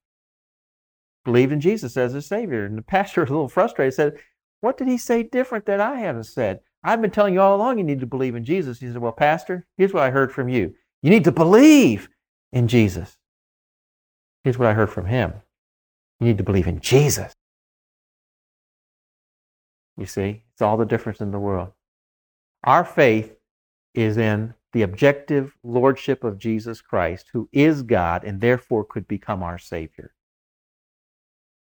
believed 1.23 1.51
in 1.51 1.61
Jesus 1.61 1.97
as 1.97 2.13
his 2.13 2.25
Savior. 2.25 2.65
And 2.65 2.77
the 2.77 2.81
pastor 2.83 3.21
was 3.21 3.29
a 3.29 3.33
little 3.33 3.49
frustrated, 3.49 3.93
said, 3.93 4.17
What 4.61 4.77
did 4.77 4.87
he 4.87 4.97
say 4.97 5.23
different 5.23 5.65
that 5.65 5.79
I 5.79 5.99
haven't 5.99 6.25
said? 6.25 6.59
I've 6.83 7.01
been 7.01 7.11
telling 7.11 7.33
you 7.33 7.41
all 7.41 7.55
along 7.55 7.77
you 7.77 7.83
need 7.83 8.01
to 8.01 8.05
believe 8.05 8.35
in 8.35 8.43
Jesus. 8.43 8.79
He 8.79 8.87
said, 8.87 8.97
Well, 8.97 9.11
Pastor, 9.13 9.65
here's 9.77 9.93
what 9.93 10.03
I 10.03 10.11
heard 10.11 10.31
from 10.31 10.49
you. 10.49 10.73
You 11.01 11.09
need 11.09 11.23
to 11.25 11.31
believe 11.31 12.09
in 12.51 12.67
Jesus. 12.67 13.17
Here's 14.43 14.57
what 14.57 14.67
I 14.67 14.73
heard 14.73 14.89
from 14.89 15.05
him. 15.05 15.33
You 16.19 16.27
need 16.27 16.37
to 16.37 16.43
believe 16.43 16.67
in 16.67 16.79
Jesus. 16.79 17.33
You 19.97 20.05
see, 20.05 20.43
it's 20.53 20.61
all 20.61 20.77
the 20.77 20.85
difference 20.85 21.21
in 21.21 21.31
the 21.31 21.39
world. 21.39 21.71
Our 22.63 22.83
faith 22.83 23.35
is 23.93 24.17
in 24.17 24.53
the 24.71 24.81
objective 24.81 25.55
lordship 25.63 26.23
of 26.23 26.39
Jesus 26.39 26.81
Christ, 26.81 27.27
who 27.31 27.47
is 27.51 27.83
God 27.83 28.23
and 28.23 28.41
therefore 28.41 28.83
could 28.83 29.07
become 29.07 29.43
our 29.43 29.59
Savior. 29.59 30.12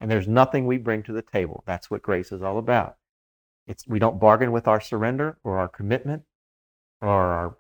And 0.05 0.11
there's 0.11 0.29
nothing 0.29 0.67
we 0.67 0.77
bring 0.77 1.03
to 1.05 1.15
the 1.15 1.23
table. 1.23 1.65
That's 1.67 1.91
what 1.91 2.03
grace 2.03 2.31
is 2.31 2.43
all 2.43 2.59
about. 2.59 2.97
It's, 3.67 3.89
we 3.89 3.99
don't 3.99 4.21
bargain 4.21 4.53
with 4.53 4.69
our 4.69 4.79
surrender 4.79 5.39
or 5.43 5.57
our 5.57 5.67
commitment 5.67 6.25
or 7.01 7.09
our 7.09 7.57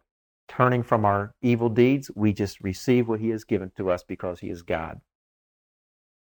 turning 0.47 0.82
from 0.82 1.07
our 1.07 1.34
evil 1.40 1.70
deeds. 1.70 2.11
We 2.14 2.34
just 2.34 2.61
receive 2.61 3.09
what 3.09 3.20
He 3.20 3.30
has 3.30 3.45
given 3.45 3.72
to 3.78 3.88
us 3.88 4.05
because 4.05 4.40
He 4.40 4.51
is 4.51 4.61
God. 4.61 5.01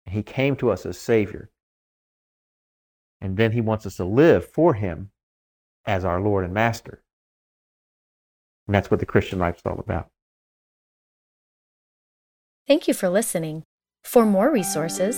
He 0.06 0.22
came 0.22 0.56
to 0.58 0.70
us 0.70 0.86
as 0.86 1.00
Savior. 1.00 1.50
And 3.20 3.36
then 3.36 3.54
He 3.54 3.62
wants 3.62 3.88
us 3.88 3.96
to 3.96 4.06
live 4.06 4.48
for 4.48 4.76
Him 4.76 5.10
as 5.88 6.06
our 6.06 6.22
Lord 6.22 6.46
and 6.46 6.54
Master. 6.54 7.02
And 8.68 8.76
that's 8.76 8.92
what 8.92 9.00
the 9.00 9.08
Christian 9.08 9.40
life 9.40 9.56
is 9.56 9.64
all 9.66 9.80
about. 9.80 10.10
Thank 12.68 12.88
you 12.88 12.94
for 12.94 13.10
listening. 13.10 13.64
For 14.04 14.24
more 14.24 14.52
resources, 14.52 15.18